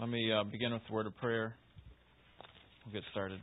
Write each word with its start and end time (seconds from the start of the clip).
Let 0.00 0.10
me 0.10 0.30
uh, 0.30 0.44
begin 0.44 0.72
with 0.72 0.82
a 0.88 0.92
word 0.92 1.08
of 1.08 1.16
prayer. 1.16 1.56
We'll 2.86 2.92
get 2.92 3.02
started. 3.10 3.40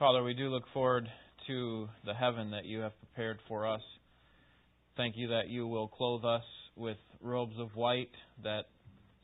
Father, 0.00 0.24
we 0.24 0.34
do 0.34 0.48
look 0.48 0.64
forward 0.74 1.08
to 1.46 1.88
the 2.04 2.14
heaven 2.14 2.50
that 2.50 2.64
you 2.64 2.80
have 2.80 2.98
prepared 2.98 3.38
for 3.46 3.64
us. 3.64 3.80
Thank 4.96 5.14
you 5.16 5.28
that 5.28 5.46
you 5.46 5.68
will 5.68 5.86
clothe 5.86 6.24
us 6.24 6.42
with 6.74 6.96
robes 7.20 7.54
of 7.60 7.68
white 7.76 8.10
that 8.42 8.64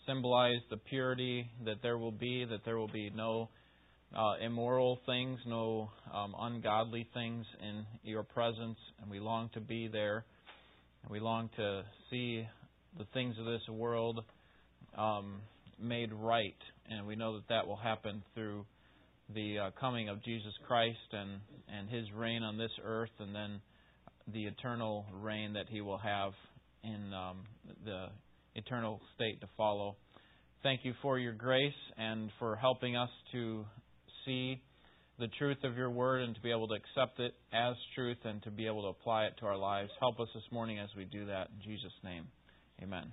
symbolize 0.06 0.60
the 0.70 0.76
purity 0.76 1.50
that 1.64 1.82
there 1.82 1.98
will 1.98 2.12
be, 2.12 2.44
that 2.44 2.64
there 2.64 2.78
will 2.78 2.86
be 2.86 3.10
no 3.16 3.48
uh, 4.16 4.34
immoral 4.40 5.00
things, 5.06 5.40
no 5.44 5.90
um, 6.14 6.36
ungodly 6.38 7.08
things 7.14 7.44
in 7.60 7.84
your 8.04 8.22
presence, 8.22 8.78
and 9.02 9.10
we 9.10 9.18
long 9.18 9.50
to 9.54 9.60
be 9.60 9.88
there. 9.88 10.24
And 11.02 11.10
we 11.10 11.18
long 11.18 11.50
to 11.56 11.82
see 12.12 12.46
the 12.98 13.06
things 13.12 13.36
of 13.38 13.44
this 13.44 13.62
world 13.68 14.20
um, 14.96 15.40
made 15.80 16.12
right, 16.12 16.56
and 16.88 17.06
we 17.06 17.16
know 17.16 17.34
that 17.34 17.48
that 17.48 17.66
will 17.66 17.76
happen 17.76 18.22
through 18.34 18.64
the 19.34 19.58
uh, 19.58 19.70
coming 19.80 20.08
of 20.08 20.22
Jesus 20.22 20.52
Christ 20.66 20.98
and 21.12 21.40
and 21.68 21.88
His 21.88 22.04
reign 22.12 22.42
on 22.42 22.58
this 22.58 22.70
earth, 22.84 23.10
and 23.18 23.34
then 23.34 23.60
the 24.32 24.44
eternal 24.44 25.06
reign 25.20 25.54
that 25.54 25.66
He 25.68 25.80
will 25.80 25.98
have 25.98 26.32
in 26.82 27.12
um, 27.12 27.38
the 27.84 28.06
eternal 28.54 29.00
state 29.14 29.40
to 29.40 29.48
follow. 29.56 29.96
Thank 30.62 30.84
you 30.84 30.94
for 31.02 31.18
your 31.18 31.32
grace 31.32 31.72
and 31.98 32.30
for 32.38 32.56
helping 32.56 32.96
us 32.96 33.10
to 33.32 33.64
see 34.24 34.62
the 35.18 35.28
truth 35.38 35.58
of 35.62 35.76
your 35.76 35.90
word 35.90 36.22
and 36.22 36.34
to 36.34 36.40
be 36.40 36.50
able 36.50 36.66
to 36.68 36.74
accept 36.74 37.20
it 37.20 37.34
as 37.52 37.74
truth 37.94 38.16
and 38.24 38.42
to 38.42 38.50
be 38.50 38.66
able 38.66 38.82
to 38.82 38.88
apply 38.88 39.24
it 39.24 39.34
to 39.38 39.46
our 39.46 39.56
lives. 39.56 39.90
Help 40.00 40.18
us 40.18 40.28
this 40.34 40.44
morning 40.50 40.78
as 40.78 40.88
we 40.96 41.04
do 41.04 41.26
that. 41.26 41.48
In 41.54 41.70
Jesus' 41.70 41.92
name, 42.02 42.26
amen. 42.82 43.12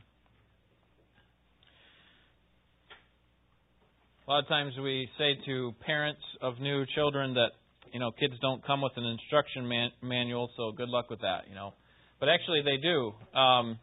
A 4.27 4.31
lot 4.31 4.43
of 4.43 4.47
times 4.47 4.73
we 4.81 5.09
say 5.17 5.33
to 5.45 5.73
parents 5.85 6.21
of 6.41 6.59
new 6.59 6.85
children 6.95 7.33
that, 7.33 7.49
you 7.91 7.99
know, 7.99 8.11
kids 8.11 8.33
don't 8.41 8.65
come 8.65 8.81
with 8.81 8.93
an 8.95 9.03
instruction 9.03 9.67
man- 9.67 9.91
manual, 10.01 10.49
so 10.55 10.71
good 10.71 10.89
luck 10.89 11.09
with 11.09 11.21
that, 11.21 11.49
you 11.49 11.55
know. 11.55 11.73
But 12.19 12.29
actually 12.29 12.61
they 12.61 12.77
do. 12.77 13.13
Um, 13.37 13.79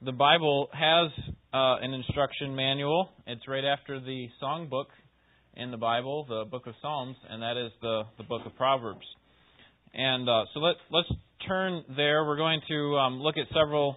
the 0.00 0.12
Bible 0.12 0.68
has 0.72 1.10
uh, 1.52 1.76
an 1.82 1.92
instruction 1.92 2.54
manual. 2.54 3.10
It's 3.26 3.46
right 3.48 3.64
after 3.64 4.00
the 4.00 4.28
songbook 4.42 4.86
in 5.54 5.70
the 5.70 5.76
Bible, 5.76 6.26
the 6.28 6.44
book 6.50 6.66
of 6.66 6.74
Psalms, 6.80 7.16
and 7.28 7.42
that 7.42 7.56
is 7.56 7.72
the, 7.82 8.02
the 8.18 8.24
book 8.24 8.42
of 8.46 8.54
Proverbs. 8.56 9.06
And 9.94 10.28
uh, 10.28 10.44
so 10.52 10.60
let, 10.60 10.76
let's 10.90 11.08
turn 11.48 11.82
there. 11.96 12.24
We're 12.24 12.36
going 12.36 12.60
to 12.68 12.96
um, 12.96 13.20
look 13.20 13.36
at 13.36 13.46
several 13.54 13.96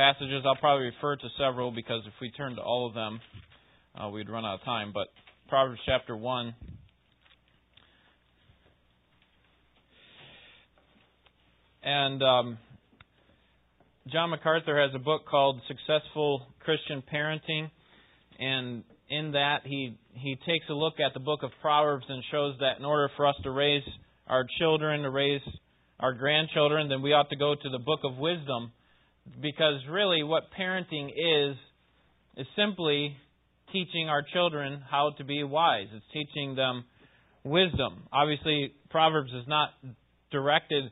passages. 0.00 0.44
I'll 0.46 0.56
probably 0.56 0.86
refer 0.86 1.14
to 1.14 1.28
several 1.36 1.70
because 1.70 2.00
if 2.06 2.14
we 2.22 2.30
turn 2.30 2.56
to 2.56 2.62
all 2.62 2.86
of 2.86 2.94
them, 2.94 3.20
uh, 3.94 4.08
we'd 4.08 4.30
run 4.30 4.46
out 4.46 4.54
of 4.54 4.64
time. 4.64 4.92
But 4.94 5.08
Proverbs 5.46 5.78
chapter 5.84 6.16
1. 6.16 6.54
And 11.82 12.22
um, 12.22 12.58
John 14.10 14.30
MacArthur 14.30 14.80
has 14.80 14.90
a 14.94 14.98
book 14.98 15.26
called 15.30 15.60
Successful 15.68 16.46
Christian 16.60 17.02
Parenting. 17.12 17.70
And 18.38 18.84
in 19.10 19.32
that 19.32 19.66
he 19.66 19.98
he 20.14 20.36
takes 20.46 20.64
a 20.70 20.72
look 20.72 20.94
at 20.98 21.12
the 21.12 21.20
book 21.20 21.42
of 21.42 21.50
Proverbs 21.60 22.06
and 22.08 22.24
shows 22.30 22.54
that 22.60 22.78
in 22.78 22.86
order 22.86 23.10
for 23.18 23.26
us 23.26 23.36
to 23.42 23.50
raise 23.50 23.82
our 24.26 24.46
children, 24.58 25.02
to 25.02 25.10
raise 25.10 25.42
our 25.98 26.14
grandchildren, 26.14 26.88
then 26.88 27.02
we 27.02 27.12
ought 27.12 27.28
to 27.28 27.36
go 27.36 27.54
to 27.54 27.68
the 27.68 27.78
book 27.78 28.00
of 28.04 28.16
wisdom 28.16 28.72
because 29.40 29.80
really 29.90 30.22
what 30.22 30.44
parenting 30.58 31.08
is 31.08 31.56
is 32.36 32.46
simply 32.56 33.16
teaching 33.72 34.08
our 34.08 34.22
children 34.32 34.82
how 34.90 35.12
to 35.18 35.24
be 35.24 35.42
wise. 35.44 35.86
It's 35.92 36.04
teaching 36.12 36.54
them 36.54 36.84
wisdom. 37.44 38.04
Obviously, 38.12 38.72
Proverbs 38.90 39.30
is 39.32 39.46
not 39.46 39.70
directed 40.30 40.84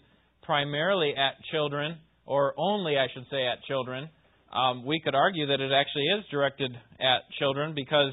primarily 0.43 1.15
at 1.17 1.43
children 1.51 1.99
or 2.27 2.55
only 2.57 2.99
I 2.99 3.07
should 3.15 3.27
say 3.31 3.47
at 3.47 3.63
children 3.65 4.09
um, 4.53 4.87
we 4.87 5.01
could 5.01 5.15
argue 5.15 5.47
that 5.47 5.61
it 5.61 5.73
actually 5.73 6.07
is 6.19 6.25
directed 6.31 6.73
at 7.01 7.29
children 7.39 7.75
because 7.75 8.13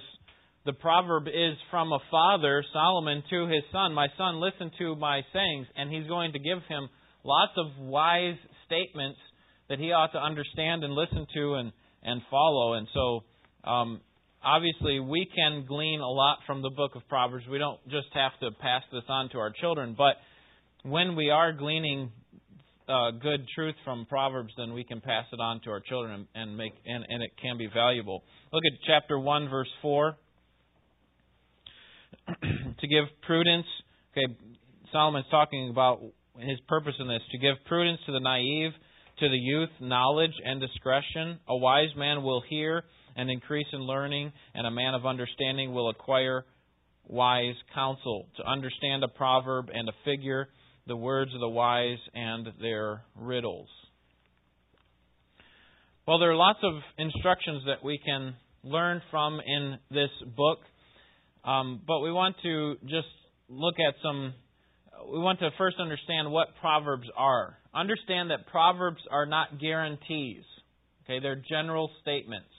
the 0.65 0.73
proverb 0.73 1.27
is 1.27 1.55
from 1.71 1.93
a 1.93 1.99
father, 2.11 2.63
Solomon, 2.73 3.23
to 3.29 3.47
his 3.47 3.63
son 3.71 3.93
My 3.93 4.07
son, 4.17 4.41
listen 4.41 4.71
to 4.79 4.95
my 4.95 5.21
sayings. 5.31 5.67
And 5.75 5.91
he's 5.91 6.07
going 6.07 6.33
to 6.33 6.39
give 6.39 6.59
him 6.67 6.89
lots 7.23 7.53
of 7.57 7.67
wise 7.85 8.37
statements 8.65 9.19
that 9.69 9.79
he 9.79 9.91
ought 9.91 10.11
to 10.13 10.19
understand 10.19 10.83
and 10.83 10.93
listen 10.93 11.25
to 11.33 11.55
and, 11.55 11.71
and 12.03 12.21
follow. 12.29 12.73
And 12.73 12.87
so, 12.93 13.23
um, 13.63 14.01
obviously, 14.43 14.99
we 14.99 15.27
can 15.35 15.65
glean 15.67 16.01
a 16.01 16.07
lot 16.07 16.39
from 16.45 16.61
the 16.61 16.69
book 16.69 16.95
of 16.95 17.07
Proverbs. 17.09 17.45
We 17.49 17.57
don't 17.57 17.81
just 17.89 18.07
have 18.13 18.31
to 18.41 18.51
pass 18.59 18.83
this 18.91 19.03
on 19.09 19.29
to 19.29 19.39
our 19.39 19.51
children. 19.51 19.95
But 19.97 20.15
when 20.83 21.15
we 21.15 21.29
are 21.29 21.51
gleaning 21.51 22.11
uh, 22.87 23.11
good 23.11 23.47
truth 23.55 23.75
from 23.83 24.05
Proverbs, 24.07 24.53
then 24.57 24.73
we 24.73 24.83
can 24.83 25.01
pass 25.01 25.25
it 25.33 25.39
on 25.39 25.61
to 25.61 25.71
our 25.71 25.79
children 25.79 26.27
and 26.35 26.55
make 26.55 26.73
and, 26.85 27.03
and 27.09 27.23
it 27.23 27.31
can 27.41 27.57
be 27.57 27.67
valuable. 27.73 28.23
Look 28.53 28.63
at 28.65 28.79
chapter 28.85 29.19
one, 29.19 29.49
verse 29.49 29.69
four. 29.81 30.17
to 32.79 32.87
give 32.87 33.05
prudence. 33.25 33.65
Okay, 34.11 34.33
Solomon's 34.91 35.25
talking 35.29 35.69
about 35.69 36.01
his 36.37 36.59
purpose 36.67 36.93
in 36.99 37.07
this 37.07 37.21
to 37.31 37.37
give 37.37 37.55
prudence 37.65 37.99
to 38.05 38.11
the 38.11 38.19
naive, 38.19 38.71
to 39.19 39.29
the 39.29 39.37
youth, 39.37 39.69
knowledge 39.79 40.33
and 40.43 40.59
discretion. 40.59 41.39
A 41.47 41.55
wise 41.55 41.95
man 41.95 42.23
will 42.23 42.41
hear 42.49 42.83
and 43.15 43.29
increase 43.29 43.67
in 43.71 43.79
learning, 43.79 44.31
and 44.53 44.67
a 44.67 44.71
man 44.71 44.93
of 44.93 45.05
understanding 45.05 45.73
will 45.73 45.89
acquire 45.89 46.45
wise 47.07 47.55
counsel. 47.73 48.27
To 48.37 48.43
understand 48.43 49.03
a 49.03 49.07
proverb 49.07 49.69
and 49.73 49.87
a 49.87 49.93
figure 50.03 50.49
the 50.87 50.95
words 50.95 51.33
of 51.33 51.39
the 51.39 51.49
wise 51.49 51.97
and 52.13 52.47
their 52.61 53.01
riddles. 53.15 53.67
Well, 56.07 56.19
there 56.19 56.29
are 56.29 56.35
lots 56.35 56.59
of 56.61 56.73
instructions 56.99 57.63
that 57.65 57.83
we 57.83 57.99
can 58.05 58.35
learn 58.63 59.01
from 59.09 59.39
in 59.45 59.77
this 59.89 60.11
book, 60.37 60.59
um, 61.43 61.81
but 61.87 62.01
we 62.01 62.11
want 62.11 62.35
to 62.43 62.75
just 62.83 63.07
look 63.49 63.75
at 63.79 63.95
some. 64.03 64.33
We 65.11 65.19
want 65.19 65.39
to 65.39 65.49
first 65.57 65.77
understand 65.79 66.31
what 66.31 66.47
Proverbs 66.61 67.07
are. 67.15 67.57
Understand 67.73 68.31
that 68.31 68.47
Proverbs 68.47 69.01
are 69.11 69.25
not 69.25 69.59
guarantees. 69.59 70.43
Okay, 71.03 71.19
they're 71.19 71.41
general 71.47 71.91
statements. 72.01 72.49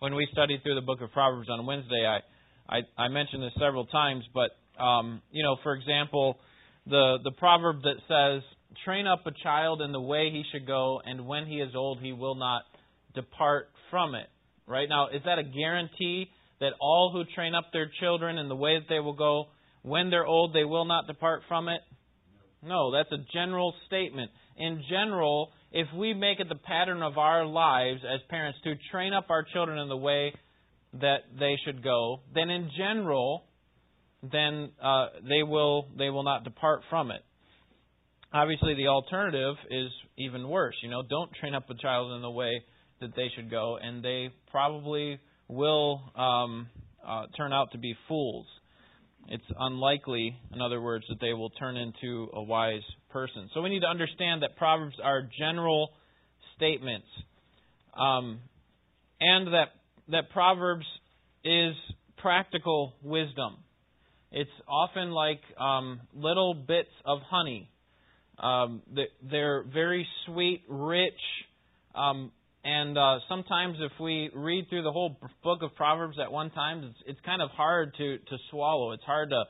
When 0.00 0.14
we 0.14 0.28
studied 0.32 0.62
through 0.62 0.74
the 0.74 0.82
book 0.82 1.00
of 1.00 1.12
Proverbs 1.12 1.48
on 1.48 1.64
Wednesday, 1.66 2.06
I 2.06 2.20
I, 2.68 2.80
I 2.96 3.08
mentioned 3.08 3.42
this 3.42 3.52
several 3.58 3.86
times, 3.86 4.24
but 4.34 4.50
um, 4.82 5.22
you 5.30 5.42
know, 5.42 5.56
for 5.62 5.74
example, 5.74 6.38
the, 6.86 7.18
the 7.24 7.32
proverb 7.32 7.82
that 7.82 7.96
says, 8.08 8.42
Train 8.84 9.06
up 9.06 9.26
a 9.26 9.32
child 9.42 9.80
in 9.80 9.92
the 9.92 10.00
way 10.00 10.30
he 10.30 10.44
should 10.52 10.66
go, 10.66 11.00
and 11.04 11.26
when 11.26 11.46
he 11.46 11.56
is 11.56 11.74
old, 11.74 12.00
he 12.00 12.12
will 12.12 12.34
not 12.34 12.62
depart 13.14 13.70
from 13.90 14.14
it. 14.14 14.28
Right? 14.66 14.88
Now, 14.88 15.08
is 15.08 15.22
that 15.24 15.38
a 15.38 15.42
guarantee 15.42 16.28
that 16.60 16.72
all 16.78 17.10
who 17.10 17.24
train 17.34 17.54
up 17.54 17.72
their 17.72 17.90
children 17.98 18.36
in 18.36 18.48
the 18.48 18.54
way 18.54 18.78
that 18.78 18.86
they 18.88 19.00
will 19.00 19.14
go, 19.14 19.46
when 19.82 20.10
they're 20.10 20.26
old, 20.26 20.54
they 20.54 20.64
will 20.64 20.84
not 20.84 21.06
depart 21.06 21.42
from 21.48 21.68
it? 21.68 21.80
No, 22.62 22.92
that's 22.92 23.12
a 23.12 23.24
general 23.32 23.74
statement. 23.86 24.30
In 24.56 24.82
general, 24.88 25.50
if 25.70 25.86
we 25.96 26.14
make 26.14 26.40
it 26.40 26.48
the 26.48 26.56
pattern 26.56 27.02
of 27.02 27.18
our 27.18 27.46
lives 27.46 28.00
as 28.04 28.20
parents 28.28 28.58
to 28.64 28.74
train 28.90 29.12
up 29.12 29.26
our 29.30 29.44
children 29.44 29.78
in 29.78 29.88
the 29.88 29.96
way 29.96 30.32
that 30.94 31.18
they 31.38 31.56
should 31.64 31.82
go, 31.82 32.20
then 32.34 32.50
in 32.50 32.70
general, 32.76 33.44
then 34.22 34.70
uh, 34.82 35.06
they 35.28 35.42
will 35.42 35.88
they 35.96 36.10
will 36.10 36.24
not 36.24 36.44
depart 36.44 36.82
from 36.90 37.10
it. 37.10 37.22
Obviously, 38.32 38.74
the 38.74 38.88
alternative 38.88 39.54
is 39.70 39.90
even 40.18 40.48
worse. 40.48 40.74
You 40.82 40.90
know, 40.90 41.02
don't 41.08 41.30
train 41.40 41.54
up 41.54 41.70
a 41.70 41.74
child 41.74 42.12
in 42.12 42.22
the 42.22 42.30
way 42.30 42.62
that 43.00 43.14
they 43.14 43.28
should 43.34 43.50
go, 43.50 43.78
and 43.80 44.04
they 44.04 44.30
probably 44.50 45.18
will 45.48 46.02
um, 46.16 46.68
uh, 47.06 47.26
turn 47.36 47.52
out 47.52 47.72
to 47.72 47.78
be 47.78 47.94
fools. 48.06 48.46
It's 49.30 49.44
unlikely, 49.58 50.36
in 50.54 50.62
other 50.62 50.80
words, 50.80 51.04
that 51.10 51.20
they 51.20 51.34
will 51.34 51.50
turn 51.50 51.76
into 51.76 52.28
a 52.32 52.42
wise 52.42 52.82
person. 53.10 53.50
So 53.52 53.60
we 53.60 53.68
need 53.68 53.80
to 53.80 53.86
understand 53.86 54.42
that 54.42 54.56
Proverbs 54.56 54.96
are 55.02 55.28
general 55.38 55.90
statements, 56.56 57.06
um, 57.94 58.40
and 59.20 59.48
that 59.48 59.68
that 60.08 60.30
Proverbs 60.30 60.86
is 61.44 61.74
practical 62.16 62.94
wisdom. 63.02 63.58
It's 64.32 64.50
often 64.66 65.10
like 65.10 65.40
um, 65.60 66.00
little 66.14 66.54
bits 66.54 66.88
of 67.04 67.18
honey. 67.28 67.70
Um, 68.38 68.82
they're 69.30 69.64
very 69.64 70.06
sweet, 70.26 70.62
rich, 70.68 71.20
um, 71.94 72.32
and 72.64 72.98
uh, 72.98 73.18
sometimes 73.28 73.76
if 73.80 73.92
we 74.00 74.30
read 74.34 74.66
through 74.68 74.82
the 74.82 74.92
whole 74.92 75.16
book 75.42 75.62
of 75.62 75.74
Proverbs 75.76 76.16
at 76.22 76.32
one 76.32 76.50
time, 76.50 76.84
it's, 76.84 76.98
it's 77.06 77.20
kind 77.24 77.40
of 77.40 77.50
hard 77.50 77.94
to, 77.98 78.18
to 78.18 78.36
swallow. 78.50 78.92
It's 78.92 79.04
hard 79.04 79.30
to 79.30 79.44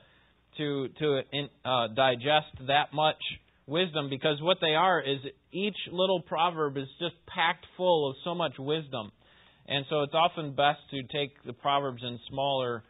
to 0.59 0.89
to 0.99 1.23
uh, 1.65 1.89
digest 1.95 2.67
that 2.67 2.93
much 2.93 3.21
wisdom 3.67 4.09
because 4.09 4.41
what 4.41 4.59
they 4.61 4.75
are 4.75 5.01
is 5.01 5.19
each 5.53 5.77
little 5.93 6.23
proverb 6.23 6.77
is 6.77 6.89
just 6.99 7.15
packed 7.27 7.67
full 7.77 8.11
of 8.11 8.17
so 8.25 8.35
much 8.35 8.55
wisdom. 8.59 9.13
And 9.67 9.85
so 9.91 10.03
it's 10.03 10.15
often 10.15 10.55
best 10.55 10.81
to 10.91 11.03
take 11.03 11.43
the 11.45 11.53
Proverbs 11.53 12.03
in 12.03 12.19
smaller 12.31 12.83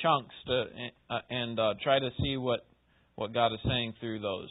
chunks 0.00 0.34
to, 0.46 0.64
uh, 1.10 1.18
and 1.28 1.58
uh, 1.58 1.74
try 1.82 1.98
to 1.98 2.10
see 2.22 2.36
what, 2.36 2.64
what 3.16 3.34
God 3.34 3.52
is 3.52 3.58
saying 3.66 3.94
through 3.98 4.20
those. 4.20 4.48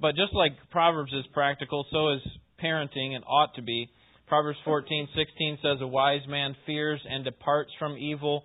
But 0.00 0.14
just 0.14 0.32
like 0.32 0.52
Proverbs 0.70 1.12
is 1.12 1.24
practical, 1.32 1.84
so 1.90 2.12
is 2.14 2.20
parenting 2.62 3.14
and 3.14 3.24
ought 3.26 3.54
to 3.54 3.62
be. 3.62 3.90
Proverbs 4.26 4.58
14:16 4.64 5.58
says 5.62 5.80
a 5.80 5.86
wise 5.86 6.26
man 6.26 6.56
fears 6.66 7.00
and 7.08 7.24
departs 7.24 7.70
from 7.78 7.96
evil. 7.96 8.44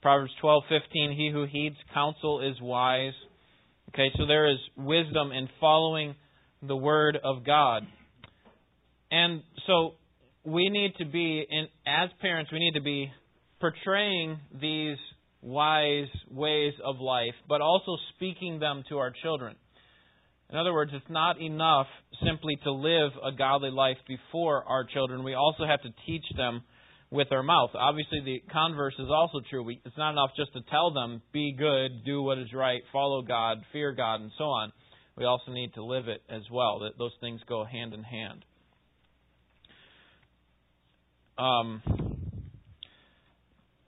Proverbs 0.00 0.32
12:15 0.42 1.12
he 1.14 1.30
who 1.30 1.44
heeds 1.44 1.76
counsel 1.94 2.40
is 2.40 2.60
wise. 2.60 3.14
Okay, 3.90 4.10
so 4.16 4.26
there 4.26 4.46
is 4.46 4.58
wisdom 4.76 5.32
in 5.32 5.48
following 5.60 6.14
the 6.62 6.76
word 6.76 7.16
of 7.22 7.44
God. 7.44 7.86
And 9.10 9.42
so 9.66 9.94
we 10.44 10.70
need 10.70 10.96
to 10.96 11.04
be 11.04 11.46
in 11.48 11.68
as 11.86 12.10
parents 12.20 12.50
we 12.50 12.58
need 12.58 12.74
to 12.74 12.80
be 12.80 13.12
portraying 13.60 14.40
these 14.60 14.96
wise 15.40 16.08
ways 16.30 16.72
of 16.84 17.00
life, 17.00 17.34
but 17.48 17.60
also 17.60 17.96
speaking 18.14 18.58
them 18.58 18.82
to 18.88 18.98
our 18.98 19.12
children. 19.22 19.56
In 20.52 20.58
other 20.58 20.74
words, 20.74 20.90
it's 20.94 21.08
not 21.08 21.40
enough 21.40 21.86
simply 22.24 22.56
to 22.64 22.72
live 22.72 23.12
a 23.24 23.32
godly 23.32 23.70
life 23.70 23.96
before 24.06 24.62
our 24.64 24.84
children. 24.84 25.24
We 25.24 25.32
also 25.32 25.64
have 25.64 25.80
to 25.80 25.88
teach 26.06 26.24
them 26.36 26.62
with 27.10 27.28
our 27.32 27.42
mouth. 27.42 27.70
Obviously, 27.74 28.20
the 28.22 28.42
converse 28.52 28.92
is 28.98 29.08
also 29.10 29.40
true. 29.48 29.62
We, 29.62 29.80
it's 29.86 29.96
not 29.96 30.10
enough 30.12 30.30
just 30.36 30.52
to 30.52 30.60
tell 30.70 30.92
them, 30.92 31.22
be 31.32 31.54
good, 31.58 32.04
do 32.04 32.22
what 32.22 32.36
is 32.36 32.52
right, 32.52 32.82
follow 32.92 33.22
God, 33.22 33.62
fear 33.72 33.92
God, 33.92 34.20
and 34.20 34.30
so 34.36 34.44
on. 34.44 34.72
We 35.16 35.24
also 35.24 35.52
need 35.52 35.72
to 35.74 35.84
live 35.84 36.08
it 36.08 36.22
as 36.28 36.42
well. 36.50 36.80
That 36.80 36.98
those 36.98 37.12
things 37.20 37.40
go 37.48 37.64
hand 37.64 37.94
in 37.94 38.02
hand. 38.02 38.44
Um, 41.38 41.82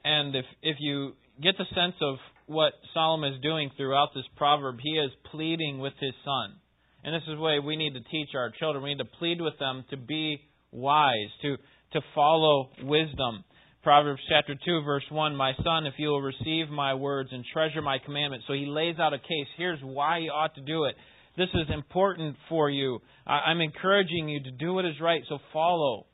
and 0.03 0.35
if 0.35 0.45
if 0.63 0.77
you 0.81 1.13
get 1.43 1.57
the 1.59 1.65
sense 1.75 1.95
of 2.01 2.17
what 2.47 2.73
Solomon 2.93 3.33
is 3.35 3.41
doing 3.41 3.71
throughout 3.77 4.11
this 4.15 4.25
proverb. 4.37 4.77
He 4.83 4.93
is 4.93 5.11
pleading 5.31 5.79
with 5.79 5.95
his 6.01 6.13
son. 6.25 6.57
And 7.03 7.15
this 7.15 7.23
is 7.29 7.37
the 7.37 7.43
way 7.43 7.59
we 7.59 7.77
need 7.77 7.95
to 7.95 8.01
teach 8.11 8.31
our 8.35 8.51
children. 8.59 8.83
We 8.83 8.91
need 8.95 9.05
to 9.05 9.19
plead 9.19 9.41
with 9.41 9.59
them 9.59 9.85
to 9.91 9.97
be 9.97 10.41
wise, 10.73 11.31
to, 11.43 11.57
to 11.93 12.01
follow 12.15 12.71
wisdom. 12.83 13.45
Proverbs 13.83 14.23
chapter 14.31 14.55
2, 14.65 14.83
verse 14.83 15.05
1 15.11 15.37
My 15.37 15.53
son, 15.63 15.87
if 15.87 15.95
you 15.99 16.09
will 16.09 16.23
receive 16.23 16.71
my 16.71 16.95
words 16.95 17.29
and 17.33 17.45
treasure 17.53 17.83
my 17.83 17.99
commandments. 17.99 18.47
So 18.47 18.55
he 18.55 18.65
lays 18.67 18.99
out 18.99 19.13
a 19.13 19.19
case. 19.19 19.47
Here's 19.59 19.81
why 19.83 20.19
you 20.19 20.31
ought 20.31 20.55
to 20.55 20.63
do 20.63 20.85
it. 20.85 20.95
This 21.37 21.51
is 21.53 21.67
important 21.73 22.37
for 22.49 22.71
you. 22.71 23.01
I'm 23.27 23.61
encouraging 23.61 24.29
you 24.29 24.43
to 24.45 24.51
do 24.53 24.73
what 24.73 24.85
is 24.85 24.95
right, 25.01 25.23
so 25.29 25.39
follow. 25.53 26.07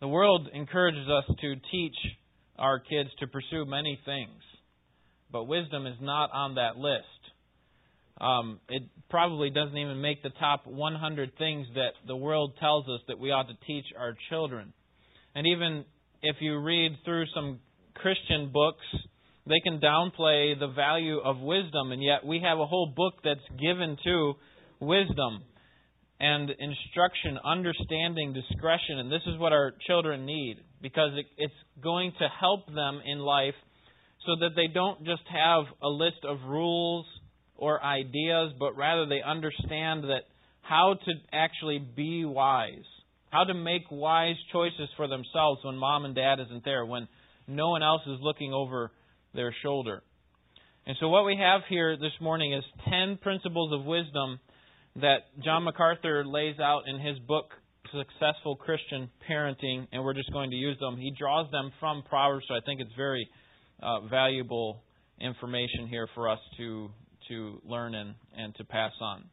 The 0.00 0.08
world 0.08 0.48
encourages 0.52 1.08
us 1.08 1.24
to 1.40 1.54
teach 1.72 1.96
our 2.58 2.78
kids 2.78 3.10
to 3.20 3.26
pursue 3.26 3.64
many 3.66 3.98
things, 4.04 4.42
but 5.30 5.44
wisdom 5.44 5.86
is 5.86 5.96
not 6.00 6.30
on 6.32 6.54
that 6.56 6.76
list. 6.76 7.04
Um, 8.18 8.60
it 8.68 8.82
probably 9.10 9.50
doesn't 9.50 9.76
even 9.76 10.00
make 10.00 10.22
the 10.22 10.30
top 10.40 10.66
100 10.66 11.36
things 11.36 11.66
that 11.74 11.90
the 12.06 12.16
world 12.16 12.54
tells 12.58 12.86
us 12.88 13.00
that 13.08 13.18
we 13.18 13.30
ought 13.30 13.48
to 13.48 13.56
teach 13.66 13.84
our 13.98 14.16
children. 14.30 14.72
And 15.34 15.46
even 15.46 15.84
if 16.22 16.36
you 16.40 16.58
read 16.58 16.92
through 17.04 17.24
some 17.34 17.60
Christian 17.94 18.50
books, 18.52 18.84
they 19.46 19.60
can 19.62 19.80
downplay 19.80 20.58
the 20.58 20.72
value 20.74 21.18
of 21.18 21.38
wisdom, 21.38 21.92
and 21.92 22.02
yet 22.02 22.24
we 22.24 22.40
have 22.40 22.58
a 22.58 22.66
whole 22.66 22.92
book 22.96 23.14
that's 23.22 23.60
given 23.60 23.96
to 24.04 24.34
wisdom 24.80 25.42
and 26.18 26.50
instruction, 26.50 27.38
understanding, 27.44 28.32
discretion, 28.32 28.98
and 28.98 29.12
this 29.12 29.22
is 29.26 29.38
what 29.38 29.52
our 29.52 29.74
children 29.86 30.24
need 30.24 30.56
because 30.80 31.10
it, 31.16 31.26
it's 31.36 31.54
going 31.82 32.12
to 32.18 32.28
help 32.40 32.66
them 32.66 33.00
in 33.04 33.18
life 33.18 33.54
so 34.24 34.36
that 34.40 34.50
they 34.56 34.66
don't 34.72 35.04
just 35.04 35.22
have 35.30 35.64
a 35.82 35.88
list 35.88 36.24
of 36.24 36.38
rules 36.46 37.06
or 37.56 37.82
ideas, 37.82 38.52
but 38.58 38.76
rather 38.76 39.06
they 39.06 39.22
understand 39.22 40.04
that 40.04 40.22
how 40.60 40.94
to 41.04 41.12
actually 41.32 41.78
be 41.78 42.24
wise, 42.24 42.84
how 43.30 43.44
to 43.44 43.54
make 43.54 43.82
wise 43.90 44.36
choices 44.52 44.88
for 44.96 45.06
themselves 45.06 45.60
when 45.64 45.76
mom 45.76 46.04
and 46.04 46.14
dad 46.14 46.40
isn't 46.40 46.64
there, 46.64 46.84
when 46.84 47.08
no 47.46 47.70
one 47.70 47.82
else 47.82 48.02
is 48.06 48.18
looking 48.20 48.52
over 48.52 48.90
their 49.34 49.54
shoulder. 49.62 50.02
And 50.86 50.96
so, 51.00 51.08
what 51.08 51.24
we 51.24 51.36
have 51.36 51.62
here 51.68 51.96
this 51.96 52.12
morning 52.20 52.52
is 52.52 52.64
10 52.88 53.18
principles 53.18 53.72
of 53.72 53.84
wisdom 53.84 54.38
that 54.96 55.26
John 55.44 55.64
MacArthur 55.64 56.24
lays 56.24 56.58
out 56.60 56.82
in 56.86 57.00
his 57.00 57.18
book, 57.18 57.46
Successful 57.92 58.56
Christian 58.56 59.10
Parenting, 59.28 59.86
and 59.92 60.02
we're 60.04 60.14
just 60.14 60.32
going 60.32 60.50
to 60.50 60.56
use 60.56 60.78
them. 60.78 60.96
He 60.96 61.12
draws 61.18 61.50
them 61.50 61.72
from 61.80 62.02
Proverbs, 62.08 62.44
so 62.48 62.54
I 62.54 62.60
think 62.64 62.80
it's 62.80 62.94
very 62.96 63.28
uh, 63.82 64.00
valuable 64.08 64.82
information 65.20 65.86
here 65.88 66.08
for 66.14 66.28
us 66.28 66.38
to, 66.58 66.90
to 67.28 67.60
learn 67.64 67.94
and, 67.94 68.14
and 68.36 68.54
to 68.56 68.64
pass 68.64 68.92
on. 69.00 69.24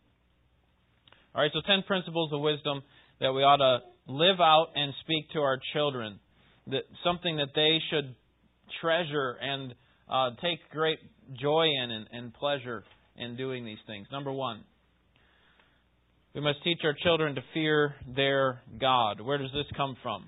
All 1.36 1.42
right, 1.42 1.52
so 1.54 1.62
10 1.66 1.84
principles 1.88 2.32
of 2.34 2.42
wisdom 2.42 2.82
that 3.20 3.34
we 3.34 3.42
ought 3.42 3.58
to 3.58 3.80
live 4.08 4.40
out 4.40 4.68
and 4.76 4.94
speak 5.02 5.30
to 5.32 5.40
our 5.40 5.60
children. 5.74 6.20
That 6.68 6.84
something 7.04 7.38
that 7.38 7.50
they 7.56 7.80
should 7.90 8.16
treasure 8.82 9.38
and 9.42 9.74
uh, 10.10 10.30
take 10.42 10.60
great 10.72 11.00
joy 11.40 11.68
in 11.84 11.92
and, 11.92 12.08
and 12.12 12.34
pleasure 12.34 12.84
in 13.18 13.36
doing 13.36 13.66
these 13.66 13.80
things. 13.88 14.08
Number 14.12 14.32
one, 14.32 14.64
we 16.34 16.42
must 16.42 16.64
teach 16.64 16.80
our 16.84 16.94
children 16.94 17.36
to 17.36 17.42
fear 17.54 17.96
their 18.16 18.62
God. 18.80 19.22
Where 19.22 19.38
does 19.38 19.52
this 19.54 19.66
come 19.78 19.96
from? 20.02 20.26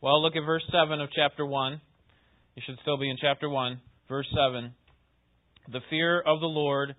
Well, 0.00 0.20
look 0.20 0.34
at 0.34 0.44
verse 0.44 0.64
7 0.72 1.00
of 1.00 1.08
chapter 1.14 1.46
1. 1.46 1.80
You 2.56 2.62
should 2.66 2.78
still 2.82 2.98
be 2.98 3.08
in 3.08 3.16
chapter 3.20 3.48
1, 3.48 3.80
verse 4.08 4.26
7. 4.34 4.74
The 5.72 5.80
fear 5.88 6.20
of 6.20 6.40
the 6.40 6.46
Lord 6.46 6.96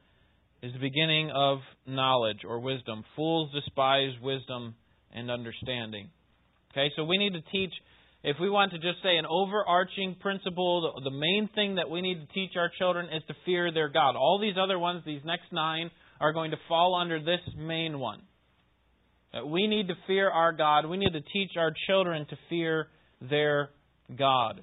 is 0.62 0.72
the 0.72 0.80
beginning 0.80 1.30
of 1.36 1.60
knowledge 1.86 2.40
or 2.48 2.62
wisdom. 2.62 3.04
Fools 3.18 3.52
despise 3.54 4.14
wisdom 4.22 4.76
and 5.14 5.30
understanding. 5.30 6.10
Okay, 6.72 6.90
so 6.96 7.04
we 7.04 7.18
need 7.18 7.34
to 7.34 7.42
teach, 7.52 7.74
if 8.24 8.38
we 8.40 8.50
want 8.50 8.72
to 8.72 8.78
just 8.78 9.04
say 9.04 9.18
an 9.18 9.26
overarching 9.30 10.16
principle, 10.22 11.02
the 11.04 11.12
main 11.12 11.50
thing 11.54 11.76
that 11.76 11.90
we 11.90 12.02
need 12.02 12.22
to 12.22 12.34
teach 12.34 12.52
our 12.56 12.72
children 12.80 13.08
is 13.08 13.22
to 13.28 13.36
fear 13.44 13.74
their 13.74 13.90
God. 13.90 14.16
All 14.16 14.40
these 14.42 14.56
other 14.58 14.80
ones, 14.80 15.04
these 15.06 15.22
next 15.26 15.52
nine, 15.52 15.92
are 16.24 16.32
going 16.32 16.52
to 16.52 16.58
fall 16.70 16.96
under 16.96 17.20
this 17.20 17.42
main 17.58 18.00
one. 18.00 18.22
That 19.34 19.46
we 19.46 19.68
need 19.68 19.90
to 19.90 19.96
fear 20.08 20.30
our 20.30 20.54
God. 20.54 20.86
We 20.86 20.96
need 20.96 21.12
to 21.12 21.22
teach 21.22 21.52
our 21.58 21.74
children 21.86 22.26
to 22.30 22.38
fear 22.50 22.88
their 23.20 23.72
God. 24.18 24.62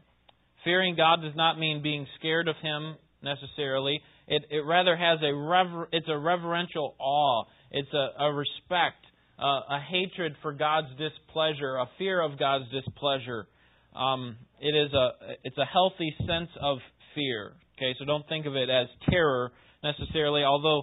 Fearing 0.64 0.96
God 0.96 1.20
does 1.20 1.36
not 1.36 1.58
mean 1.58 1.82
being 1.82 2.06
scared 2.18 2.48
of 2.48 2.56
Him 2.62 2.96
necessarily. 3.22 4.00
It, 4.26 4.42
it 4.50 4.64
rather 4.64 4.96
has 4.96 5.18
a 5.22 5.34
rever, 5.34 5.86
it's 5.92 6.08
a 6.08 6.16
reverential 6.16 6.94
awe. 6.98 7.44
It's 7.70 7.92
a, 7.92 8.24
a 8.24 8.32
respect, 8.32 9.04
uh, 9.38 9.76
a 9.76 9.80
hatred 9.86 10.36
for 10.40 10.54
God's 10.54 10.88
displeasure, 10.96 11.76
a 11.76 11.90
fear 11.98 12.22
of 12.22 12.38
God's 12.38 12.70
displeasure. 12.70 13.46
Um, 13.94 14.36
it 14.60 14.74
is 14.74 14.94
a 14.94 15.10
it's 15.44 15.58
a 15.58 15.66
healthy 15.66 16.14
sense 16.20 16.48
of 16.62 16.78
fear. 17.14 17.52
Okay, 17.76 17.94
so 17.98 18.06
don't 18.06 18.26
think 18.28 18.46
of 18.46 18.56
it 18.56 18.70
as 18.70 18.86
terror 19.10 19.52
necessarily, 19.84 20.42
although 20.42 20.82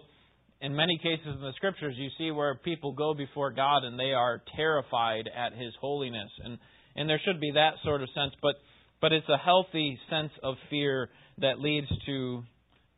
in 0.62 0.76
many 0.76 0.98
cases 0.98 1.28
in 1.28 1.42
the 1.42 1.54
scriptures, 1.56 1.96
you 1.98 2.10
see 2.18 2.32
where 2.32 2.56
people 2.56 2.94
go 2.94 3.14
before 3.14 3.52
God 3.52 3.84
and 3.84 4.00
they 4.00 4.14
are 4.14 4.42
terrified 4.56 5.30
at 5.36 5.54
His 5.54 5.74
holiness, 5.80 6.32
and 6.44 6.58
and 6.96 7.08
there 7.08 7.22
should 7.24 7.40
be 7.40 7.52
that 7.52 7.74
sort 7.84 8.02
of 8.02 8.10
sense, 8.16 8.34
but 8.42 8.56
but 9.00 9.14
it's 9.14 9.30
a 9.30 9.38
healthy 9.38 10.00
sense 10.10 10.32
of 10.44 10.56
fear 10.70 11.10
that 11.40 11.60
leads 11.60 11.88
to 12.08 12.44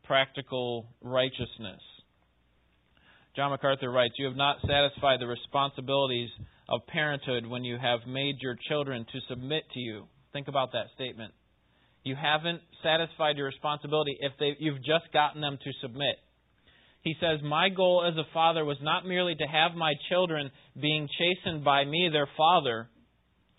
practical 0.06 0.88
righteousness. 1.02 1.82
John 3.36 3.52
MacArthur 3.52 3.92
writes, 3.92 4.16
You 4.18 4.26
have 4.26 4.36
not 4.36 4.58
satisfied 4.62 5.20
the 5.20 5.28
responsibilities 5.28 6.30
of 6.68 6.86
parenthood 6.88 7.46
when 7.46 7.64
you 7.64 7.78
have 7.78 8.08
made 8.08 8.36
your 8.42 8.56
children 8.68 9.06
to 9.12 9.20
submit 9.28 9.64
to 9.74 9.80
you. 9.80 10.06
Think 10.34 10.48
about 10.48 10.72
that 10.72 10.88
statement. 10.96 11.34
You 12.04 12.16
haven't 12.16 12.62
satisfied 12.82 13.38
your 13.38 13.48
responsibility 13.48 14.18
if 14.20 14.32
they, 14.40 14.56
you've 14.60 14.80
just 14.80 15.12
gotten 15.14 15.42
them 15.42 15.58
to 15.64 15.72
submit. 15.82 16.16
He 17.02 17.16
says, 17.20 17.40
My 17.44 17.70
goal 17.70 18.06
as 18.06 18.18
a 18.18 18.30
father 18.34 18.66
was 18.66 18.78
not 18.82 19.06
merely 19.06 19.36
to 19.36 19.46
have 19.46 19.76
my 19.76 19.94
children 20.10 20.52
being 20.80 21.08
chastened 21.18 21.64
by 21.64 21.86
me, 21.86 22.10
their 22.12 22.28
father. 22.36 22.90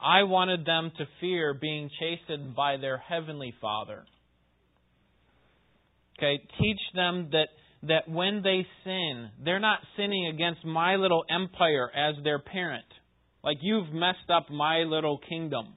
I 0.00 0.24
wanted 0.24 0.64
them 0.64 0.92
to 0.98 1.04
fear 1.20 1.54
being 1.54 1.90
chastened 1.98 2.54
by 2.54 2.76
their 2.76 2.98
heavenly 2.98 3.54
father. 3.60 4.04
Okay, 6.18 6.42
teach 6.60 6.80
them 6.94 7.30
that, 7.32 7.48
that 7.84 8.08
when 8.08 8.42
they 8.42 8.66
sin, 8.84 9.30
they're 9.42 9.58
not 9.58 9.80
sinning 9.96 10.26
against 10.26 10.64
my 10.64 10.96
little 10.96 11.24
empire 11.30 11.90
as 11.94 12.22
their 12.22 12.38
parent. 12.38 12.84
Like 13.42 13.56
you've 13.62 13.90
messed 13.92 14.28
up 14.30 14.50
my 14.50 14.80
little 14.80 15.18
kingdom 15.28 15.74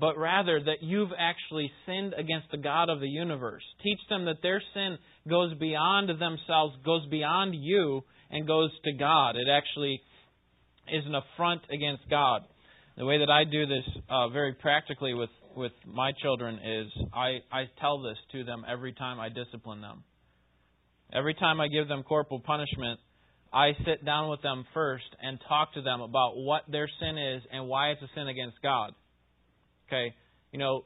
but 0.00 0.16
rather 0.16 0.60
that 0.60 0.82
you've 0.82 1.10
actually 1.16 1.70
sinned 1.84 2.14
against 2.14 2.50
the 2.50 2.56
God 2.56 2.88
of 2.88 3.00
the 3.00 3.08
universe. 3.08 3.62
Teach 3.82 3.98
them 4.08 4.24
that 4.24 4.42
their 4.42 4.62
sin 4.72 4.98
goes 5.30 5.54
beyond 5.54 6.08
themselves, 6.08 6.76
goes 6.84 7.06
beyond 7.10 7.54
you, 7.54 8.02
and 8.30 8.46
goes 8.46 8.70
to 8.84 8.92
God. 8.92 9.36
It 9.36 9.48
actually 9.50 10.00
is 10.92 11.04
an 11.06 11.14
affront 11.14 11.62
against 11.72 12.08
God. 12.10 12.42
The 12.96 13.06
way 13.06 13.18
that 13.18 13.30
I 13.30 13.44
do 13.44 13.66
this 13.66 13.84
uh, 14.10 14.28
very 14.28 14.52
practically 14.52 15.14
with, 15.14 15.30
with 15.56 15.72
my 15.86 16.12
children 16.20 16.56
is 16.56 16.92
I, 17.14 17.38
I 17.50 17.64
tell 17.80 18.02
this 18.02 18.18
to 18.32 18.44
them 18.44 18.64
every 18.68 18.92
time 18.92 19.18
I 19.18 19.28
discipline 19.28 19.80
them. 19.80 20.04
Every 21.12 21.34
time 21.34 21.60
I 21.60 21.68
give 21.68 21.88
them 21.88 22.02
corporal 22.02 22.40
punishment, 22.40 23.00
I 23.52 23.72
sit 23.84 24.04
down 24.04 24.30
with 24.30 24.42
them 24.42 24.64
first 24.74 25.04
and 25.20 25.38
talk 25.48 25.74
to 25.74 25.82
them 25.82 26.00
about 26.00 26.36
what 26.36 26.62
their 26.68 26.88
sin 27.00 27.18
is 27.18 27.42
and 27.52 27.66
why 27.66 27.90
it's 27.90 28.02
a 28.02 28.08
sin 28.14 28.28
against 28.28 28.62
God. 28.62 28.92
Okay, 29.88 30.14
you 30.52 30.58
know, 30.58 30.84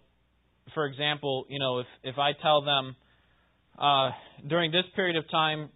for 0.72 0.86
example, 0.86 1.44
you 1.50 1.58
know, 1.58 1.80
if 1.80 1.86
if 2.02 2.18
I 2.18 2.32
tell 2.40 2.62
them 2.62 2.96
uh, 3.78 4.10
during 4.46 4.70
this 4.70 4.84
period 4.94 5.16
of 5.16 5.30
time, 5.30 5.70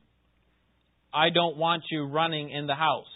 I 1.12 1.31
don't 1.31 1.57
want 1.57 1.85
you 1.90 2.05
running 2.05 2.50
in 2.50 2.67
the 2.67 2.75
house. 2.75 3.07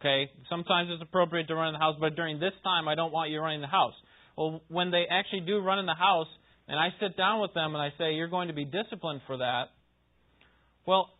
Okay, 0.00 0.30
sometimes 0.50 0.88
it's 0.90 1.02
appropriate 1.02 1.46
to 1.48 1.54
run 1.54 1.68
in 1.68 1.74
the 1.74 1.78
house, 1.78 1.96
but 2.00 2.16
during 2.16 2.40
this 2.40 2.52
time, 2.64 2.88
I 2.88 2.96
don't 2.96 3.12
want 3.12 3.30
you 3.30 3.40
running 3.40 3.56
in 3.56 3.62
the 3.62 3.68
house. 3.68 3.94
Well, 4.36 4.62
when 4.68 4.90
they 4.90 5.04
actually 5.08 5.40
do 5.40 5.60
run 5.60 5.78
in 5.78 5.86
the 5.86 5.94
house, 5.94 6.26
and 6.66 6.78
I 6.78 6.88
sit 7.00 7.16
down 7.16 7.40
with 7.40 7.54
them 7.54 7.74
and 7.74 7.82
I 7.82 7.90
say, 7.98 8.14
"You're 8.14 8.28
going 8.28 8.48
to 8.48 8.54
be 8.54 8.64
disciplined 8.64 9.20
for 9.26 9.36
that." 9.36 9.64
Well, 10.86 11.10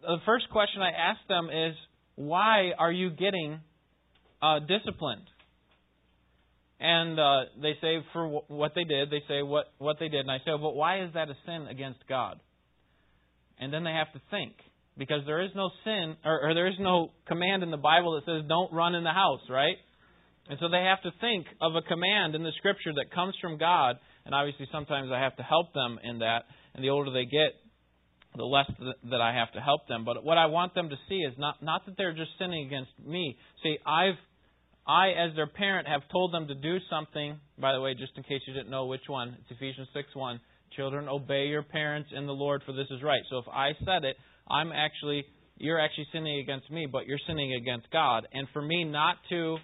the 0.00 0.18
first 0.26 0.48
question 0.50 0.82
I 0.82 0.90
ask 0.90 1.20
them 1.28 1.48
is, 1.48 1.76
why 2.16 2.72
are 2.78 2.90
you 2.90 3.10
getting 3.10 3.60
uh, 4.42 4.58
disciplined? 4.60 5.26
And 6.82 7.18
uh, 7.18 7.40
they 7.62 7.74
say 7.80 8.04
for 8.12 8.24
w- 8.24 8.42
what 8.48 8.72
they 8.74 8.82
did, 8.82 9.08
they 9.08 9.22
say 9.28 9.40
what, 9.42 9.66
what 9.78 9.98
they 10.00 10.08
did. 10.08 10.22
And 10.22 10.30
I 10.32 10.38
say, 10.38 10.50
but 10.60 10.74
why 10.74 11.04
is 11.04 11.14
that 11.14 11.30
a 11.30 11.34
sin 11.46 11.68
against 11.70 12.00
God? 12.08 12.40
And 13.60 13.72
then 13.72 13.84
they 13.84 13.92
have 13.92 14.12
to 14.14 14.20
think. 14.32 14.54
Because 14.98 15.22
there 15.24 15.40
is 15.40 15.50
no 15.54 15.70
sin, 15.84 16.16
or, 16.24 16.50
or 16.50 16.54
there 16.54 16.66
is 16.66 16.74
no 16.80 17.12
command 17.28 17.62
in 17.62 17.70
the 17.70 17.76
Bible 17.78 18.18
that 18.18 18.26
says 18.26 18.42
don't 18.48 18.72
run 18.72 18.96
in 18.96 19.04
the 19.04 19.12
house, 19.14 19.40
right? 19.48 19.76
And 20.50 20.58
so 20.60 20.68
they 20.68 20.82
have 20.82 21.00
to 21.02 21.12
think 21.20 21.46
of 21.60 21.76
a 21.76 21.82
command 21.82 22.34
in 22.34 22.42
the 22.42 22.50
Scripture 22.58 22.92
that 22.96 23.14
comes 23.14 23.34
from 23.40 23.58
God. 23.58 23.96
And 24.26 24.34
obviously, 24.34 24.66
sometimes 24.72 25.10
I 25.14 25.20
have 25.20 25.36
to 25.36 25.42
help 25.44 25.72
them 25.72 26.00
in 26.02 26.18
that. 26.18 26.44
And 26.74 26.84
the 26.84 26.90
older 26.90 27.12
they 27.12 27.24
get, 27.24 27.54
the 28.36 28.42
less 28.42 28.66
that 29.10 29.20
I 29.20 29.32
have 29.32 29.52
to 29.52 29.60
help 29.60 29.86
them. 29.86 30.04
But 30.04 30.24
what 30.24 30.36
I 30.36 30.46
want 30.46 30.74
them 30.74 30.88
to 30.88 30.96
see 31.08 31.20
is 31.20 31.34
not 31.38 31.62
not 31.62 31.86
that 31.86 31.96
they're 31.96 32.12
just 32.12 32.32
sinning 32.38 32.66
against 32.66 32.90
me. 32.98 33.38
See, 33.62 33.78
I've 33.86 34.18
I, 34.86 35.10
as 35.10 35.34
their 35.36 35.46
parent, 35.46 35.86
have 35.86 36.02
told 36.10 36.34
them 36.34 36.48
to 36.48 36.54
do 36.54 36.78
something. 36.90 37.38
By 37.58 37.72
the 37.72 37.80
way, 37.80 37.94
just 37.94 38.12
in 38.16 38.22
case 38.24 38.40
you 38.46 38.54
didn't 38.54 38.70
know 38.70 38.86
which 38.86 39.02
one, 39.06 39.36
it's 39.40 39.50
Ephesians 39.50 39.88
six 39.94 40.08
one. 40.14 40.40
Children, 40.76 41.08
obey 41.08 41.46
your 41.46 41.62
parents 41.62 42.10
in 42.16 42.26
the 42.26 42.32
Lord, 42.32 42.62
for 42.64 42.72
this 42.72 42.86
is 42.90 43.02
right. 43.02 43.22
So 43.30 43.38
if 43.38 43.44
I 43.48 43.72
said 43.84 44.04
it, 44.04 44.16
I'm 44.50 44.72
actually 44.72 45.24
you're 45.58 45.80
actually 45.80 46.06
sinning 46.12 46.40
against 46.40 46.70
me, 46.70 46.86
but 46.90 47.06
you're 47.06 47.20
sinning 47.26 47.54
against 47.54 47.90
God. 47.92 48.26
And 48.32 48.48
for 48.52 48.62
me 48.62 48.84
not 48.84 49.16
to 49.28 49.58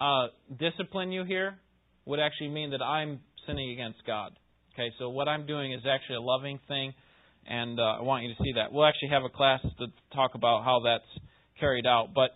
uh, 0.00 0.26
discipline 0.58 1.12
you 1.12 1.24
here 1.24 1.56
would 2.04 2.20
actually 2.20 2.50
mean 2.50 2.70
that 2.72 2.82
I'm 2.82 3.20
sinning 3.46 3.70
against 3.70 4.04
God. 4.06 4.32
Okay, 4.74 4.90
so 4.98 5.08
what 5.08 5.28
I'm 5.28 5.46
doing 5.46 5.72
is 5.72 5.80
actually 5.88 6.16
a 6.16 6.20
loving 6.20 6.58
thing 6.68 6.92
and 7.46 7.78
uh, 7.78 7.82
I 7.82 8.02
want 8.02 8.24
you 8.24 8.34
to 8.34 8.42
see 8.42 8.52
that. 8.56 8.72
We'll 8.72 8.86
actually 8.86 9.10
have 9.10 9.24
a 9.24 9.28
class 9.28 9.60
to 9.62 9.86
talk 10.14 10.34
about 10.34 10.64
how 10.64 10.80
that's 10.84 11.24
carried 11.60 11.86
out, 11.86 12.08
but 12.14 12.30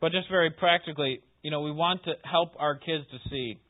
but 0.00 0.12
just 0.12 0.28
very 0.28 0.50
practically, 0.50 1.20
you 1.44 1.50
know, 1.50 1.60
we 1.60 1.70
want 1.70 2.02
to 2.04 2.14
help 2.24 2.54
our 2.58 2.74
kids 2.74 3.04
to 3.10 3.18
see 3.28 3.60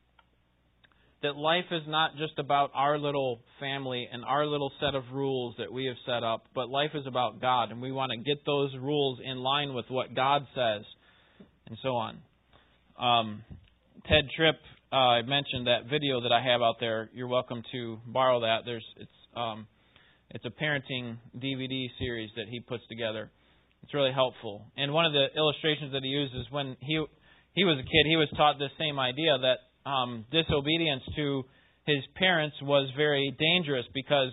that 1.25 1.35
life 1.35 1.65
is 1.73 1.83
not 1.89 2.13
just 2.17 2.39
about 2.39 2.71
our 2.73 2.99
little 2.99 3.41
family 3.59 4.09
and 4.13 4.25
our 4.25 4.47
little 4.47 4.71
set 4.79 4.95
of 4.95 5.03
rules 5.13 5.57
that 5.59 5.73
we 5.73 5.87
have 5.87 5.97
set 6.07 6.23
up, 6.23 6.45
but 6.55 6.69
life 6.69 6.93
is 6.95 7.05
about 7.05 7.41
God, 7.41 7.73
and 7.73 7.83
we 7.83 7.91
want 7.91 8.13
to 8.13 8.19
get 8.19 8.47
those 8.47 8.71
rules 8.81 9.19
in 9.25 9.39
line 9.39 9.75
with 9.75 9.87
what 9.89 10.15
God 10.15 10.47
says, 10.55 10.85
and 11.67 11.77
so 11.83 11.97
on. 11.97 12.19
Um, 12.97 13.43
Tedd 14.09 14.31
Tripp, 14.37 14.57
uh, 14.93 15.23
mentioned 15.27 15.67
that 15.67 15.91
video 15.91 16.21
that 16.21 16.31
I 16.31 16.41
have 16.45 16.63
out 16.63 16.77
there. 16.79 17.11
You're 17.13 17.27
welcome 17.27 17.65
to 17.73 17.99
borrow 18.07 18.43
that. 18.43 18.59
There's 18.65 18.87
it's 18.99 19.11
um, 19.37 19.67
it's 20.31 20.45
a 20.45 20.51
parenting 20.63 21.17
DVD 21.37 21.89
series 21.99 22.31
that 22.37 22.47
he 22.49 22.61
puts 22.61 22.85
together. 22.89 23.33
It's 23.83 23.93
really 23.93 24.13
helpful. 24.13 24.63
And 24.77 24.93
one 24.93 25.07
of 25.07 25.13
the 25.13 25.27
illustrations 25.37 25.91
that 25.91 26.05
he 26.05 26.11
uses 26.11 26.47
when 26.53 26.77
he 26.79 27.05
he 27.55 27.65
was 27.65 27.79
a 27.79 27.83
kid, 27.83 28.07
he 28.07 28.17
was 28.17 28.29
taught 28.37 28.59
this 28.59 28.73
same 28.79 28.99
idea 28.99 29.39
that 29.39 29.91
um, 29.91 30.25
disobedience 30.31 31.03
to 31.17 31.45
his 31.87 32.03
parents 32.17 32.57
was 32.63 32.91
very 32.97 33.35
dangerous 33.39 33.87
because 33.95 34.33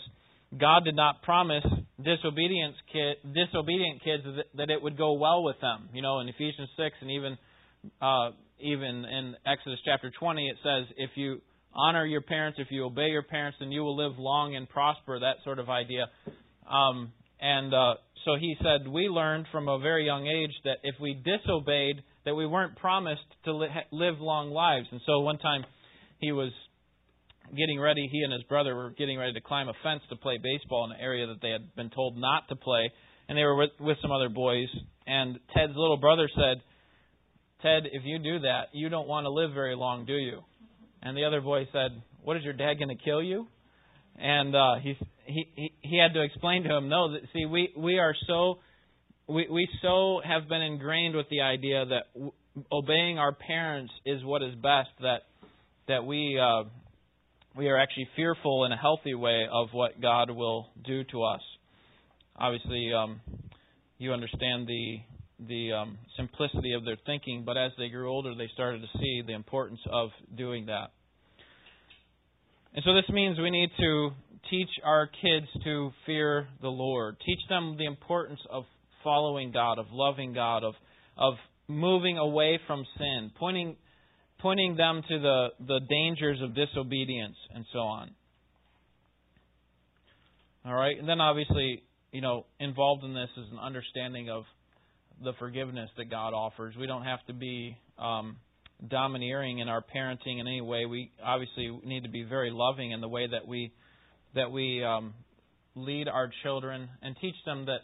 God 0.57 0.83
did 0.83 0.95
not 0.95 1.21
promise 1.21 1.65
disobedience 2.03 2.75
kid, 2.91 3.17
disobedient 3.33 4.03
kids 4.03 4.23
that, 4.23 4.45
that 4.57 4.69
it 4.69 4.81
would 4.81 4.97
go 4.97 5.13
well 5.13 5.43
with 5.43 5.59
them. 5.61 5.89
You 5.93 6.01
know, 6.01 6.19
in 6.19 6.27
Ephesians 6.27 6.69
six 6.75 6.95
and 7.01 7.11
even 7.11 7.37
uh, 8.01 8.31
even 8.59 9.05
in 9.05 9.35
Exodus 9.45 9.79
chapter 9.85 10.11
twenty, 10.19 10.47
it 10.47 10.57
says 10.63 10.85
if 10.97 11.11
you 11.15 11.41
honor 11.73 12.05
your 12.05 12.21
parents. 12.21 12.59
If 12.59 12.67
you 12.69 12.85
obey 12.85 13.07
your 13.07 13.23
parents, 13.23 13.57
then 13.59 13.71
you 13.71 13.81
will 13.81 13.95
live 13.95 14.19
long 14.19 14.55
and 14.55 14.67
prosper. 14.67 15.19
That 15.19 15.37
sort 15.43 15.59
of 15.59 15.69
idea. 15.69 16.07
Um, 16.69 17.13
and 17.39 17.73
uh, 17.73 17.93
so 18.25 18.35
he 18.39 18.55
said 18.61 18.87
we 18.87 19.07
learned 19.07 19.45
from 19.51 19.67
a 19.67 19.79
very 19.79 20.05
young 20.05 20.27
age 20.27 20.51
that 20.63 20.77
if 20.83 20.95
we 20.99 21.13
disobeyed, 21.13 22.03
that 22.25 22.35
we 22.35 22.45
weren't 22.45 22.75
promised 22.77 23.21
to 23.45 23.53
li- 23.53 23.67
live 23.91 24.19
long 24.19 24.51
lives. 24.51 24.87
And 24.91 25.01
so 25.05 25.19
one 25.21 25.37
time 25.37 25.65
he 26.19 26.31
was 26.31 26.51
getting 27.57 27.79
ready. 27.79 28.07
He 28.11 28.21
and 28.21 28.31
his 28.31 28.43
brother 28.43 28.75
were 28.75 28.91
getting 28.91 29.17
ready 29.17 29.33
to 29.33 29.41
climb 29.41 29.67
a 29.67 29.73
fence 29.83 30.01
to 30.09 30.15
play 30.15 30.37
baseball 30.37 30.85
in 30.85 30.91
an 30.91 31.01
area 31.01 31.27
that 31.27 31.41
they 31.41 31.49
had 31.49 31.75
been 31.75 31.89
told 31.89 32.17
not 32.17 32.47
to 32.49 32.55
play. 32.55 32.91
And 33.27 33.37
they 33.37 33.43
were 33.43 33.55
with, 33.55 33.71
with 33.79 33.97
some 34.01 34.11
other 34.11 34.29
boys. 34.29 34.67
And 35.07 35.39
Tedd's 35.55 35.73
little 35.75 35.97
brother 35.97 36.29
said, 36.35 36.61
Tedd, 37.63 37.87
if 37.91 38.03
you 38.05 38.19
do 38.19 38.39
that, 38.39 38.69
you 38.73 38.89
don't 38.89 39.07
want 39.07 39.25
to 39.25 39.29
live 39.29 39.53
very 39.53 39.75
long, 39.75 40.05
do 40.05 40.13
you? 40.13 40.41
And 41.03 41.17
the 41.17 41.25
other 41.25 41.41
boy 41.41 41.67
said, 41.71 42.01
"What 42.23 42.37
is 42.37 42.43
your 42.43 42.53
dad 42.53 42.75
going 42.75 42.95
to 42.95 43.03
kill 43.03 43.23
you?" 43.23 43.47
And 44.17 44.55
uh, 44.55 44.75
he 44.81 44.97
he 45.25 45.73
he 45.81 45.97
had 45.97 46.13
to 46.13 46.21
explain 46.21 46.63
to 46.63 46.75
him, 46.75 46.89
"No, 46.89 47.13
that, 47.13 47.21
see, 47.33 47.45
we 47.45 47.73
we 47.75 47.97
are 47.97 48.15
so 48.27 48.59
we 49.31 49.47
we 49.49 49.67
so 49.81 50.21
have 50.25 50.49
been 50.49 50.61
ingrained 50.61 51.15
with 51.15 51.29
the 51.29 51.41
idea 51.41 51.85
that 51.85 52.13
w- 52.13 52.33
obeying 52.71 53.17
our 53.17 53.31
parents 53.31 53.93
is 54.05 54.23
what 54.23 54.43
is 54.43 54.53
best 54.55 54.89
that 55.01 55.21
that 55.87 56.05
we 56.05 56.39
uh, 56.39 56.63
we 57.55 57.69
are 57.69 57.77
actually 57.77 58.07
fearful 58.15 58.65
in 58.65 58.71
a 58.71 58.77
healthy 58.77 59.15
way 59.15 59.45
of 59.51 59.69
what 59.71 60.01
God 60.01 60.29
will 60.29 60.67
do 60.85 61.03
to 61.05 61.23
us. 61.23 61.41
Obviously, 62.35 62.91
um, 62.93 63.21
you 63.97 64.11
understand 64.11 64.67
the 64.67 64.97
the 65.47 65.71
um, 65.71 65.97
simplicity 66.17 66.73
of 66.73 66.85
their 66.85 66.97
thinking, 67.05 67.43
but 67.45 67.57
as 67.57 67.71
they 67.77 67.89
grew 67.89 68.09
older, 68.09 68.35
they 68.35 68.49
started 68.53 68.81
to 68.81 68.97
see 68.99 69.23
the 69.25 69.33
importance 69.33 69.79
of 69.91 70.09
doing 70.35 70.67
that. 70.67 70.91
And 72.73 72.83
so 72.85 72.93
this 72.93 73.09
means 73.09 73.39
we 73.39 73.49
need 73.49 73.69
to 73.79 74.11
teach 74.49 74.69
our 74.83 75.07
kids 75.07 75.47
to 75.63 75.91
fear 76.05 76.47
the 76.61 76.69
Lord, 76.69 77.17
teach 77.25 77.39
them 77.49 77.75
the 77.77 77.85
importance 77.85 78.39
of 78.49 78.65
following 79.03 79.51
God, 79.51 79.79
of 79.79 79.87
loving 79.91 80.33
God, 80.33 80.63
of 80.63 80.73
of 81.17 81.35
moving 81.67 82.17
away 82.17 82.59
from 82.67 82.85
sin, 82.97 83.31
pointing 83.39 83.75
pointing 84.39 84.75
them 84.75 85.03
to 85.07 85.19
the, 85.19 85.47
the 85.67 85.79
dangers 85.87 86.39
of 86.41 86.55
disobedience 86.55 87.35
and 87.53 87.65
so 87.71 87.79
on. 87.79 88.11
All 90.65 90.73
right, 90.73 90.97
and 90.97 91.07
then 91.07 91.21
obviously, 91.21 91.83
you 92.11 92.21
know, 92.21 92.45
involved 92.59 93.03
in 93.03 93.13
this 93.13 93.29
is 93.37 93.45
an 93.51 93.59
understanding 93.59 94.29
of 94.29 94.43
the 95.23 95.33
forgiveness 95.39 95.89
that 95.97 96.09
God 96.09 96.33
offers. 96.33 96.75
We 96.79 96.87
don't 96.87 97.03
have 97.03 97.23
to 97.27 97.33
be 97.33 97.77
um, 97.99 98.37
domineering 98.87 99.59
in 99.59 99.69
our 99.69 99.81
parenting 99.81 100.39
in 100.39 100.47
any 100.47 100.61
way. 100.61 100.85
We 100.85 101.11
obviously 101.23 101.79
need 101.83 102.03
to 102.03 102.09
be 102.09 102.23
very 102.23 102.49
loving 102.51 102.91
in 102.91 103.01
the 103.01 103.09
way 103.09 103.27
that 103.27 103.47
we 103.47 103.71
that 104.33 104.49
we 104.51 104.83
um, 104.83 105.13
lead 105.75 106.07
our 106.07 106.31
children 106.43 106.89
and 107.01 107.15
teach 107.19 107.35
them 107.45 107.65
that 107.65 107.81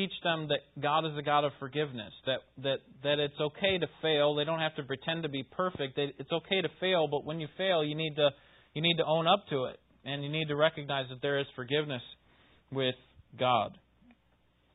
teach 0.00 0.12
them 0.24 0.48
that 0.48 0.60
God 0.80 1.04
is 1.04 1.12
a 1.18 1.22
God 1.22 1.44
of 1.44 1.52
forgiveness. 1.58 2.12
That 2.26 2.40
that 2.62 2.78
that 3.02 3.18
it's 3.18 3.38
okay 3.40 3.78
to 3.78 3.86
fail. 4.00 4.34
They 4.34 4.44
don't 4.44 4.60
have 4.60 4.74
to 4.76 4.82
pretend 4.82 5.24
to 5.24 5.28
be 5.28 5.42
perfect. 5.42 5.98
It's 5.98 6.32
okay 6.32 6.62
to 6.62 6.68
fail, 6.80 7.08
but 7.10 7.24
when 7.24 7.40
you 7.40 7.48
fail, 7.58 7.84
you 7.84 7.94
need 7.94 8.16
to 8.16 8.30
you 8.74 8.82
need 8.82 8.96
to 8.96 9.04
own 9.04 9.26
up 9.26 9.44
to 9.50 9.64
it, 9.64 9.78
and 10.04 10.24
you 10.24 10.30
need 10.30 10.48
to 10.48 10.56
recognize 10.56 11.06
that 11.10 11.20
there 11.20 11.38
is 11.38 11.46
forgiveness 11.54 12.02
with 12.72 12.94
God. 13.38 13.76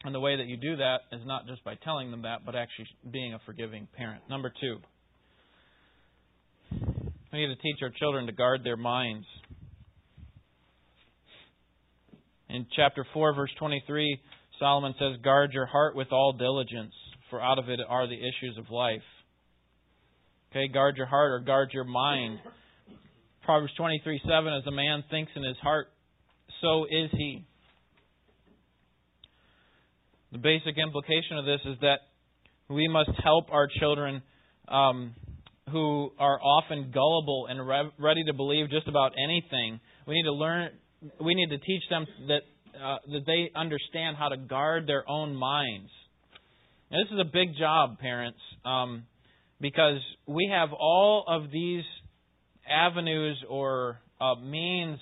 And 0.03 0.13
the 0.13 0.19
way 0.19 0.37
that 0.37 0.45
you 0.45 0.57
do 0.57 0.75
that 0.75 0.97
is 1.11 1.21
not 1.25 1.47
just 1.47 1.63
by 1.63 1.75
telling 1.83 2.11
them 2.11 2.23
that, 2.23 2.45
but 2.45 2.55
actually 2.55 2.85
being 3.11 3.33
a 3.33 3.39
forgiving 3.45 3.87
parent. 3.97 4.21
Number 4.29 4.53
two, 4.61 4.77
we 7.33 7.39
need 7.39 7.47
to 7.47 7.61
teach 7.61 7.77
our 7.81 7.89
children 7.89 8.27
to 8.27 8.31
guard 8.31 8.61
their 8.63 8.77
minds. 8.77 9.25
In 12.49 12.67
chapter 12.75 13.05
4, 13.13 13.33
verse 13.33 13.49
23, 13.57 14.21
Solomon 14.59 14.93
says, 14.99 15.21
Guard 15.23 15.51
your 15.53 15.65
heart 15.65 15.95
with 15.95 16.11
all 16.11 16.33
diligence, 16.33 16.93
for 17.29 17.41
out 17.41 17.59
of 17.59 17.69
it 17.69 17.79
are 17.87 18.07
the 18.07 18.15
issues 18.17 18.57
of 18.57 18.69
life. 18.69 19.01
Okay, 20.51 20.67
guard 20.67 20.95
your 20.97 21.05
heart 21.05 21.31
or 21.31 21.39
guard 21.39 21.71
your 21.73 21.83
mind. 21.83 22.39
Proverbs 23.43 23.73
23 23.77 24.21
7, 24.25 24.53
as 24.53 24.63
a 24.65 24.71
man 24.71 25.03
thinks 25.09 25.31
in 25.35 25.43
his 25.43 25.57
heart, 25.57 25.87
so 26.61 26.85
is 26.85 27.11
he. 27.11 27.45
The 30.31 30.37
basic 30.37 30.77
implication 30.77 31.37
of 31.37 31.45
this 31.45 31.59
is 31.65 31.77
that 31.81 31.99
We 32.69 32.87
must 32.87 33.11
help 33.23 33.51
our 33.51 33.67
children 33.79 34.23
um, 34.67 35.13
who 35.71 36.11
are 36.17 36.39
often 36.41 36.91
gullible 36.91 37.47
and 37.49 37.67
re- 37.67 37.91
ready 37.99 38.23
to 38.23 38.33
believe 38.33 38.69
just 38.69 38.87
about 38.87 39.11
anything. 39.21 39.79
We 40.07 40.15
need 40.15 40.23
to 40.23 40.33
learn. 40.33 40.69
We 41.23 41.35
need 41.35 41.49
to 41.49 41.57
teach 41.57 41.83
them 41.89 42.07
that 42.27 42.41
uh, 42.85 42.97
that 43.07 43.25
they 43.25 43.51
understand 43.55 44.15
how 44.17 44.29
to 44.29 44.37
guard 44.37 44.85
their 44.85 45.09
own 45.09 45.35
minds. 45.35 45.89
Now, 46.91 46.97
this 47.03 47.11
is 47.13 47.19
a 47.19 47.31
big 47.31 47.57
job, 47.57 47.97
parents, 47.99 48.39
um, 48.63 49.05
because 49.59 49.99
we 50.27 50.49
have 50.51 50.69
all 50.71 51.25
of 51.27 51.49
these 51.51 51.83
avenues 52.69 53.43
or 53.49 53.99
uh, 54.21 54.35
means 54.35 54.99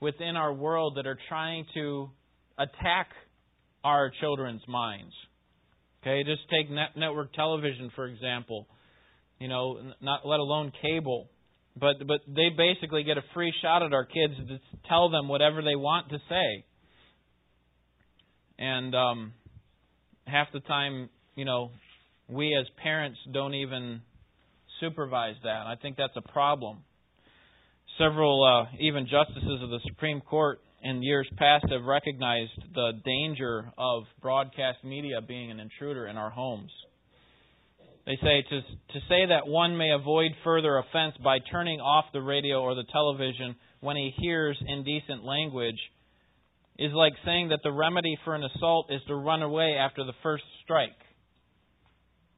within 0.00 0.36
our 0.36 0.52
world 0.52 0.96
that 0.96 1.06
are 1.06 1.18
trying 1.28 1.64
to 1.74 2.10
attack 2.58 3.08
our 3.82 4.12
children's 4.20 4.62
minds. 4.68 5.14
Okay, 6.02 6.24
just 6.24 6.42
take 6.50 6.70
net- 6.70 6.96
network 6.96 7.32
television 7.32 7.90
for 7.94 8.06
example. 8.06 8.66
You 9.38 9.48
know, 9.48 9.80
not 10.00 10.26
let 10.26 10.40
alone 10.40 10.72
cable. 10.82 11.30
But 11.74 12.06
but 12.06 12.20
they 12.28 12.50
basically 12.50 13.02
get 13.02 13.16
a 13.16 13.22
free 13.32 13.52
shot 13.62 13.82
at 13.82 13.94
our 13.94 14.04
kids 14.04 14.34
to 14.36 14.60
tell 14.88 15.08
them 15.08 15.28
whatever 15.28 15.62
they 15.62 15.74
want 15.74 16.10
to 16.10 16.18
say. 16.28 16.64
And 18.62 18.94
um, 18.94 19.32
half 20.24 20.46
the 20.52 20.60
time, 20.60 21.10
you 21.34 21.44
know, 21.44 21.72
we 22.28 22.56
as 22.56 22.64
parents 22.80 23.18
don't 23.32 23.54
even 23.54 24.02
supervise 24.78 25.34
that. 25.42 25.66
I 25.66 25.74
think 25.82 25.96
that's 25.96 26.12
a 26.14 26.32
problem. 26.32 26.78
Several, 27.98 28.44
uh, 28.44 28.76
even 28.78 29.08
justices 29.08 29.62
of 29.64 29.70
the 29.70 29.80
Supreme 29.88 30.20
Court 30.20 30.60
in 30.80 31.02
years 31.02 31.28
past 31.38 31.64
have 31.70 31.82
recognized 31.82 32.52
the 32.72 32.92
danger 33.04 33.72
of 33.76 34.04
broadcast 34.20 34.84
media 34.84 35.20
being 35.26 35.50
an 35.50 35.58
intruder 35.58 36.06
in 36.06 36.16
our 36.16 36.30
homes. 36.30 36.70
They 38.06 38.16
say 38.22 38.44
to, 38.48 38.60
to 38.60 39.00
say 39.08 39.26
that 39.26 39.48
one 39.48 39.76
may 39.76 39.90
avoid 39.90 40.30
further 40.44 40.78
offense 40.78 41.16
by 41.22 41.38
turning 41.50 41.80
off 41.80 42.04
the 42.12 42.22
radio 42.22 42.60
or 42.62 42.76
the 42.76 42.84
television 42.92 43.56
when 43.80 43.96
he 43.96 44.12
hears 44.18 44.56
indecent 44.68 45.24
language 45.24 45.78
is 46.78 46.92
like 46.92 47.12
saying 47.24 47.48
that 47.50 47.60
the 47.62 47.72
remedy 47.72 48.16
for 48.24 48.34
an 48.34 48.42
assault 48.44 48.86
is 48.90 49.00
to 49.08 49.14
run 49.14 49.42
away 49.42 49.76
after 49.78 50.04
the 50.04 50.12
first 50.22 50.44
strike. 50.64 50.90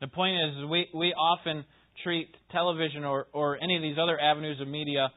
The 0.00 0.08
point 0.08 0.36
is, 0.36 0.68
we, 0.68 0.88
we 0.94 1.14
often 1.14 1.64
treat 2.02 2.28
television 2.50 3.04
or, 3.04 3.26
or 3.32 3.56
any 3.62 3.76
of 3.76 3.82
these 3.82 3.96
other 4.00 4.18
avenues 4.20 4.60
of 4.60 4.68
media 4.68 5.10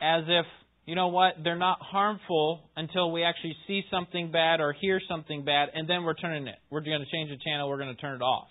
as 0.00 0.24
if, 0.26 0.46
you 0.86 0.94
know 0.94 1.08
what, 1.08 1.34
they're 1.42 1.56
not 1.56 1.78
harmful 1.80 2.62
until 2.76 3.12
we 3.12 3.24
actually 3.24 3.56
see 3.66 3.82
something 3.90 4.30
bad 4.30 4.60
or 4.60 4.72
hear 4.72 5.00
something 5.08 5.44
bad, 5.44 5.68
and 5.74 5.88
then 5.88 6.04
we're 6.04 6.14
turning 6.14 6.46
it. 6.46 6.56
We're 6.70 6.80
going 6.80 7.00
to 7.00 7.10
change 7.10 7.30
the 7.30 7.38
channel, 7.44 7.68
we're 7.68 7.78
going 7.78 7.94
to 7.94 8.00
turn 8.00 8.16
it 8.16 8.22
off. 8.22 8.48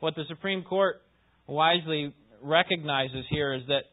What 0.00 0.14
the 0.14 0.24
Supreme 0.28 0.62
Court 0.62 1.00
wisely 1.46 2.14
recognizes 2.42 3.24
here 3.30 3.54
is 3.54 3.62
that, 3.68 3.84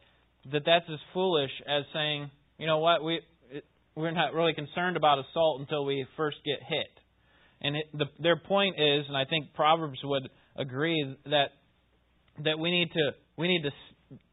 that 0.52 0.62
that's 0.66 0.84
as 0.92 0.98
foolish 1.14 1.50
as 1.66 1.84
saying, 1.92 2.30
you 2.58 2.66
know 2.66 2.78
what, 2.78 3.02
we, 3.02 3.20
we're 3.96 4.10
not 4.10 4.34
really 4.34 4.52
concerned 4.52 4.96
about 4.96 5.18
assault 5.18 5.60
until 5.60 5.84
we 5.84 6.06
first 6.16 6.36
get 6.44 6.58
hit. 6.68 6.90
And 7.62 7.76
it, 7.76 7.86
the, 7.94 8.04
their 8.20 8.36
point 8.36 8.76
is, 8.78 9.06
and 9.08 9.16
I 9.16 9.24
think 9.24 9.54
Proverbs 9.54 9.98
would 10.04 10.28
agree 10.56 11.16
that 11.24 11.46
that 12.44 12.58
we 12.58 12.70
need 12.70 12.92
to 12.92 13.10
we 13.38 13.48
need 13.48 13.62
to 13.62 13.70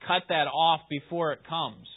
cut 0.06 0.24
that 0.28 0.48
off 0.48 0.82
before 0.90 1.32
it 1.32 1.40
comes. 1.48 1.88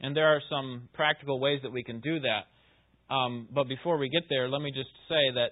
And 0.00 0.16
there 0.16 0.28
are 0.28 0.40
some 0.48 0.88
practical 0.94 1.40
ways 1.40 1.60
that 1.64 1.72
we 1.72 1.82
can 1.82 2.00
do 2.00 2.20
that. 2.20 3.12
Um, 3.12 3.48
but 3.52 3.68
before 3.68 3.98
we 3.98 4.08
get 4.08 4.22
there, 4.30 4.48
let 4.48 4.62
me 4.62 4.70
just 4.70 4.90
say 5.08 5.34
that 5.34 5.50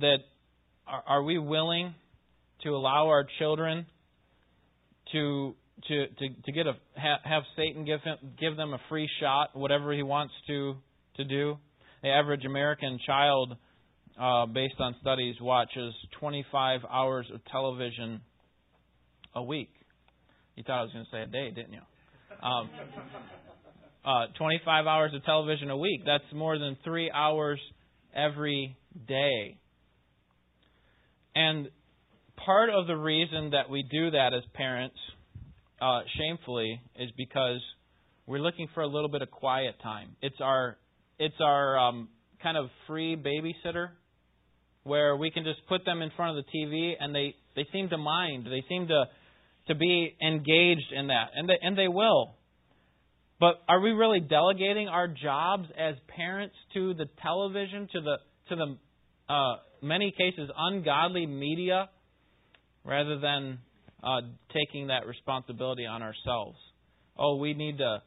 that 0.00 0.18
are, 0.86 1.02
are 1.06 1.22
we 1.22 1.38
willing 1.38 1.94
to 2.62 2.70
allow 2.70 3.08
our 3.08 3.26
children 3.38 3.86
to 5.12 5.54
to 5.88 6.06
to, 6.06 6.28
to 6.44 6.52
get 6.52 6.66
a 6.66 6.74
have, 6.94 7.20
have 7.24 7.42
Satan 7.56 7.84
give 7.84 8.00
him 8.02 8.16
give 8.38 8.56
them 8.56 8.74
a 8.74 8.78
free 8.88 9.08
shot, 9.20 9.50
whatever 9.54 9.92
he 9.92 10.02
wants 10.02 10.34
to 10.46 10.76
to 11.16 11.24
do? 11.24 11.58
The 12.02 12.08
average 12.08 12.44
American 12.44 12.98
child, 13.06 13.56
uh, 14.20 14.46
based 14.46 14.74
on 14.80 14.96
studies, 15.00 15.36
watches 15.40 15.94
25 16.18 16.80
hours 16.90 17.26
of 17.32 17.44
television 17.46 18.20
a 19.34 19.42
week. 19.42 19.70
You 20.56 20.64
thought 20.64 20.80
I 20.80 20.82
was 20.82 20.92
going 20.92 21.04
to 21.04 21.10
say 21.10 21.22
a 21.22 21.26
day, 21.26 21.50
didn't 21.50 21.72
you? 21.72 21.80
Um, 22.42 22.70
uh, 24.04 24.26
25 24.36 24.86
hours 24.86 25.12
of 25.14 25.24
television 25.24 25.70
a 25.70 25.76
week. 25.76 26.02
That's 26.04 26.24
more 26.34 26.58
than 26.58 26.76
three 26.84 27.10
hours 27.10 27.60
every 28.14 28.76
day. 29.06 29.58
And 31.34 31.68
part 32.44 32.70
of 32.70 32.86
the 32.86 32.96
reason 32.96 33.50
that 33.50 33.70
we 33.70 33.82
do 33.90 34.10
that 34.10 34.34
as 34.34 34.42
parents, 34.54 34.96
uh, 35.82 36.00
shamefully, 36.16 36.80
is 36.98 37.10
because 37.16 37.60
we're 38.26 38.38
looking 38.38 38.68
for 38.74 38.82
a 38.82 38.86
little 38.86 39.08
bit 39.08 39.22
of 39.22 39.30
quiet 39.30 39.74
time. 39.82 40.16
It's 40.22 40.40
our 40.40 40.76
it's 41.18 41.34
our 41.40 41.78
um, 41.78 42.08
kind 42.42 42.56
of 42.56 42.66
free 42.86 43.16
babysitter 43.16 43.88
where 44.84 45.16
we 45.16 45.30
can 45.30 45.44
just 45.44 45.60
put 45.68 45.84
them 45.84 46.02
in 46.02 46.10
front 46.16 46.36
of 46.36 46.44
the 46.44 46.58
TV 46.58 46.92
and 46.98 47.14
they 47.14 47.34
they 47.56 47.66
seem 47.72 47.88
to 47.88 47.98
mind. 47.98 48.46
They 48.46 48.64
seem 48.68 48.88
to 48.88 49.04
to 49.68 49.74
be 49.74 50.16
engaged 50.24 50.92
in 50.92 51.08
that, 51.08 51.30
and 51.34 51.48
they, 51.48 51.58
and 51.60 51.78
they 51.78 51.88
will. 51.88 52.34
But 53.38 53.60
are 53.68 53.80
we 53.80 53.90
really 53.90 54.20
delegating 54.20 54.88
our 54.88 55.08
jobs 55.08 55.68
as 55.78 55.94
parents 56.16 56.54
to 56.74 56.94
the 56.94 57.06
television, 57.22 57.88
to 57.92 58.00
the 58.00 58.16
to 58.48 58.56
the 58.56 59.32
uh, 59.32 59.56
many 59.82 60.12
cases 60.12 60.50
ungodly 60.56 61.26
media, 61.26 61.88
rather 62.84 63.18
than 63.18 63.58
uh, 64.02 64.20
taking 64.52 64.88
that 64.88 65.06
responsibility 65.06 65.86
on 65.86 66.02
ourselves? 66.02 66.58
Oh, 67.18 67.36
we 67.36 67.54
need 67.54 67.78
to 67.78 68.02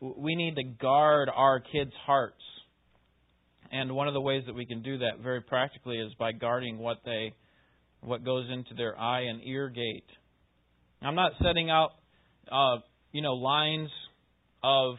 we 0.00 0.34
need 0.34 0.56
to 0.56 0.62
guard 0.62 1.28
our 1.34 1.60
kids' 1.60 1.92
hearts, 2.06 2.42
and 3.70 3.94
one 3.94 4.08
of 4.08 4.14
the 4.14 4.20
ways 4.20 4.44
that 4.46 4.54
we 4.54 4.66
can 4.66 4.82
do 4.82 4.98
that 4.98 5.20
very 5.22 5.42
practically 5.42 5.98
is 5.98 6.12
by 6.18 6.32
guarding 6.32 6.78
what 6.78 6.98
they 7.04 7.34
what 8.00 8.24
goes 8.24 8.46
into 8.50 8.74
their 8.74 8.98
eye 8.98 9.22
and 9.22 9.42
ear 9.44 9.68
gate 9.68 10.06
I'm 11.02 11.14
not 11.14 11.32
setting 11.42 11.70
out, 11.70 11.92
uh, 12.50 12.78
you 13.12 13.22
know, 13.22 13.34
lines 13.34 13.88
of 14.62 14.96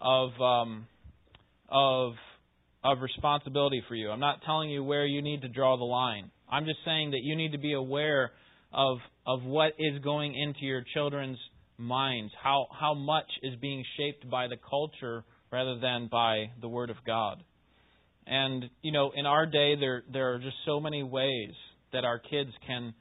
of 0.00 0.40
um, 0.40 0.86
of 1.68 2.12
of 2.84 2.98
responsibility 3.00 3.82
for 3.88 3.96
you. 3.96 4.10
I'm 4.10 4.20
not 4.20 4.42
telling 4.44 4.70
you 4.70 4.84
where 4.84 5.04
you 5.04 5.22
need 5.22 5.42
to 5.42 5.48
draw 5.48 5.76
the 5.76 5.84
line. 5.84 6.30
I'm 6.48 6.66
just 6.66 6.78
saying 6.84 7.12
that 7.12 7.20
you 7.22 7.34
need 7.34 7.52
to 7.52 7.58
be 7.58 7.72
aware 7.72 8.30
of 8.72 8.98
of 9.26 9.42
what 9.42 9.72
is 9.78 10.02
going 10.02 10.34
into 10.34 10.64
your 10.64 10.84
children's 10.94 11.38
minds, 11.78 12.32
how 12.42 12.66
how 12.78 12.94
much 12.94 13.26
is 13.42 13.54
being 13.60 13.84
shaped 13.96 14.28
by 14.30 14.48
the 14.48 14.56
culture 14.56 15.24
rather 15.50 15.78
than 15.78 16.08
by 16.10 16.50
the 16.60 16.68
Word 16.68 16.90
of 16.90 16.96
God. 17.06 17.42
And 18.26 18.70
you 18.82 18.92
know, 18.92 19.12
in 19.14 19.26
our 19.26 19.46
day, 19.46 19.76
there 19.78 20.02
there 20.12 20.34
are 20.34 20.38
just 20.38 20.56
so 20.64 20.80
many 20.80 21.02
ways 21.02 21.52
that 21.92 22.04
our 22.04 22.18
kids 22.18 22.50
can 22.66 22.94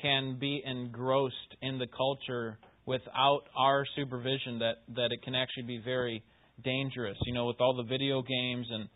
can 0.00 0.38
be 0.38 0.62
engrossed 0.64 1.56
in 1.62 1.78
the 1.78 1.86
culture 1.86 2.58
without 2.86 3.42
our 3.56 3.86
supervision 3.96 4.58
that, 4.58 4.74
that 4.94 5.10
it 5.10 5.22
can 5.22 5.34
actually 5.34 5.62
be 5.62 5.80
very 5.82 6.22
dangerous. 6.62 7.16
You 7.24 7.32
know, 7.32 7.46
with 7.46 7.60
all 7.60 7.74
the 7.74 7.88
video 7.88 8.22
games 8.22 8.66
and 8.70 8.88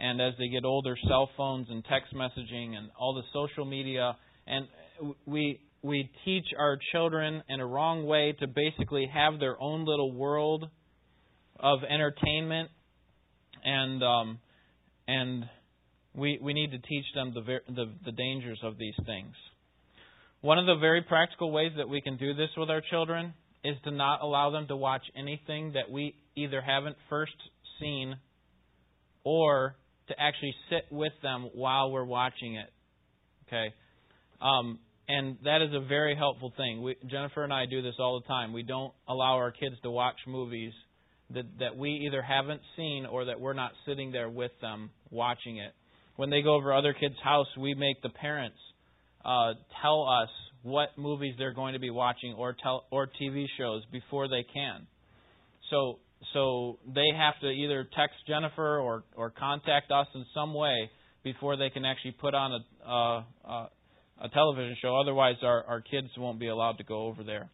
and 0.00 0.20
as 0.20 0.34
they 0.38 0.48
get 0.48 0.64
older, 0.64 0.96
cell 1.08 1.28
phones 1.36 1.66
and 1.70 1.84
text 1.84 2.14
messaging 2.14 2.76
and 2.76 2.90
all 2.98 3.14
the 3.14 3.22
social 3.32 3.64
media, 3.64 4.16
and 4.46 4.68
we 5.26 5.60
we 5.82 6.10
teach 6.24 6.46
our 6.58 6.78
children 6.92 7.42
in 7.48 7.60
a 7.60 7.66
wrong 7.66 8.04
way 8.06 8.34
to 8.40 8.46
basically 8.46 9.08
have 9.12 9.38
their 9.38 9.60
own 9.60 9.84
little 9.84 10.12
world 10.12 10.68
of 11.58 11.80
entertainment, 11.88 12.70
and 13.64 14.02
um, 14.02 14.38
and 15.06 15.44
we 16.14 16.38
we 16.42 16.52
need 16.52 16.72
to 16.72 16.78
teach 16.78 17.04
them 17.14 17.32
the 17.34 17.60
the, 17.72 17.92
the 18.04 18.12
dangers 18.12 18.58
of 18.62 18.78
these 18.78 18.94
things. 19.06 19.34
One 20.40 20.58
of 20.58 20.66
the 20.66 20.76
very 20.76 21.02
practical 21.02 21.50
ways 21.50 21.72
that 21.76 21.88
we 21.88 22.00
can 22.00 22.16
do 22.16 22.34
this 22.34 22.50
with 22.56 22.70
our 22.70 22.82
children 22.90 23.34
is 23.64 23.76
to 23.84 23.90
not 23.90 24.22
allow 24.22 24.50
them 24.50 24.68
to 24.68 24.76
watch 24.76 25.02
anything 25.16 25.72
that 25.72 25.90
we 25.90 26.14
either 26.36 26.60
haven't 26.60 26.96
first 27.10 27.32
seen 27.80 28.16
or 29.24 29.74
to 30.06 30.14
actually 30.18 30.54
sit 30.70 30.84
with 30.90 31.12
them 31.22 31.50
while 31.54 31.90
we're 31.90 32.04
watching 32.04 32.54
it. 32.54 32.70
Okay? 33.46 33.74
Um, 34.40 34.78
and 35.08 35.38
that 35.44 35.62
is 35.62 35.70
a 35.72 35.80
very 35.80 36.14
helpful 36.14 36.52
thing. 36.56 36.82
We, 36.82 36.96
Jennifer 37.10 37.42
and 37.42 37.52
I 37.52 37.64
do 37.66 37.80
this 37.80 37.94
all 37.98 38.20
the 38.20 38.26
time. 38.26 38.52
We 38.52 38.62
don't 38.62 38.92
allow 39.08 39.36
our 39.36 39.50
kids 39.50 39.76
to 39.82 39.90
watch 39.90 40.16
movies 40.26 40.72
that, 41.34 41.44
that 41.60 41.76
we 41.76 42.06
either 42.06 42.22
haven't 42.22 42.60
seen 42.76 43.06
or 43.06 43.26
that 43.26 43.40
we're 43.40 43.54
not 43.54 43.72
sitting 43.86 44.12
there 44.12 44.28
with 44.28 44.52
them 44.60 44.90
watching 45.10 45.58
it. 45.58 45.72
When 46.16 46.30
they 46.30 46.42
go 46.42 46.54
over 46.54 46.74
other 46.74 46.92
kids' 46.92 47.14
house, 47.22 47.46
we 47.58 47.74
make 47.74 48.02
the 48.02 48.08
parents 48.10 48.58
uh, 49.24 49.54
tell 49.82 50.06
us 50.06 50.28
what 50.62 50.90
movies 50.98 51.34
they're 51.38 51.54
going 51.54 51.72
to 51.72 51.78
be 51.78 51.90
watching 51.90 52.34
or 52.34 52.54
tell 52.62 52.84
or 52.90 53.08
TV 53.20 53.46
shows 53.56 53.82
before 53.92 54.28
they 54.28 54.44
can. 54.52 54.86
So 55.70 55.98
so 56.34 56.78
they 56.86 57.06
have 57.16 57.38
to 57.40 57.48
either 57.48 57.84
text 57.96 58.16
Jennifer 58.26 58.78
or 58.80 59.04
or 59.16 59.30
contact 59.30 59.90
us 59.92 60.06
in 60.14 60.26
some 60.34 60.52
way 60.54 60.90
before 61.22 61.56
they 61.56 61.70
can 61.70 61.84
actually 61.84 62.16
put 62.20 62.34
on 62.34 62.52
a 62.52 62.88
a, 62.88 63.26
a 63.44 63.68
television 64.32 64.76
show. 64.82 64.96
Otherwise, 64.96 65.36
our 65.42 65.64
our 65.64 65.80
kids 65.80 66.08
won't 66.16 66.40
be 66.40 66.48
allowed 66.48 66.78
to 66.78 66.84
go 66.84 67.06
over 67.06 67.22
there. 67.22 67.48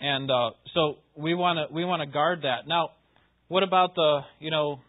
And 0.00 0.30
uh, 0.30 0.50
so 0.74 0.98
we 1.16 1.34
want 1.34 1.58
to 1.58 1.74
we 1.74 1.84
want 1.84 2.00
to 2.00 2.06
guard 2.06 2.42
that. 2.42 2.66
Now, 2.66 2.90
what 3.48 3.62
about 3.62 3.94
the 3.94 4.20
you 4.38 4.50
know 4.50 4.80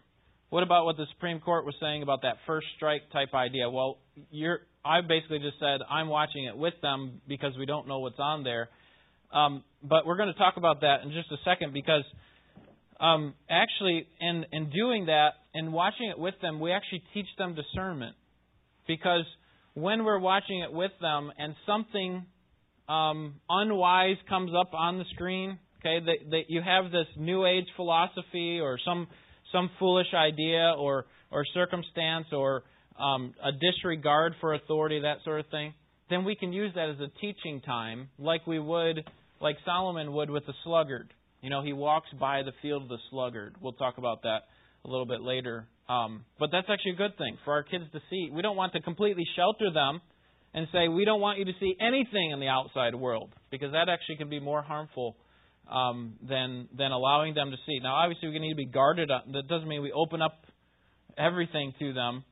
what 0.50 0.62
about 0.62 0.84
what 0.84 0.96
the 0.96 1.06
Supreme 1.14 1.40
Court 1.40 1.64
was 1.64 1.74
saying 1.80 2.02
about 2.02 2.22
that 2.22 2.36
first 2.46 2.66
strike 2.76 3.02
type 3.12 3.34
idea? 3.34 3.68
Well, 3.68 3.98
you're 4.30 4.60
I 4.84 5.00
basically 5.00 5.38
just 5.40 5.58
said 5.58 5.80
I'm 5.90 6.08
watching 6.08 6.44
it 6.44 6.56
with 6.56 6.74
them 6.82 7.20
because 7.26 7.52
we 7.58 7.66
don't 7.66 7.88
know 7.88 7.98
what's 7.98 8.18
on 8.18 8.44
there. 8.44 8.68
Um, 9.32 9.64
but 9.82 10.06
we're 10.06 10.18
going 10.18 10.32
to 10.32 10.38
talk 10.38 10.58
about 10.58 10.82
that 10.82 11.02
in 11.04 11.10
just 11.12 11.32
a 11.32 11.38
second 11.44 11.72
because 11.72 12.04
um, 13.02 13.34
actually, 13.50 14.06
in 14.20 14.44
in 14.52 14.70
doing 14.70 15.06
that 15.06 15.30
and 15.54 15.72
watching 15.72 16.08
it 16.08 16.18
with 16.18 16.34
them, 16.40 16.60
we 16.60 16.70
actually 16.70 17.02
teach 17.12 17.26
them 17.36 17.56
discernment 17.56 18.14
because 18.86 19.24
when 19.74 20.04
we're 20.04 20.18
watching 20.18 20.60
it 20.60 20.72
with 20.72 20.92
them 21.00 21.32
and 21.38 21.54
something 21.66 22.26
um, 22.88 23.34
unwise 23.48 24.16
comes 24.28 24.52
up 24.58 24.74
on 24.74 24.98
the 24.98 25.04
screen, 25.14 25.58
okay, 25.80 26.04
that, 26.04 26.30
that 26.30 26.42
you 26.48 26.60
have 26.62 26.90
this 26.90 27.06
new 27.16 27.46
age 27.46 27.66
philosophy 27.76 28.60
or 28.60 28.78
some 28.84 29.08
some 29.50 29.70
foolish 29.78 30.14
idea 30.14 30.74
or 30.78 31.06
or 31.30 31.44
circumstance 31.54 32.26
or 32.32 32.62
um, 32.98 33.34
a 33.42 33.52
disregard 33.52 34.34
for 34.40 34.54
authority, 34.54 35.00
that 35.00 35.18
sort 35.24 35.40
of 35.40 35.46
thing, 35.50 35.74
then 36.10 36.24
we 36.24 36.34
can 36.36 36.52
use 36.52 36.72
that 36.74 36.90
as 36.90 37.00
a 37.00 37.08
teaching 37.20 37.60
time, 37.62 38.08
like 38.18 38.46
we 38.46 38.58
would, 38.58 39.08
like 39.40 39.56
Solomon 39.64 40.12
would 40.12 40.30
with 40.30 40.46
the 40.46 40.52
sluggard. 40.64 41.12
You 41.40 41.50
know, 41.50 41.62
he 41.62 41.72
walks 41.72 42.08
by 42.20 42.42
the 42.42 42.52
field 42.60 42.84
of 42.84 42.88
the 42.88 42.98
sluggard. 43.10 43.56
We'll 43.60 43.72
talk 43.72 43.98
about 43.98 44.22
that 44.22 44.42
a 44.84 44.88
little 44.88 45.06
bit 45.06 45.22
later. 45.22 45.66
Um, 45.88 46.24
but 46.38 46.50
that's 46.52 46.68
actually 46.70 46.92
a 46.92 46.96
good 46.96 47.18
thing 47.18 47.36
for 47.44 47.52
our 47.52 47.62
kids 47.62 47.84
to 47.92 48.00
see. 48.08 48.30
We 48.32 48.42
don't 48.42 48.56
want 48.56 48.72
to 48.74 48.80
completely 48.80 49.24
shelter 49.36 49.70
them 49.72 50.00
and 50.54 50.66
say, 50.72 50.88
we 50.88 51.04
don't 51.04 51.20
want 51.20 51.38
you 51.38 51.44
to 51.46 51.52
see 51.60 51.74
anything 51.80 52.30
in 52.30 52.40
the 52.40 52.48
outside 52.48 52.94
world, 52.94 53.30
because 53.50 53.72
that 53.72 53.88
actually 53.88 54.16
can 54.16 54.28
be 54.28 54.40
more 54.40 54.62
harmful 54.62 55.16
um, 55.70 56.14
than, 56.26 56.68
than 56.76 56.92
allowing 56.92 57.34
them 57.34 57.50
to 57.50 57.56
see. 57.66 57.80
Now, 57.82 57.94
obviously, 57.94 58.28
we 58.28 58.38
need 58.38 58.50
to 58.50 58.56
be 58.56 58.66
guarded. 58.66 59.10
That 59.10 59.48
doesn't 59.48 59.68
mean 59.68 59.82
we 59.82 59.92
open 59.92 60.22
up 60.22 60.44
everything 61.18 61.72
to 61.78 61.92
them 61.92 62.24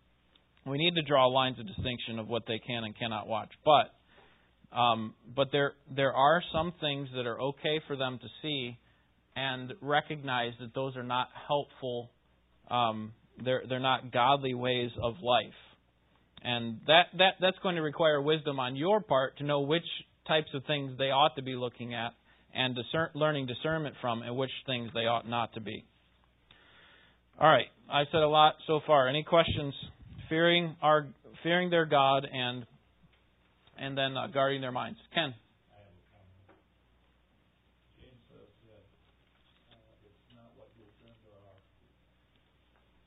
we 0.67 0.79
need 0.79 0.95
to 0.95 1.03
draw 1.03 1.27
lines 1.27 1.59
of 1.59 1.67
distinction 1.67 2.19
of 2.19 2.29
what 2.29 2.45
they 2.47 2.59
can 2.59 2.85
and 2.85 2.97
cannot 2.99 3.27
watch. 3.27 3.51
But 3.65 4.77
um, 4.77 5.15
but 5.35 5.49
there 5.53 5.73
there 5.95 6.13
are 6.13 6.43
some 6.53 6.73
things 6.81 7.09
that 7.15 7.27
are 7.27 7.41
okay 7.41 7.81
for 7.87 7.97
them 7.97 8.19
to 8.21 8.29
see, 8.43 8.79
and 9.35 9.73
recognize 9.81 10.53
that 10.61 10.75
those 10.75 10.97
are 10.97 11.03
not 11.03 11.29
helpful. 11.49 12.11
Um, 12.71 13.13
they're 13.45 13.63
they're 13.69 13.81
not 13.81 14.13
godly 14.13 14.55
ways 14.55 14.91
of 15.03 15.15
life, 15.23 15.53
and 16.43 16.81
that 16.87 17.07
that 17.19 17.35
that's 17.41 17.59
going 17.63 17.77
to 17.77 17.83
require 17.83 18.21
wisdom 18.21 18.61
on 18.61 18.77
your 18.77 19.01
part 19.01 19.39
to 19.39 19.45
know 19.45 19.61
which 19.61 19.87
types 20.27 20.49
of 20.55 20.65
things 20.67 20.93
they 20.99 21.11
ought 21.11 21.35
to 21.37 21.43
be 21.43 21.55
looking 21.55 21.95
at 21.95 22.13
and 22.55 22.75
discern, 22.75 23.09
learning 23.15 23.47
discernment 23.47 23.95
from, 24.01 24.23
and 24.23 24.37
which 24.37 24.51
things 24.67 24.91
they 24.95 25.07
ought 25.07 25.29
not 25.29 25.53
to 25.55 25.61
be. 25.61 25.85
All 27.41 27.49
right, 27.49 27.67
I've 27.91 28.07
said 28.13 28.23
a 28.23 28.29
lot 28.29 28.55
so 28.67 28.81
far. 28.87 29.09
Any 29.09 29.23
questions? 29.23 29.75
fearing 30.31 30.77
our 30.81 31.09
fearing 31.43 31.69
their 31.69 31.85
God 31.85 32.27
and 32.33 32.65
and 33.77 33.99
then 33.99 34.17
uh, 34.17 34.29
guarding 34.29 34.63
their 34.63 34.73
minds. 34.73 34.99
Ken. 35.15 35.35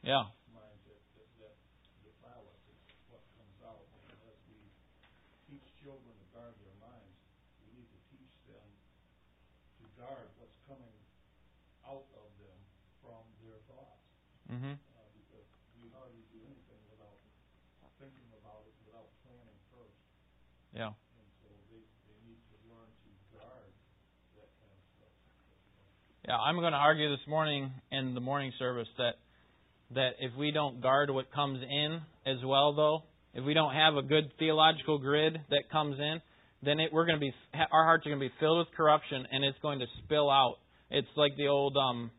Yeah. 0.04 0.28
As 0.28 0.76
we 4.52 4.60
teach 5.48 5.64
children 5.80 6.12
to 6.12 6.28
guard 6.36 6.54
their 6.60 6.76
minds, 6.84 7.18
we 7.64 7.80
need 7.80 7.88
to 7.88 8.00
teach 8.12 8.36
them 8.52 8.68
to 9.80 9.86
guard 9.96 10.28
what's 10.38 10.60
coming 10.68 10.92
out 11.88 12.04
of 12.20 12.30
them 12.36 12.60
from 13.00 13.24
their 13.48 13.56
thoughts. 13.72 14.04
Mm-hmm. 14.52 14.76
Yeah. 20.74 20.90
And 20.90 21.30
so 21.46 21.54
they, 21.70 21.86
they 22.10 22.18
need 22.26 22.42
to 22.50 22.56
learn 22.66 22.90
to 22.90 23.10
guard 23.38 23.70
that 24.34 24.50
kind 24.58 24.74
of 24.74 24.82
stuff. 24.98 25.14
Yeah, 26.26 26.38
I'm 26.42 26.58
going 26.58 26.74
to 26.74 26.82
argue 26.82 27.14
this 27.14 27.22
morning 27.28 27.70
in 27.92 28.18
the 28.18 28.22
morning 28.22 28.52
service 28.58 28.90
that 28.98 29.22
that 29.92 30.12
if 30.20 30.36
we 30.38 30.52
don't 30.52 30.82
guard 30.82 31.10
what 31.10 31.32
comes 31.32 31.60
in 31.62 32.02
as 32.26 32.38
well, 32.46 32.74
though, 32.74 33.04
if 33.34 33.44
we 33.44 33.54
don't 33.54 33.74
have 33.74 33.96
a 33.96 34.02
good 34.02 34.32
theological 34.40 34.98
grid 34.98 35.40
that 35.50 35.70
comes 35.72 36.00
in, 36.00 36.22
then 36.62 36.80
it, 36.80 36.94
we're 36.94 37.06
going 37.06 37.20
to 37.20 37.26
be 37.26 37.34
our 37.72 37.84
hearts 37.84 38.06
are 38.06 38.10
going 38.10 38.20
to 38.20 38.28
be 38.28 38.34
filled 38.40 38.60
with 38.60 38.76
corruption, 38.76 39.26
and 39.32 39.44
it's 39.44 39.58
going 39.62 39.80
to 39.80 39.86
spill 40.04 40.30
out. 40.30 40.56
It's 40.90 41.08
like 41.16 41.36
the 41.36 41.48
old 41.48 41.76
um, 41.76 42.12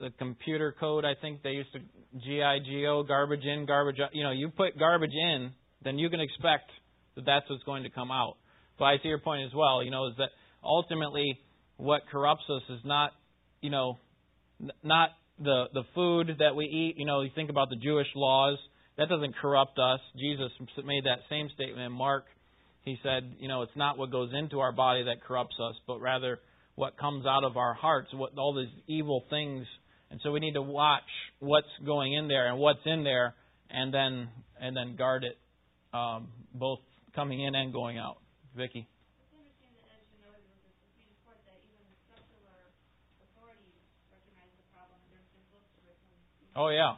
the 0.00 0.10
computer 0.18 0.74
code. 0.78 1.04
I 1.04 1.14
think 1.20 1.42
they 1.42 1.50
used 1.50 1.72
to 1.72 1.80
G 2.24 2.42
I 2.42 2.58
G 2.58 2.86
O 2.86 3.02
garbage 3.02 3.44
in, 3.44 3.66
garbage 3.66 4.00
out. 4.00 4.10
You 4.12 4.24
know, 4.24 4.32
you 4.32 4.48
put 4.48 4.78
garbage 4.78 5.12
in, 5.12 5.52
then 5.84 5.98
you 5.98 6.10
can 6.10 6.20
expect 6.20 6.70
that 7.14 7.24
that's 7.24 7.48
what's 7.48 7.62
going 7.64 7.84
to 7.84 7.90
come 7.90 8.10
out. 8.10 8.36
But 8.78 8.86
I 8.86 8.96
see 9.02 9.08
your 9.08 9.20
point 9.20 9.44
as 9.46 9.54
well, 9.54 9.82
you 9.82 9.90
know, 9.90 10.08
is 10.08 10.14
that 10.18 10.30
ultimately 10.64 11.38
what 11.76 12.02
corrupts 12.10 12.44
us 12.48 12.62
is 12.70 12.80
not, 12.84 13.12
you 13.60 13.70
know, 13.70 13.98
not 14.82 15.10
the 15.38 15.66
the 15.72 15.82
food 15.94 16.36
that 16.38 16.54
we 16.56 16.64
eat. 16.64 16.98
You 16.98 17.06
know, 17.06 17.22
you 17.22 17.30
think 17.34 17.50
about 17.50 17.70
the 17.70 17.76
Jewish 17.76 18.08
laws. 18.14 18.58
That 18.98 19.08
doesn't 19.08 19.36
corrupt 19.36 19.78
us. 19.78 20.00
Jesus 20.18 20.50
made 20.84 21.04
that 21.04 21.18
same 21.28 21.50
statement 21.54 21.80
in 21.80 21.92
Mark. 21.92 22.24
He 22.82 22.96
said, 23.02 23.34
you 23.38 23.48
know, 23.48 23.62
it's 23.62 23.76
not 23.76 23.98
what 23.98 24.10
goes 24.10 24.30
into 24.32 24.60
our 24.60 24.72
body 24.72 25.04
that 25.04 25.22
corrupts 25.22 25.56
us, 25.60 25.74
but 25.86 26.00
rather 26.00 26.38
what 26.76 26.96
comes 26.96 27.26
out 27.26 27.44
of 27.44 27.56
our 27.56 27.74
hearts, 27.74 28.08
what 28.14 28.38
all 28.38 28.54
these 28.54 28.72
evil 28.86 29.24
things. 29.28 29.66
And 30.10 30.20
so 30.22 30.30
we 30.30 30.40
need 30.40 30.54
to 30.54 30.62
watch 30.62 31.02
what's 31.40 31.66
going 31.84 32.14
in 32.14 32.28
there 32.28 32.46
and 32.46 32.58
what's 32.58 32.80
in 32.86 33.02
there, 33.02 33.34
and 33.70 33.92
then 33.92 34.28
and 34.60 34.76
then 34.76 34.96
guard 34.96 35.24
it, 35.24 35.36
um, 35.92 36.28
both 36.54 36.78
coming 37.14 37.42
in 37.42 37.54
and 37.54 37.72
going 37.72 37.98
out. 37.98 38.18
Vicki. 38.56 38.86
Oh 46.58 46.70
yeah, 46.70 46.94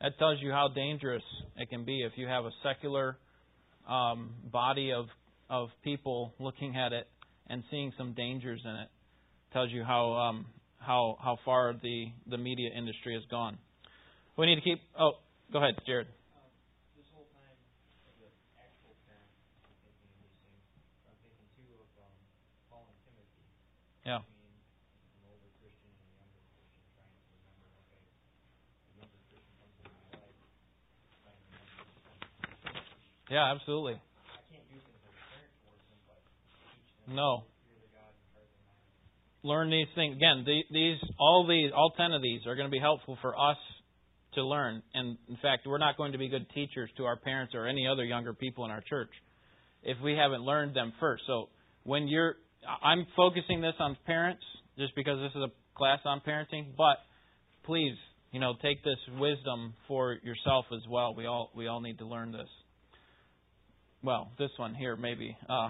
that 0.00 0.18
tells 0.18 0.40
you 0.40 0.50
how 0.50 0.66
dangerous 0.74 1.22
it 1.56 1.70
can 1.70 1.84
be 1.84 2.02
if 2.02 2.12
you 2.16 2.26
have 2.26 2.44
a 2.44 2.50
secular 2.64 3.16
um, 3.88 4.30
body 4.50 4.90
of 4.92 5.06
of 5.48 5.68
people 5.84 6.34
looking 6.40 6.76
at 6.76 6.92
it 6.92 7.06
and 7.48 7.62
seeing 7.70 7.92
some 7.96 8.14
dangers 8.14 8.60
in 8.64 8.70
it. 8.70 8.88
Tells 9.52 9.70
you 9.70 9.84
how 9.84 10.12
um, 10.14 10.46
how 10.80 11.16
how 11.22 11.38
far 11.44 11.72
the 11.80 12.06
the 12.28 12.36
media 12.36 12.70
industry 12.76 13.14
has 13.14 13.22
gone. 13.30 13.58
We 14.36 14.46
need 14.46 14.56
to 14.56 14.60
keep. 14.60 14.80
Oh, 14.98 15.12
go 15.52 15.58
ahead, 15.58 15.74
Jared. 15.86 16.08
Yeah. 24.04 24.18
Yeah, 33.30 33.52
absolutely. 33.54 33.94
No. 37.08 37.44
Learn 39.42 39.70
these 39.70 39.86
things 39.94 40.16
again. 40.16 40.44
These, 40.70 40.98
all 41.18 41.46
these, 41.48 41.70
all 41.74 41.92
ten 41.96 42.12
of 42.12 42.22
these 42.22 42.40
are 42.46 42.54
going 42.56 42.66
to 42.66 42.70
be 42.70 42.80
helpful 42.80 43.16
for 43.22 43.34
us 43.38 43.56
to 44.34 44.44
learn. 44.44 44.82
And 44.94 45.16
in 45.28 45.36
fact, 45.40 45.62
we're 45.66 45.78
not 45.78 45.96
going 45.96 46.12
to 46.12 46.18
be 46.18 46.28
good 46.28 46.46
teachers 46.54 46.90
to 46.96 47.04
our 47.04 47.16
parents 47.16 47.54
or 47.54 47.66
any 47.66 47.86
other 47.86 48.04
younger 48.04 48.34
people 48.34 48.64
in 48.64 48.70
our 48.70 48.82
church 48.88 49.10
if 49.82 49.96
we 50.02 50.12
haven't 50.12 50.42
learned 50.42 50.76
them 50.76 50.92
first. 51.00 51.22
So 51.26 51.48
when 51.84 52.06
you're 52.06 52.34
I'm 52.82 53.06
focusing 53.16 53.60
this 53.60 53.74
on 53.78 53.96
parents 54.06 54.42
just 54.78 54.94
because 54.94 55.18
this 55.18 55.30
is 55.34 55.42
a 55.42 55.52
class 55.76 56.00
on 56.04 56.20
parenting, 56.20 56.66
but 56.76 56.98
please, 57.64 57.96
you 58.32 58.40
know, 58.40 58.54
take 58.62 58.84
this 58.84 58.98
wisdom 59.18 59.74
for 59.88 60.18
yourself 60.22 60.66
as 60.72 60.82
well. 60.88 61.14
We 61.14 61.26
all 61.26 61.50
we 61.56 61.66
all 61.66 61.80
need 61.80 61.98
to 61.98 62.06
learn 62.06 62.32
this. 62.32 62.48
Well, 64.02 64.30
this 64.38 64.50
one 64.56 64.74
here 64.74 64.96
maybe. 64.96 65.36
Uh, 65.48 65.68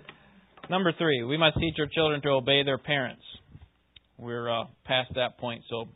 number 0.70 0.92
three, 0.98 1.22
we 1.24 1.38
must 1.38 1.56
teach 1.58 1.74
our 1.78 1.86
children 1.86 2.20
to 2.22 2.28
obey 2.30 2.62
their 2.64 2.78
parents. 2.78 3.22
We're 4.18 4.50
uh, 4.50 4.64
past 4.84 5.12
that 5.14 5.38
point, 5.38 5.62
so 5.70 5.86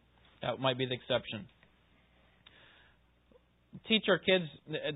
that 0.43 0.59
might 0.59 0.79
be 0.79 0.87
the 0.87 0.95
exception. 0.95 1.47
Teach 3.87 4.05
our 4.09 4.19
kids, 4.19 4.45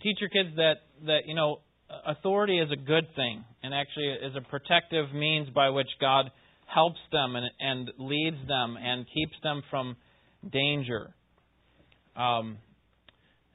teach 0.03 0.17
your 0.21 0.31
kids 0.31 0.57
that 0.57 0.77
that 1.05 1.21
you 1.27 1.35
know 1.35 1.59
authority 2.07 2.59
is 2.59 2.71
a 2.73 2.77
good 2.77 3.07
thing 3.15 3.45
and 3.63 3.75
actually 3.75 4.07
is 4.07 4.35
a 4.37 4.41
protective 4.41 5.13
means 5.13 5.51
by 5.51 5.69
which 5.71 5.89
God 6.01 6.31
helps 6.67 7.01
them 7.13 7.37
and, 7.37 7.51
and 7.59 7.91
leads 7.99 8.37
them 8.49 8.77
and 8.81 9.05
keeps 9.13 9.37
them 9.43 9.63
from 9.71 9.97
danger. 10.51 11.13
Um, 12.17 12.59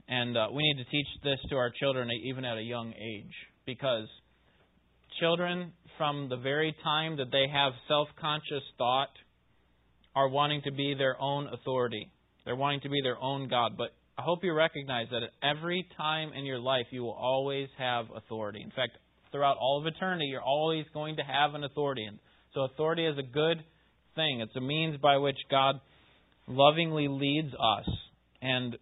and 0.07 0.37
uh, 0.37 0.47
we 0.53 0.63
need 0.63 0.83
to 0.83 0.89
teach 0.89 1.07
this 1.23 1.39
to 1.49 1.55
our 1.55 1.71
children 1.79 2.09
even 2.23 2.45
at 2.45 2.57
a 2.57 2.61
young 2.61 2.93
age. 2.93 3.33
because 3.65 4.07
children, 5.19 5.71
from 5.97 6.29
the 6.29 6.37
very 6.37 6.75
time 6.83 7.17
that 7.17 7.31
they 7.31 7.45
have 7.51 7.73
self 7.87 8.07
conscious 8.19 8.63
thought, 8.77 9.09
are 10.15 10.29
wanting 10.29 10.61
to 10.63 10.71
be 10.71 10.93
their 10.97 11.19
own 11.19 11.47
authority. 11.51 12.09
They're 12.45 12.55
wanting 12.55 12.81
to 12.81 12.89
be 12.89 13.01
their 13.01 13.17
own 13.21 13.49
God. 13.49 13.73
But 13.77 13.89
I 14.17 14.21
hope 14.21 14.43
you 14.43 14.53
recognize 14.53 15.07
that 15.11 15.23
at 15.23 15.31
every 15.43 15.87
time 15.97 16.31
in 16.33 16.45
your 16.45 16.59
life, 16.59 16.85
you 16.91 17.03
will 17.03 17.17
always 17.19 17.67
have 17.77 18.05
authority. 18.15 18.61
In 18.61 18.69
fact, 18.71 18.93
throughout 19.31 19.57
all 19.59 19.79
of 19.81 19.87
eternity, 19.87 20.25
you're 20.25 20.41
always 20.41 20.85
going 20.93 21.17
to 21.17 21.23
have 21.23 21.53
an 21.53 21.63
authority. 21.63 22.05
And 22.05 22.19
so, 22.53 22.61
authority 22.61 23.05
is 23.05 23.17
a 23.17 23.23
good 23.23 23.57
thing. 24.15 24.39
It's 24.41 24.55
a 24.55 24.61
means 24.61 24.97
by 25.01 25.17
which 25.17 25.37
God 25.51 25.81
lovingly 26.47 27.07
leads 27.09 27.53
us. 27.53 27.89
And 28.41 28.77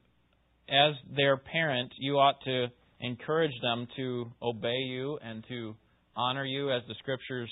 as 0.69 0.93
their 1.15 1.37
parent, 1.37 1.91
you 1.97 2.15
ought 2.15 2.41
to 2.45 2.67
encourage 3.01 3.53
them 3.61 3.87
to 3.97 4.31
obey 4.41 4.77
you 4.87 5.19
and 5.21 5.43
to 5.49 5.75
honor 6.15 6.45
you 6.45 6.71
as 6.71 6.81
the 6.87 6.95
scriptures 6.99 7.49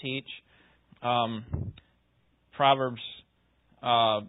teach. 0.00 0.26
Um, 1.02 1.44
Proverbs 2.56 3.00
uh, 3.82 4.20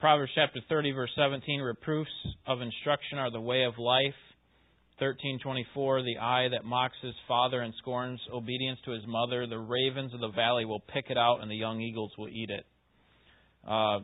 Proverbs 0.00 0.32
chapter 0.34 0.60
30 0.68 0.92
verse 0.92 1.10
17 1.16 1.60
reproofs 1.60 2.10
of 2.46 2.60
instruction 2.60 3.18
are 3.18 3.30
the 3.30 3.40
way 3.40 3.64
of 3.64 3.78
life. 3.78 4.14
13:24 5.00 6.04
the 6.04 6.18
eye 6.18 6.48
that 6.48 6.64
mocks 6.64 6.96
his 7.02 7.14
father 7.26 7.62
and 7.62 7.74
scorns 7.78 8.20
obedience 8.32 8.78
to 8.84 8.92
his 8.92 9.02
mother 9.06 9.46
the 9.46 9.58
ravens 9.58 10.14
of 10.14 10.20
the 10.20 10.28
valley 10.28 10.64
will 10.64 10.80
pick 10.80 11.06
it 11.10 11.18
out 11.18 11.38
and 11.40 11.50
the 11.50 11.56
young 11.56 11.80
eagles 11.80 12.12
will 12.16 12.28
eat 12.28 12.50
it. 12.50 12.64
Uh, 13.66 14.00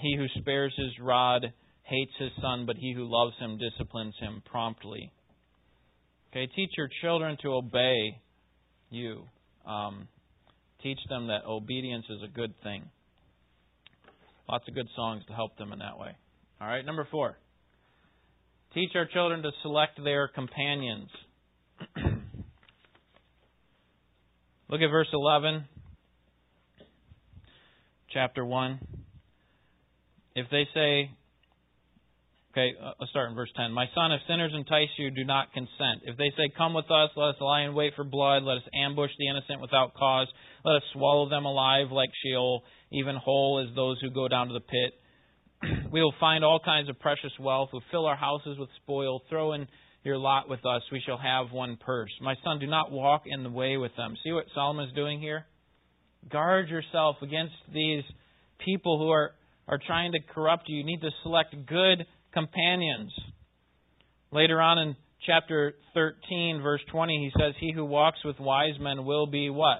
he 0.00 0.16
who 0.16 0.26
spares 0.40 0.72
his 0.76 0.98
rod 1.00 1.52
hates 1.82 2.12
his 2.18 2.30
son 2.40 2.66
but 2.66 2.76
he 2.76 2.92
who 2.94 3.04
loves 3.04 3.36
him 3.38 3.58
disciplines 3.58 4.14
him 4.20 4.42
promptly. 4.50 5.12
Okay, 6.30 6.46
teach 6.54 6.70
your 6.76 6.88
children 7.02 7.36
to 7.42 7.54
obey 7.54 8.20
you. 8.90 9.24
Um, 9.66 10.08
teach 10.82 10.98
them 11.08 11.26
that 11.26 11.44
obedience 11.46 12.06
is 12.08 12.22
a 12.24 12.28
good 12.28 12.54
thing. 12.62 12.84
Lots 14.48 14.66
of 14.68 14.74
good 14.74 14.88
songs 14.96 15.24
to 15.28 15.32
help 15.32 15.56
them 15.58 15.72
in 15.72 15.80
that 15.80 15.98
way. 15.98 16.16
All 16.60 16.66
right, 16.68 16.84
number 16.84 17.06
four. 17.10 17.36
Teach 18.74 18.90
our 18.94 19.06
children 19.06 19.42
to 19.42 19.50
select 19.62 20.02
their 20.02 20.28
companions. 20.28 21.08
Look 24.68 24.80
at 24.80 24.90
verse 24.90 25.08
11, 25.12 25.64
chapter 28.12 28.44
1. 28.44 28.99
If 30.34 30.46
they 30.50 30.66
say, 30.74 31.10
Okay, 32.52 32.74
uh, 32.82 32.98
let's 32.98 33.10
start 33.10 33.30
in 33.30 33.36
verse 33.36 33.50
10. 33.56 33.70
My 33.70 33.86
son, 33.94 34.10
if 34.10 34.20
sinners 34.26 34.50
entice 34.52 34.88
you, 34.98 35.12
do 35.12 35.24
not 35.24 35.52
consent. 35.52 36.02
If 36.02 36.16
they 36.16 36.30
say, 36.36 36.50
Come 36.58 36.74
with 36.74 36.90
us, 36.90 37.10
let 37.14 37.30
us 37.30 37.40
lie 37.40 37.62
in 37.62 37.74
wait 37.74 37.92
for 37.94 38.02
blood, 38.02 38.42
let 38.42 38.56
us 38.56 38.68
ambush 38.74 39.10
the 39.18 39.28
innocent 39.28 39.60
without 39.60 39.94
cause, 39.94 40.26
let 40.64 40.76
us 40.76 40.82
swallow 40.92 41.28
them 41.28 41.44
alive 41.44 41.92
like 41.92 42.10
Sheol, 42.24 42.64
even 42.90 43.14
whole 43.14 43.64
as 43.64 43.74
those 43.76 44.00
who 44.00 44.10
go 44.10 44.26
down 44.26 44.48
to 44.48 44.54
the 44.54 44.60
pit. 44.60 45.86
we 45.92 46.02
will 46.02 46.14
find 46.18 46.44
all 46.44 46.58
kinds 46.64 46.88
of 46.88 46.98
precious 46.98 47.32
wealth, 47.38 47.70
we'll 47.72 47.82
fill 47.92 48.06
our 48.06 48.16
houses 48.16 48.58
with 48.58 48.68
spoil, 48.82 49.22
throw 49.30 49.52
in 49.52 49.68
your 50.02 50.16
lot 50.16 50.48
with 50.48 50.64
us, 50.66 50.82
we 50.90 51.00
shall 51.06 51.18
have 51.18 51.52
one 51.52 51.76
purse. 51.76 52.10
My 52.20 52.34
son, 52.42 52.58
do 52.58 52.66
not 52.66 52.90
walk 52.90 53.24
in 53.26 53.44
the 53.44 53.50
way 53.50 53.76
with 53.76 53.94
them. 53.96 54.16
See 54.24 54.32
what 54.32 54.46
Solomon 54.54 54.88
is 54.88 54.94
doing 54.94 55.20
here? 55.20 55.46
Guard 56.30 56.68
yourself 56.68 57.16
against 57.22 57.54
these 57.72 58.02
people 58.64 58.98
who 58.98 59.10
are, 59.10 59.32
are 59.70 59.78
trying 59.86 60.12
to 60.12 60.18
corrupt 60.34 60.64
you. 60.66 60.78
You 60.78 60.84
need 60.84 61.00
to 61.00 61.10
select 61.22 61.54
good 61.66 62.04
companions. 62.34 63.12
Later 64.32 64.60
on 64.60 64.78
in 64.78 64.96
chapter 65.24 65.74
13, 65.94 66.60
verse 66.62 66.80
20, 66.90 67.30
he 67.32 67.40
says, 67.40 67.54
He 67.60 67.72
who 67.72 67.84
walks 67.84 68.18
with 68.24 68.38
wise 68.40 68.78
men 68.80 69.04
will 69.04 69.26
be 69.26 69.48
what? 69.48 69.78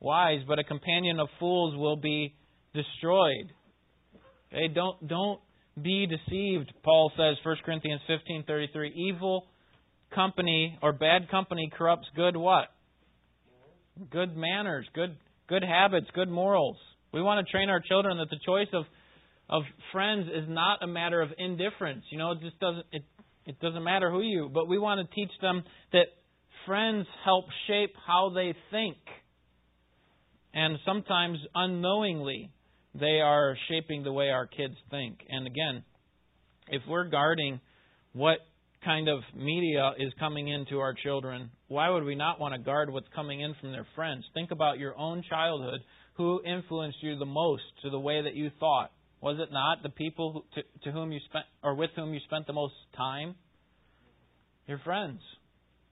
Wise, 0.00 0.40
but 0.48 0.58
a 0.58 0.64
companion 0.64 1.20
of 1.20 1.28
fools 1.38 1.76
will 1.76 1.96
be 1.96 2.34
destroyed. 2.74 3.52
Okay, 4.52 4.68
don't 4.72 5.06
don't 5.06 5.40
be 5.80 6.06
deceived. 6.06 6.72
Paul 6.82 7.10
says, 7.16 7.36
1 7.44 7.56
Corinthians 7.64 8.00
15:33, 8.08 8.92
evil 8.94 9.46
company 10.14 10.78
or 10.82 10.92
bad 10.92 11.30
company 11.30 11.70
corrupts 11.76 12.06
good 12.14 12.36
what? 12.36 12.68
Good 14.10 14.36
manners, 14.36 14.86
good 14.94 15.16
good 15.48 15.64
habits, 15.64 16.06
good 16.14 16.28
morals. 16.28 16.76
We 17.16 17.22
want 17.22 17.46
to 17.46 17.50
train 17.50 17.70
our 17.70 17.80
children 17.80 18.18
that 18.18 18.28
the 18.28 18.38
choice 18.44 18.68
of 18.74 18.84
of 19.48 19.62
friends 19.90 20.26
is 20.28 20.44
not 20.48 20.82
a 20.82 20.86
matter 20.86 21.22
of 21.22 21.30
indifference. 21.38 22.04
You 22.10 22.18
know, 22.18 22.32
it 22.32 22.40
just 22.42 22.60
doesn't 22.60 22.84
it 22.92 23.04
it 23.46 23.58
doesn't 23.58 23.82
matter 23.82 24.10
who 24.10 24.20
you, 24.20 24.50
but 24.52 24.68
we 24.68 24.76
want 24.78 25.00
to 25.00 25.14
teach 25.14 25.30
them 25.40 25.62
that 25.92 26.08
friends 26.66 27.06
help 27.24 27.46
shape 27.66 27.94
how 28.06 28.32
they 28.34 28.54
think. 28.70 28.98
And 30.52 30.76
sometimes 30.84 31.38
unknowingly 31.54 32.50
they 32.94 33.20
are 33.24 33.56
shaping 33.70 34.02
the 34.02 34.12
way 34.12 34.28
our 34.28 34.46
kids 34.46 34.74
think. 34.90 35.20
And 35.30 35.46
again, 35.46 35.84
if 36.68 36.82
we're 36.86 37.08
guarding 37.08 37.60
what 38.12 38.40
kind 38.84 39.08
of 39.08 39.20
media 39.34 39.92
is 39.98 40.12
coming 40.18 40.48
into 40.48 40.80
our 40.80 40.92
children, 40.92 41.48
why 41.68 41.88
would 41.88 42.04
we 42.04 42.14
not 42.14 42.38
want 42.38 42.52
to 42.52 42.60
guard 42.60 42.92
what's 42.92 43.08
coming 43.14 43.40
in 43.40 43.54
from 43.58 43.72
their 43.72 43.86
friends? 43.94 44.22
Think 44.34 44.50
about 44.50 44.78
your 44.78 44.94
own 44.98 45.22
childhood. 45.30 45.80
Who 46.16 46.40
influenced 46.44 47.02
you 47.02 47.18
the 47.18 47.26
most 47.26 47.62
to 47.82 47.90
the 47.90 47.98
way 47.98 48.22
that 48.22 48.34
you 48.34 48.50
thought? 48.58 48.90
Was 49.20 49.38
it 49.40 49.52
not 49.52 49.82
the 49.82 49.88
people 49.88 50.44
to, 50.54 50.62
to 50.84 50.92
whom 50.92 51.12
you 51.12 51.20
spent 51.28 51.44
or 51.62 51.74
with 51.74 51.90
whom 51.96 52.14
you 52.14 52.20
spent 52.26 52.46
the 52.46 52.52
most 52.52 52.74
time? 52.96 53.34
Your 54.66 54.80
friends, 54.84 55.20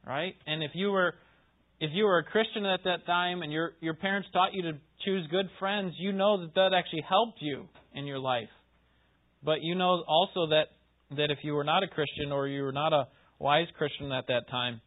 right? 0.07 0.35
And 0.47 0.63
if 0.63 0.71
you 0.75 0.91
were 0.91 1.15
if 1.81 1.91
you 1.93 2.05
were 2.05 2.19
a 2.19 2.25
Christian 2.25 2.65
at 2.65 2.81
that 2.85 3.07
time 3.07 3.43
and 3.43 3.53
your 3.53 3.73
your 3.81 3.95
parents 3.95 4.29
taught 4.33 4.55
you 4.55 4.63
to 4.63 4.73
choose 5.05 5.27
good 5.31 5.49
friends, 5.59 5.95
you 5.99 6.13
know 6.13 6.41
that 6.41 6.55
that 6.55 6.71
actually 6.75 7.05
helped 7.09 7.39
you 7.41 7.69
in 7.95 8.07
your 8.07 8.19
life. 8.19 8.49
But 9.43 9.63
you 9.63 9.75
know 9.75 10.03
also 10.07 10.49
that 10.49 10.69
that 11.17 11.31
if 11.31 11.39
you 11.43 11.55
were 11.55 11.65
not 11.65 11.83
a 11.83 11.89
Christian 11.89 12.33
or 12.33 12.49
you 12.49 12.63
were 12.63 12.73
not 12.73 12.93
a 12.93 13.09
wise 13.39 13.67
Christian 13.77 14.11
at 14.13 14.27
that 14.29 14.49
time, 14.51 14.81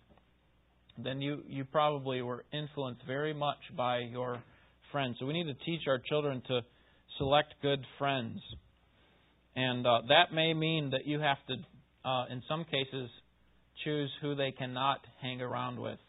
then 0.98 1.22
you 1.22 1.44
you 1.48 1.66
probably 1.66 2.22
were 2.22 2.44
influenced 2.52 3.02
very 3.06 3.34
much 3.34 3.60
by 3.76 4.00
your 4.00 4.42
friends. 4.92 5.18
So 5.20 5.26
we 5.26 5.34
need 5.34 5.46
to 5.46 5.66
teach 5.66 5.82
our 5.88 6.00
children 6.00 6.42
to 6.48 6.62
select 7.18 7.54
good 7.62 7.84
friends. 7.98 8.40
And 9.56 9.86
uh, 9.86 10.02
that 10.10 10.34
may 10.34 10.54
mean 10.54 10.92
that 10.92 11.06
you 11.06 11.20
have 11.20 11.38
to, 11.48 12.08
uh, 12.08 12.26
in 12.32 12.44
some 12.48 12.64
cases, 12.66 13.10
choose 13.84 14.12
who 14.22 14.36
they 14.36 14.52
cannot 14.52 15.00
hang 15.22 15.42
around 15.42 15.80
with. 15.80 16.00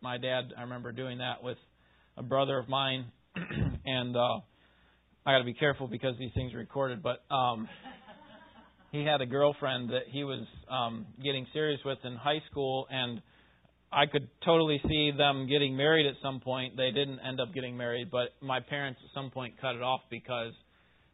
My 0.00 0.18
dad, 0.18 0.52
I 0.56 0.62
remember 0.62 0.92
doing 0.92 1.18
that 1.18 1.42
with 1.42 1.58
a 2.16 2.22
brother 2.22 2.58
of 2.58 2.68
mine, 2.68 3.06
and 3.84 4.16
uh, 4.16 4.40
I 5.24 5.32
got 5.32 5.38
to 5.38 5.44
be 5.44 5.54
careful 5.54 5.86
because 5.86 6.14
these 6.18 6.32
things 6.34 6.54
are 6.54 6.58
recorded. 6.58 7.02
But 7.02 7.22
um, 7.34 7.68
he 8.92 9.04
had 9.04 9.20
a 9.20 9.26
girlfriend 9.26 9.90
that 9.90 10.04
he 10.10 10.24
was 10.24 10.46
um, 10.70 11.06
getting 11.22 11.46
serious 11.52 11.80
with 11.84 11.98
in 12.04 12.16
high 12.16 12.42
school, 12.50 12.86
and 12.90 13.20
I 13.92 14.06
could 14.06 14.28
totally 14.44 14.80
see 14.88 15.12
them 15.16 15.46
getting 15.48 15.76
married 15.76 16.06
at 16.06 16.14
some 16.22 16.40
point. 16.40 16.76
They 16.76 16.90
didn't 16.90 17.20
end 17.20 17.40
up 17.40 17.54
getting 17.54 17.76
married, 17.76 18.10
but 18.10 18.30
my 18.40 18.60
parents 18.60 19.00
at 19.04 19.14
some 19.14 19.30
point 19.30 19.54
cut 19.60 19.76
it 19.76 19.82
off 19.82 20.00
because 20.10 20.52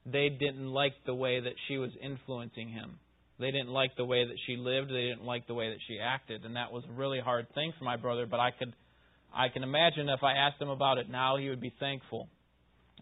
they 0.07 0.29
didn't 0.31 0.67
like 0.67 0.95
the 1.07 1.15
way 1.15 1.41
that 1.41 1.53
she 1.69 1.79
was 1.79 1.91
influencing 2.03 2.69
him. 2.69 2.99
They 3.39 3.51
didn't 3.51 3.71
like 3.71 3.97
the 3.97 4.05
way 4.05 4.25
that 4.27 4.37
she 4.47 4.57
lived. 4.57 4.89
They 4.89 5.09
didn't 5.09 5.25
like 5.25 5.47
the 5.47 5.55
way 5.55 5.69
that 5.69 5.79
she 5.87 5.99
acted, 5.99 6.45
and 6.45 6.57
that 6.57 6.73
was 6.73 6.85
a 6.89 6.93
really 6.93 7.21
hard 7.21 7.47
thing 7.55 7.73
for 7.79 7.85
my 7.85 7.97
brother. 7.97 8.27
But 8.27 8.41
I 8.41 8.51
could, 8.53 8.75
I 9.35 9.49
can 9.49 9.63
imagine 9.63 10.09
if 10.09 10.23
I 10.23 10.33
asked 10.33 10.61
him 10.61 10.69
about 10.69 10.99
it 10.99 11.11
now, 11.11 11.37
he 11.37 11.49
would 11.49 11.61
be 11.61 11.75
thankful. 11.79 12.29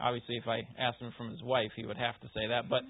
Obviously, 0.00 0.36
if 0.36 0.48
I 0.48 0.60
asked 0.78 1.00
him 1.00 1.12
from 1.16 1.30
his 1.30 1.42
wife, 1.42 1.70
he 1.76 1.86
would 1.86 1.98
have 1.98 2.18
to 2.20 2.26
say 2.28 2.48
that. 2.48 2.68
But 2.68 2.82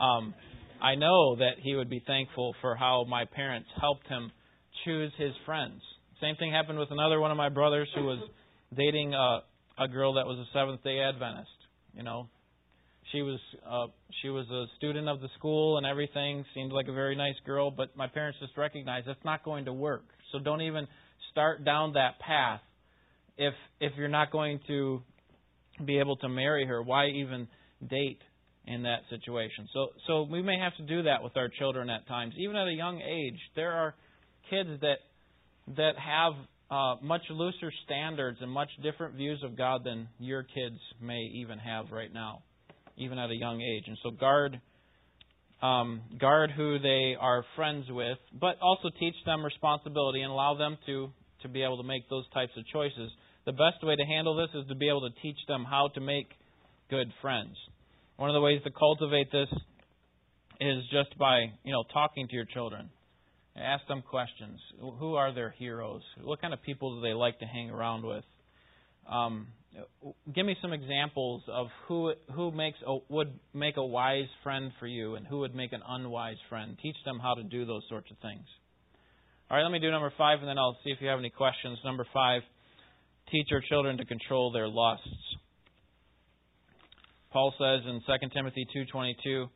um, 0.00 0.34
I 0.80 0.94
know 0.94 1.36
that 1.36 1.54
he 1.62 1.74
would 1.74 1.90
be 1.90 2.02
thankful 2.06 2.54
for 2.60 2.76
how 2.76 3.04
my 3.08 3.24
parents 3.24 3.68
helped 3.80 4.06
him 4.06 4.30
choose 4.84 5.12
his 5.18 5.32
friends 5.46 5.80
same 6.24 6.36
thing 6.36 6.52
happened 6.52 6.78
with 6.78 6.90
another 6.90 7.20
one 7.20 7.30
of 7.30 7.36
my 7.36 7.50
brothers 7.50 7.88
who 7.94 8.04
was 8.04 8.18
dating 8.74 9.12
a, 9.12 9.40
a 9.78 9.88
girl 9.88 10.14
that 10.14 10.26
was 10.26 10.38
a 10.38 10.58
Seventh 10.58 10.82
Day 10.82 11.00
Adventist. 11.00 11.50
You 11.94 12.02
know, 12.02 12.28
she 13.12 13.20
was 13.20 13.38
uh, 13.68 13.86
she 14.22 14.30
was 14.30 14.46
a 14.50 14.64
student 14.76 15.08
of 15.08 15.20
the 15.20 15.28
school 15.38 15.76
and 15.76 15.86
everything. 15.86 16.44
Seemed 16.54 16.72
like 16.72 16.88
a 16.88 16.92
very 16.92 17.14
nice 17.14 17.34
girl, 17.44 17.70
but 17.70 17.96
my 17.96 18.06
parents 18.06 18.38
just 18.40 18.56
recognized 18.56 19.06
that's 19.06 19.24
not 19.24 19.44
going 19.44 19.66
to 19.66 19.72
work. 19.72 20.04
So 20.32 20.38
don't 20.38 20.62
even 20.62 20.86
start 21.30 21.64
down 21.64 21.92
that 21.92 22.18
path 22.20 22.60
if 23.36 23.54
if 23.80 23.92
you're 23.96 24.08
not 24.08 24.32
going 24.32 24.60
to 24.68 25.02
be 25.84 25.98
able 25.98 26.16
to 26.16 26.28
marry 26.28 26.66
her. 26.66 26.82
Why 26.82 27.08
even 27.08 27.48
date 27.86 28.20
in 28.66 28.84
that 28.84 29.00
situation? 29.10 29.68
So 29.74 29.88
so 30.06 30.22
we 30.22 30.40
may 30.40 30.58
have 30.58 30.74
to 30.78 30.82
do 30.84 31.02
that 31.02 31.22
with 31.22 31.36
our 31.36 31.50
children 31.58 31.90
at 31.90 32.08
times, 32.08 32.34
even 32.38 32.56
at 32.56 32.66
a 32.66 32.72
young 32.72 33.00
age. 33.00 33.38
There 33.54 33.72
are 33.72 33.94
kids 34.48 34.70
that 34.80 34.98
that 35.76 35.92
have 35.98 36.32
uh, 36.70 36.96
much 37.02 37.22
looser 37.30 37.72
standards 37.84 38.38
and 38.40 38.50
much 38.50 38.70
different 38.82 39.14
views 39.14 39.42
of 39.42 39.56
God 39.56 39.84
than 39.84 40.08
your 40.18 40.42
kids 40.42 40.78
may 41.00 41.30
even 41.34 41.58
have 41.58 41.86
right 41.90 42.12
now, 42.12 42.42
even 42.96 43.18
at 43.18 43.30
a 43.30 43.34
young 43.34 43.60
age. 43.60 43.84
And 43.86 43.98
so 44.02 44.10
guard 44.10 44.60
um, 45.62 46.02
guard 46.20 46.50
who 46.54 46.78
they 46.78 47.16
are 47.18 47.44
friends 47.56 47.86
with, 47.88 48.18
but 48.38 48.56
also 48.60 48.90
teach 49.00 49.14
them 49.24 49.42
responsibility 49.42 50.20
and 50.20 50.30
allow 50.30 50.54
them 50.54 50.76
to, 50.84 51.10
to 51.42 51.48
be 51.48 51.62
able 51.62 51.78
to 51.78 51.86
make 51.86 52.08
those 52.10 52.28
types 52.34 52.52
of 52.58 52.66
choices. 52.66 53.10
The 53.46 53.52
best 53.52 53.82
way 53.82 53.96
to 53.96 54.04
handle 54.04 54.36
this 54.36 54.50
is 54.54 54.68
to 54.68 54.74
be 54.74 54.88
able 54.88 55.08
to 55.08 55.20
teach 55.22 55.38
them 55.48 55.64
how 55.64 55.88
to 55.94 56.00
make 56.00 56.28
good 56.90 57.10
friends. 57.22 57.56
One 58.16 58.28
of 58.28 58.34
the 58.34 58.40
ways 58.40 58.60
to 58.64 58.70
cultivate 58.70 59.32
this 59.32 59.48
is 60.60 60.84
just 60.92 61.16
by, 61.18 61.46
you 61.64 61.72
know, 61.72 61.84
talking 61.92 62.28
to 62.28 62.34
your 62.34 62.44
children. 62.44 62.90
Ask 63.56 63.86
them 63.86 64.02
questions. 64.02 64.60
Who 64.80 65.14
are 65.14 65.32
their 65.32 65.50
heroes? 65.58 66.02
What 66.22 66.40
kind 66.40 66.52
of 66.52 66.62
people 66.62 66.96
do 66.96 67.02
they 67.02 67.14
like 67.14 67.38
to 67.38 67.46
hang 67.46 67.70
around 67.70 68.04
with? 68.04 68.24
Um, 69.08 69.48
give 70.34 70.46
me 70.46 70.56
some 70.60 70.72
examples 70.72 71.42
of 71.48 71.68
who 71.86 72.14
who 72.34 72.50
makes 72.50 72.78
a, 72.86 72.96
would 73.08 73.32
make 73.52 73.76
a 73.76 73.84
wise 73.84 74.28
friend 74.42 74.72
for 74.80 74.86
you 74.86 75.14
and 75.14 75.26
who 75.26 75.38
would 75.40 75.54
make 75.54 75.72
an 75.72 75.82
unwise 75.86 76.36
friend. 76.48 76.76
Teach 76.82 76.96
them 77.04 77.18
how 77.20 77.34
to 77.34 77.42
do 77.42 77.64
those 77.64 77.82
sorts 77.88 78.10
of 78.10 78.18
things. 78.18 78.44
All 79.50 79.56
right, 79.56 79.62
let 79.62 79.72
me 79.72 79.78
do 79.78 79.90
number 79.90 80.12
five, 80.16 80.40
and 80.40 80.48
then 80.48 80.58
I'll 80.58 80.78
see 80.84 80.90
if 80.90 80.98
you 81.00 81.08
have 81.08 81.18
any 81.18 81.30
questions. 81.30 81.78
Number 81.84 82.06
five: 82.12 82.42
teach 83.30 83.46
your 83.50 83.62
children 83.68 83.98
to 83.98 84.04
control 84.04 84.50
their 84.52 84.68
lusts. 84.68 85.08
Paul 87.30 87.52
says 87.58 87.80
in 87.86 88.00
2 88.06 88.28
Timothy 88.30 88.66
2:22, 88.74 89.48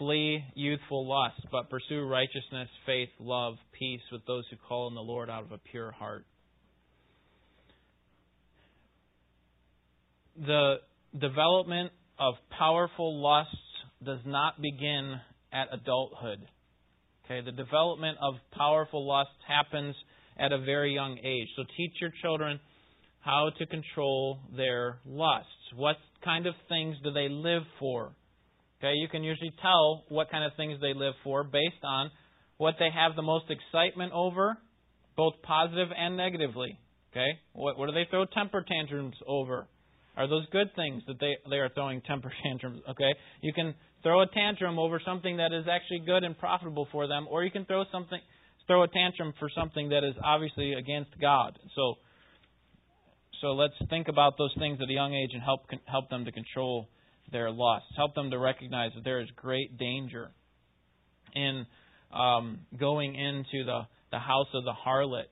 "Flee 0.00 0.42
youthful 0.54 1.06
lusts, 1.06 1.42
but 1.52 1.70
pursue 1.70 2.02
righteousness, 2.02 2.68
faith, 2.86 3.10
love, 3.20 3.54
peace 3.78 4.00
with 4.10 4.24
those 4.26 4.44
who 4.50 4.56
call 4.56 4.86
on 4.86 4.94
the 4.94 5.00
Lord 5.00 5.30
out 5.30 5.44
of 5.44 5.52
a 5.52 5.58
pure 5.58 5.92
heart." 5.92 6.24
the 10.46 10.76
development 11.18 11.92
of 12.18 12.34
powerful 12.56 13.20
lusts 13.20 13.54
does 14.04 14.20
not 14.24 14.60
begin 14.60 15.20
at 15.52 15.68
adulthood. 15.72 16.38
Okay, 17.24 17.44
the 17.44 17.52
development 17.52 18.18
of 18.22 18.34
powerful 18.52 19.06
lusts 19.06 19.34
happens 19.46 19.94
at 20.38 20.52
a 20.52 20.58
very 20.58 20.94
young 20.94 21.18
age. 21.22 21.48
So 21.56 21.64
teach 21.76 21.92
your 22.00 22.10
children 22.22 22.58
how 23.20 23.50
to 23.58 23.66
control 23.66 24.38
their 24.56 24.98
lusts. 25.04 25.48
What 25.76 25.96
kind 26.24 26.46
of 26.46 26.54
things 26.68 26.96
do 27.04 27.12
they 27.12 27.28
live 27.28 27.62
for? 27.78 28.12
Okay, 28.80 28.94
you 28.94 29.08
can 29.08 29.22
usually 29.22 29.52
tell 29.60 30.04
what 30.08 30.30
kind 30.30 30.42
of 30.42 30.52
things 30.56 30.80
they 30.80 30.94
live 30.94 31.12
for 31.22 31.44
based 31.44 31.84
on 31.84 32.10
what 32.56 32.76
they 32.78 32.88
have 32.94 33.14
the 33.14 33.22
most 33.22 33.44
excitement 33.50 34.12
over, 34.12 34.56
both 35.16 35.34
positive 35.42 35.88
and 35.96 36.16
negatively. 36.16 36.78
Okay, 37.12 37.38
what, 37.52 37.78
what 37.78 37.86
do 37.88 37.92
they 37.92 38.06
throw 38.10 38.24
temper 38.24 38.64
tantrums 38.66 39.16
over? 39.26 39.66
Are 40.16 40.28
those 40.28 40.46
good 40.50 40.74
things 40.76 41.02
that 41.06 41.20
they, 41.20 41.36
they 41.48 41.56
are 41.56 41.68
throwing 41.68 42.00
temper 42.06 42.32
tantrums? 42.42 42.80
Okay? 42.88 43.12
You 43.42 43.52
can 43.52 43.74
throw 44.02 44.22
a 44.22 44.26
tantrum 44.26 44.78
over 44.78 45.00
something 45.04 45.36
that 45.36 45.52
is 45.52 45.66
actually 45.70 46.00
good 46.06 46.24
and 46.24 46.38
profitable 46.38 46.88
for 46.90 47.06
them, 47.06 47.26
or 47.30 47.44
you 47.44 47.50
can 47.50 47.64
throw 47.66 47.84
something 47.92 48.20
throw 48.66 48.84
a 48.84 48.88
tantrum 48.88 49.34
for 49.40 49.50
something 49.52 49.88
that 49.88 50.04
is 50.04 50.14
obviously 50.22 50.74
against 50.74 51.10
God. 51.20 51.58
So 51.74 51.94
so 53.40 53.48
let's 53.48 53.74
think 53.88 54.08
about 54.08 54.38
those 54.38 54.54
things 54.58 54.78
at 54.80 54.88
a 54.88 54.92
young 54.92 55.12
age 55.12 55.30
and 55.32 55.42
help 55.42 55.62
help 55.86 56.08
them 56.08 56.24
to 56.24 56.32
control 56.32 56.88
their 57.32 57.50
lusts. 57.50 57.88
Help 57.96 58.14
them 58.14 58.30
to 58.30 58.38
recognize 58.38 58.92
that 58.94 59.04
there 59.04 59.20
is 59.20 59.28
great 59.36 59.76
danger 59.78 60.30
in 61.34 61.66
um, 62.12 62.60
going 62.78 63.14
into 63.14 63.64
the 63.64 63.82
the 64.10 64.18
house 64.18 64.48
of 64.54 64.64
the 64.64 64.72
harlot. 64.86 65.30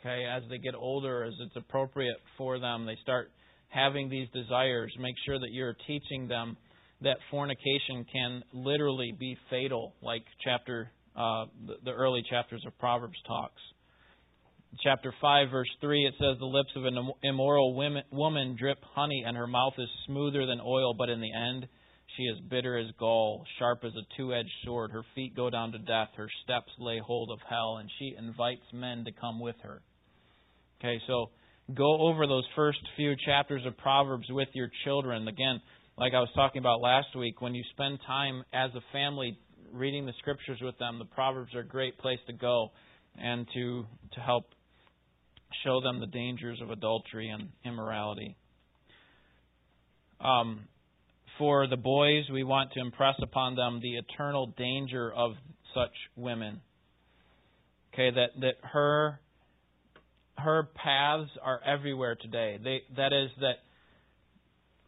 Okay, 0.00 0.24
as 0.24 0.42
they 0.50 0.58
get 0.58 0.74
older, 0.74 1.24
as 1.24 1.34
it's 1.40 1.56
appropriate 1.56 2.16
for 2.36 2.58
them, 2.58 2.86
they 2.86 2.96
start 3.02 3.30
having 3.68 4.08
these 4.08 4.28
desires. 4.32 4.92
Make 4.98 5.14
sure 5.24 5.38
that 5.38 5.52
you're 5.52 5.76
teaching 5.86 6.28
them 6.28 6.56
that 7.02 7.16
fornication 7.30 8.06
can 8.12 8.42
literally 8.52 9.12
be 9.18 9.36
fatal, 9.50 9.94
like 10.02 10.22
chapter 10.42 10.90
uh, 11.14 11.46
the, 11.66 11.74
the 11.84 11.90
early 11.92 12.22
chapters 12.28 12.62
of 12.66 12.78
Proverbs 12.78 13.16
talks. 13.26 13.60
Chapter 14.82 15.14
5, 15.20 15.50
verse 15.50 15.68
3, 15.80 16.06
it 16.06 16.14
says, 16.18 16.38
The 16.38 16.44
lips 16.44 16.70
of 16.76 16.84
an 16.84 17.10
immoral 17.22 17.74
woman 17.74 18.56
drip 18.58 18.78
honey, 18.94 19.24
and 19.26 19.36
her 19.36 19.46
mouth 19.46 19.74
is 19.78 19.88
smoother 20.06 20.46
than 20.46 20.60
oil, 20.60 20.94
but 20.94 21.08
in 21.08 21.20
the 21.20 21.32
end 21.32 21.66
she 22.16 22.24
is 22.24 22.38
bitter 22.48 22.78
as 22.78 22.86
gall, 22.98 23.44
sharp 23.58 23.84
as 23.84 23.92
a 23.92 24.16
two 24.16 24.34
edged 24.34 24.50
sword. 24.64 24.90
Her 24.90 25.02
feet 25.14 25.34
go 25.36 25.50
down 25.50 25.72
to 25.72 25.78
death, 25.78 26.08
her 26.16 26.28
steps 26.44 26.70
lay 26.78 26.98
hold 26.98 27.30
of 27.30 27.38
hell, 27.48 27.78
and 27.78 27.90
she 27.98 28.14
invites 28.18 28.62
men 28.72 29.04
to 29.04 29.12
come 29.12 29.40
with 29.40 29.56
her. 29.62 29.82
Okay, 30.80 31.00
so 31.06 31.30
go 31.74 32.00
over 32.00 32.26
those 32.26 32.44
first 32.54 32.78
few 32.96 33.14
chapters 33.24 33.62
of 33.66 33.76
Proverbs 33.78 34.26
with 34.30 34.48
your 34.54 34.70
children. 34.84 35.26
Again, 35.28 35.60
like 35.98 36.14
I 36.14 36.20
was 36.20 36.30
talking 36.34 36.60
about 36.60 36.80
last 36.80 37.16
week, 37.16 37.40
when 37.40 37.54
you 37.54 37.64
spend 37.72 37.98
time 38.06 38.44
as 38.52 38.70
a 38.74 38.82
family 38.92 39.38
reading 39.72 40.06
the 40.06 40.12
scriptures 40.18 40.58
with 40.62 40.78
them, 40.78 40.98
the 40.98 41.06
Proverbs 41.06 41.54
are 41.54 41.60
a 41.60 41.66
great 41.66 41.98
place 41.98 42.20
to 42.26 42.32
go 42.32 42.70
and 43.18 43.46
to 43.54 43.84
to 44.12 44.20
help 44.20 44.44
show 45.64 45.80
them 45.80 46.00
the 46.00 46.06
dangers 46.06 46.60
of 46.62 46.70
adultery 46.70 47.28
and 47.28 47.48
immorality. 47.64 48.36
Um, 50.20 50.68
for 51.38 51.66
the 51.66 51.76
boys, 51.76 52.24
we 52.32 52.44
want 52.44 52.72
to 52.72 52.80
impress 52.80 53.16
upon 53.22 53.56
them 53.56 53.80
the 53.82 53.96
eternal 53.96 54.54
danger 54.56 55.12
of 55.12 55.32
such 55.74 55.92
women. 56.16 56.60
Okay, 57.92 58.10
that 58.10 58.40
that 58.40 58.54
her 58.62 59.20
her 60.38 60.68
paths 60.74 61.30
are 61.42 61.60
everywhere 61.64 62.14
today. 62.14 62.58
They, 62.62 62.82
that 62.96 63.12
is 63.12 63.30
that 63.40 63.56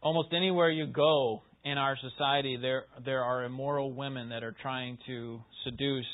almost 0.01 0.29
anywhere 0.33 0.69
you 0.69 0.85
go 0.87 1.41
in 1.63 1.77
our 1.77 1.97
society, 1.97 2.57
there 2.61 2.85
there 3.03 3.23
are 3.23 3.43
immoral 3.43 3.93
women 3.93 4.29
that 4.29 4.43
are 4.43 4.55
trying 4.61 4.97
to 5.07 5.41
seduce 5.63 6.05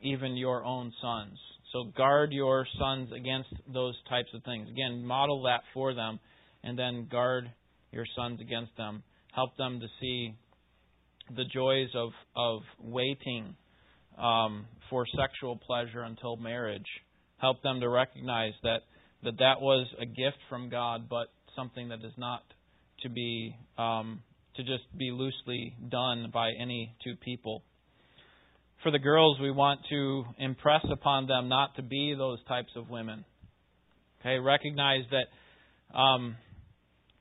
even 0.00 0.36
your 0.36 0.64
own 0.64 0.92
sons. 1.00 1.38
So 1.74 1.84
guard 1.84 2.32
your 2.32 2.66
sons 2.78 3.10
against 3.14 3.50
those 3.70 3.94
types 4.08 4.28
of 4.32 4.42
things. 4.44 4.70
Again, 4.70 5.04
model 5.04 5.42
that 5.42 5.60
for 5.74 5.92
them, 5.92 6.18
and 6.62 6.78
then 6.78 7.08
guard 7.10 7.50
your 7.92 8.06
sons 8.16 8.40
against 8.40 8.74
them. 8.78 9.02
Help 9.34 9.54
them 9.58 9.80
to 9.80 9.86
see 10.00 10.34
the 11.36 11.44
joys 11.52 11.88
of 11.94 12.10
of 12.34 12.62
waiting 12.80 13.54
um, 14.16 14.64
for 14.88 15.04
sexual 15.18 15.56
pleasure 15.56 16.02
until 16.02 16.36
marriage 16.36 16.86
help 17.44 17.62
them 17.62 17.80
to 17.80 17.88
recognize 17.88 18.52
that 18.62 18.80
that, 19.22 19.38
that 19.38 19.60
was 19.60 19.86
a 20.00 20.06
gift 20.06 20.38
from 20.48 20.68
God, 20.70 21.08
but 21.08 21.28
something 21.56 21.88
that 21.88 22.04
is 22.04 22.12
not 22.16 22.42
to 23.02 23.08
be 23.08 23.56
um, 23.78 24.22
to 24.56 24.62
just 24.62 24.84
be 24.96 25.10
loosely 25.10 25.74
done 25.90 26.30
by 26.32 26.52
any 26.60 26.94
two 27.02 27.14
people. 27.16 27.62
For 28.84 28.90
the 28.90 28.98
girls, 28.98 29.40
we 29.40 29.50
want 29.50 29.80
to 29.88 30.24
impress 30.38 30.84
upon 30.92 31.26
them 31.26 31.48
not 31.48 31.74
to 31.76 31.82
be 31.82 32.14
those 32.16 32.38
types 32.46 32.68
of 32.76 32.90
women. 32.90 33.24
Okay, 34.20 34.38
recognize 34.38 35.04
that 35.10 35.98
um, 35.98 36.36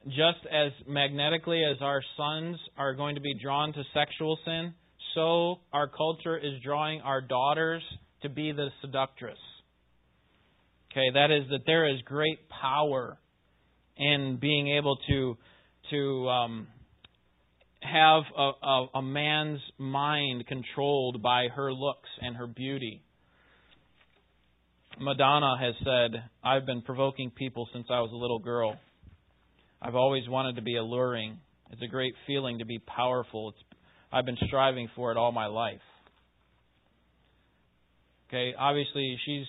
just 0.08 0.46
as 0.52 0.74
magnetically 0.86 1.64
as 1.64 1.78
our 1.80 2.02
sons 2.18 2.58
are 2.78 2.94
going 2.94 3.16
to 3.16 3.22
be 3.22 3.34
drawn 3.42 3.72
to 3.72 3.82
sexual 3.94 4.38
sin, 4.44 4.74
so 5.16 5.62
our 5.72 5.88
culture 5.88 6.38
is 6.38 6.62
drawing 6.66 7.00
our 7.00 7.22
daughters 7.22 7.82
to 8.24 8.30
be 8.30 8.52
the 8.52 8.68
seductress. 8.82 9.40
Okay, 10.92 11.12
that 11.14 11.32
is 11.32 11.50
that 11.50 11.62
there 11.66 11.88
is 11.88 12.02
great 12.04 12.40
power 12.50 13.18
in 13.96 14.38
being 14.42 14.68
able 14.68 14.98
to 15.08 15.38
to 15.92 16.28
um, 16.28 16.68
have 17.84 18.24
a, 18.38 18.52
a, 18.66 18.88
a 18.96 19.02
man's 19.02 19.60
mind 19.78 20.48
controlled 20.48 21.22
by 21.22 21.48
her 21.56 21.72
looks 21.72 22.10
and 22.22 22.36
her 22.36 22.48
beauty. 22.48 23.02
Madonna 25.00 25.58
has 25.60 25.76
said, 25.84 26.24
I've 26.44 26.66
been 26.66 26.82
provoking 26.82 27.32
people 27.32 27.68
since 27.74 27.88
I 27.90 28.00
was 28.02 28.12
a 28.12 28.16
little 28.16 28.40
girl. 28.40 28.78
I've 29.82 29.96
always 29.96 30.28
wanted 30.30 30.56
to 30.56 30.62
be 30.62 30.78
alluring. 30.78 31.40
It's 31.72 31.82
a 31.82 31.88
great 31.88 32.14
feeling 32.28 32.60
to 32.60 32.66
be 32.66 32.80
powerful. 32.80 33.50
It's, 33.50 33.58
I've 34.12 34.26
been 34.26 34.38
striving 34.48 34.90
for 34.96 35.12
it 35.12 35.18
all 35.18 35.32
my 35.32 35.48
life. 35.48 35.82
Okay, 38.30 38.54
obviously 38.58 39.18
she's 39.26 39.46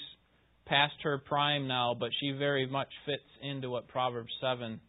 past 0.67 0.95
her 1.03 1.19
prime 1.19 1.69
now, 1.69 1.95
but 1.99 2.11
she 2.21 2.33
very 2.33 2.67
much 2.67 2.89
fits 3.07 3.23
into 3.43 3.71
what 3.71 3.89
Proverbs 3.89 4.33
7 4.41 4.81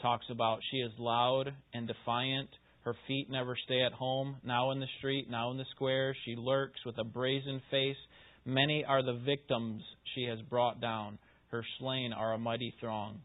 talks 0.00 0.26
about. 0.30 0.60
She 0.70 0.78
is 0.78 0.92
loud 0.98 1.52
and 1.72 1.88
defiant. 1.88 2.48
Her 2.84 2.94
feet 3.06 3.30
never 3.30 3.56
stay 3.64 3.82
at 3.82 3.92
home, 3.92 4.36
now 4.44 4.72
in 4.72 4.80
the 4.80 4.88
street, 4.98 5.30
now 5.30 5.50
in 5.52 5.56
the 5.56 5.64
square. 5.74 6.16
She 6.24 6.34
lurks 6.36 6.80
with 6.84 6.98
a 6.98 7.04
brazen 7.04 7.62
face. 7.70 7.96
Many 8.44 8.84
are 8.84 9.02
the 9.02 9.20
victims 9.24 9.82
she 10.14 10.24
has 10.24 10.40
brought 10.50 10.80
down. 10.80 11.18
Her 11.48 11.64
slain 11.78 12.12
are 12.12 12.32
a 12.32 12.38
mighty 12.38 12.74
throng. 12.80 13.20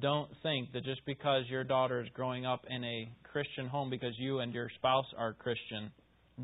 Don't 0.00 0.30
think 0.42 0.72
that 0.72 0.84
just 0.84 1.02
because 1.06 1.44
your 1.48 1.62
daughter 1.62 2.02
is 2.02 2.08
growing 2.14 2.44
up 2.44 2.64
in 2.68 2.82
a 2.82 3.08
Christian 3.32 3.68
home, 3.68 3.90
because 3.90 4.14
you 4.18 4.40
and 4.40 4.52
your 4.52 4.68
spouse 4.76 5.06
are 5.16 5.32
Christian, 5.32 5.92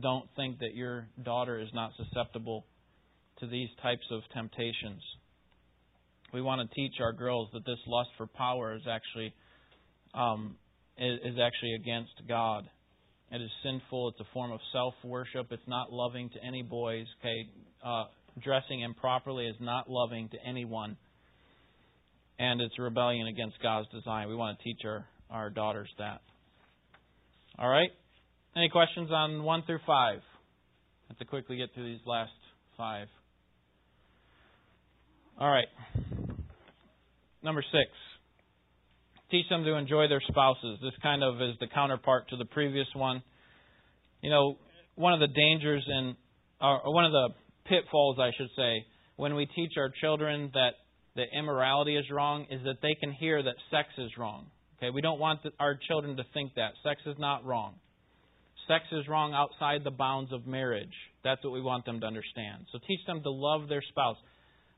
don't 0.01 0.26
think 0.37 0.61
that 0.61 0.74
your 0.74 1.09
daughter 1.24 1.59
is 1.59 1.68
not 1.74 1.91
susceptible 1.97 2.64
to 3.41 3.47
these 3.47 3.68
types 3.83 4.07
of 4.12 4.20
temptations. 4.33 5.03
We 6.33 6.41
want 6.41 6.68
to 6.68 6.74
teach 6.74 6.95
our 7.01 7.12
girls 7.12 7.49
that 7.53 7.66
this 7.66 7.78
lust 7.87 8.11
for 8.16 8.26
power 8.26 8.74
is 8.74 8.83
actually 8.89 9.35
um, 10.14 10.57
is, 10.99 11.38
actually 11.43 11.74
against 11.74 12.12
God, 12.28 12.68
It 13.30 13.40
is 13.40 13.51
sinful. 13.62 14.11
It's 14.11 14.20
a 14.20 14.32
form 14.32 14.53
of 14.53 14.61
self 14.72 14.95
worship. 15.05 15.49
It's 15.51 15.66
not 15.66 15.93
loving 15.93 16.28
to 16.30 16.45
any 16.47 16.62
boys. 16.62 17.07
Okay, 17.20 17.49
uh, 17.84 18.05
dressing 18.43 18.80
improperly 18.80 19.47
is 19.47 19.57
not 19.61 19.88
loving 19.88 20.28
to 20.30 20.36
anyone, 20.47 20.97
and 22.38 22.61
it's 22.61 22.74
a 22.78 22.82
rebellion 22.82 23.26
against 23.26 23.57
God's 23.62 23.88
design. 23.88 24.28
We 24.28 24.36
want 24.36 24.59
to 24.59 24.64
teach 24.64 24.80
our 24.84 25.07
our 25.30 25.49
daughters 25.51 25.88
that. 25.99 26.20
All 27.59 27.68
right. 27.68 27.90
Any 28.55 28.68
questions 28.68 29.11
on 29.11 29.43
one 29.43 29.62
through 29.64 29.80
five? 29.86 30.18
I 30.18 31.09
have 31.09 31.18
to 31.18 31.24
quickly 31.24 31.57
get 31.57 31.72
through 31.74 31.84
these 31.90 32.05
last 32.07 32.32
five. 32.76 33.09
All 35.38 35.49
right. 35.51 35.68
Number 37.43 37.62
six. 37.62 37.90
Teach 39.33 39.49
them 39.49 39.64
to 39.64 39.74
enjoy 39.74 40.09
their 40.09 40.20
spouses. 40.28 40.78
This 40.83 40.93
kind 41.03 41.24
of 41.24 41.41
is 41.41 41.57
the 41.59 41.66
counterpart 41.66 42.28
to 42.28 42.37
the 42.37 42.45
previous 42.45 42.87
one. 42.95 43.22
You 44.20 44.30
know, 44.30 44.59
one 44.95 45.14
of 45.14 45.20
the 45.20 45.26
dangers 45.26 45.85
or 46.61 46.80
one 46.85 47.07
of 47.07 47.12
the 47.12 47.30
pitfalls, 47.64 48.18
I 48.20 48.30
should 48.37 48.51
say, 48.55 48.85
when 49.16 49.35
we 49.35 49.47
teach 49.47 49.72
our 49.78 49.91
children 50.01 50.51
that 50.53 50.74
the 51.16 51.24
immorality 51.37 51.97
is 51.97 52.05
wrong, 52.11 52.47
is 52.51 52.62
that 52.64 52.83
they 52.83 52.95
can 53.01 53.11
hear 53.12 53.43
that 53.43 53.55
sex 53.70 53.89
is 53.97 54.11
wrong. 54.18 54.47
Okay, 54.78 54.91
we 54.91 55.01
don't 55.01 55.18
want 55.18 55.41
our 55.59 55.78
children 55.89 56.16
to 56.18 56.24
think 56.35 56.53
that 56.57 56.72
sex 56.85 57.01
is 57.07 57.16
not 57.18 57.45
wrong. 57.45 57.74
Sex 58.68 58.85
is 58.93 59.09
wrong 59.09 59.33
outside 59.33 59.83
the 59.83 59.91
bounds 59.91 60.33
of 60.33 60.47
marriage. 60.47 60.93
That's 61.24 61.43
what 61.43 61.53
we 61.53 61.62
want 61.62 61.87
them 61.87 62.01
to 62.01 62.07
understand. 62.07 62.66
So 62.70 62.78
teach 62.87 63.01
them 63.07 63.22
to 63.22 63.30
love 63.30 63.68
their 63.68 63.83
spouse. 63.89 64.16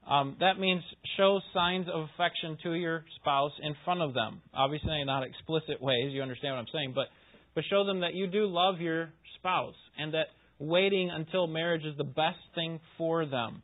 Um, 0.09 0.37
that 0.41 0.59
means 0.59 0.83
show 1.17 1.41
signs 1.55 1.87
of 1.93 2.09
affection 2.15 2.59
to 2.63 2.75
your 2.75 3.05
spouse 3.21 3.53
in 3.63 3.75
front 3.85 4.03
of 4.03 4.13
them. 4.13 4.43
Obviously, 4.53 5.03
not 5.05 5.23
explicit 5.23 5.81
ways. 5.81 6.13
You 6.13 6.23
understand 6.23 6.55
what 6.55 6.61
I'm 6.61 6.67
saying, 6.73 6.93
but 6.95 7.07
but 7.55 7.65
show 7.71 7.85
them 7.85 8.01
that 8.01 8.15
you 8.15 8.27
do 8.27 8.47
love 8.47 8.81
your 8.81 9.13
spouse 9.39 9.77
and 9.99 10.13
that 10.15 10.27
waiting 10.59 11.11
until 11.11 11.47
marriage 11.47 11.85
is 11.85 11.97
the 11.97 12.05
best 12.05 12.39
thing 12.55 12.81
for 12.99 13.27
them. 13.27 13.63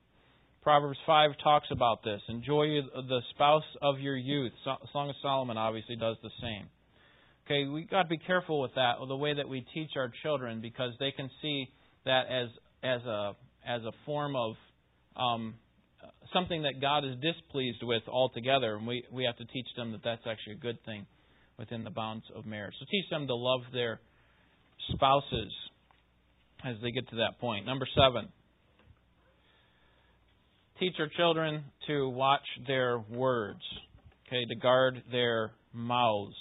Proverbs 0.63 0.99
5 1.07 1.31
talks 1.43 1.69
about 1.71 2.05
this. 2.05 2.21
Enjoy 2.29 2.67
the 2.95 3.21
spouse 3.31 3.65
of 3.81 3.99
your 3.99 4.17
youth. 4.17 4.53
Song 4.65 5.09
of 5.09 5.15
Solomon 5.23 5.57
obviously 5.57 5.97
does 5.97 6.17
the 6.23 6.31
same. 6.41 6.69
Okay, 7.47 7.67
we 7.67 7.85
got 7.85 8.03
to 8.03 8.09
be 8.09 8.19
careful 8.19 8.61
with 8.61 8.75
that, 8.77 9.01
with 9.01 9.09
the 9.09 9.17
way 9.17 9.35
that 9.35 9.49
we 9.49 9.67
teach 9.75 9.91
our 9.97 10.13
children, 10.23 10.61
because 10.61 10.93
they 11.01 11.11
can 11.11 11.31
see 11.43 11.69
that 12.05 12.27
as 12.31 12.49
as 12.83 13.01
a 13.07 13.35
as 13.67 13.83
a 13.83 13.93
form 14.07 14.37
of 14.37 14.55
um, 15.17 15.55
something 16.33 16.63
that 16.63 16.81
God 16.81 17.05
is 17.05 17.17
displeased 17.21 17.83
with 17.83 18.03
altogether, 18.09 18.77
and 18.77 18.87
we, 18.87 19.05
we 19.13 19.25
have 19.25 19.37
to 19.37 19.45
teach 19.47 19.67
them 19.77 19.93
that 19.93 20.03
that's 20.05 20.23
actually 20.27 20.55
a 20.55 20.59
good 20.59 20.83
thing 20.85 21.07
within 21.59 21.85
the 21.85 21.91
bounds 21.91 22.25
of 22.35 22.47
marriage. 22.47 22.75
So 22.79 22.87
teach 22.91 23.09
them 23.11 23.27
to 23.27 23.35
love 23.35 23.61
their 23.73 24.01
spouses 24.93 25.53
as 26.65 26.77
they 26.83 26.91
get 26.91 27.09
to 27.11 27.17
that 27.17 27.39
point. 27.41 27.67
Number 27.67 27.87
seven, 27.95 28.29
teach 30.79 30.95
our 30.99 31.09
children 31.17 31.65
to 31.87 32.09
watch 32.09 32.47
their 32.67 32.99
words, 32.99 33.61
okay, 34.27 34.45
to 34.47 34.55
guard 34.57 35.03
their 35.11 35.53
mouths. 35.73 36.35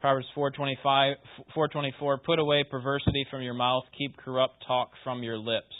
Proverbs 0.00 0.26
4:25 0.36 1.16
424 1.54 2.18
Put 2.18 2.38
away 2.38 2.64
perversity 2.70 3.26
from 3.30 3.42
your 3.42 3.54
mouth, 3.54 3.84
keep 3.96 4.16
corrupt 4.16 4.64
talk 4.66 4.90
from 5.02 5.22
your 5.22 5.38
lips. 5.38 5.74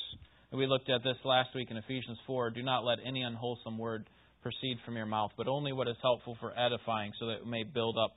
We 0.50 0.66
looked 0.66 0.88
at 0.88 1.04
this 1.04 1.16
last 1.24 1.50
week 1.54 1.70
in 1.70 1.76
Ephesians 1.76 2.18
4. 2.26 2.50
Do 2.50 2.62
not 2.62 2.82
let 2.82 2.98
any 3.06 3.22
unwholesome 3.22 3.76
word 3.76 4.08
proceed 4.42 4.78
from 4.84 4.96
your 4.96 5.04
mouth, 5.04 5.30
but 5.36 5.46
only 5.46 5.74
what 5.74 5.88
is 5.88 5.96
helpful 6.00 6.38
for 6.40 6.58
edifying, 6.58 7.12
so 7.20 7.26
that 7.26 7.42
it 7.42 7.46
may 7.46 7.64
build 7.64 7.98
up 7.98 8.12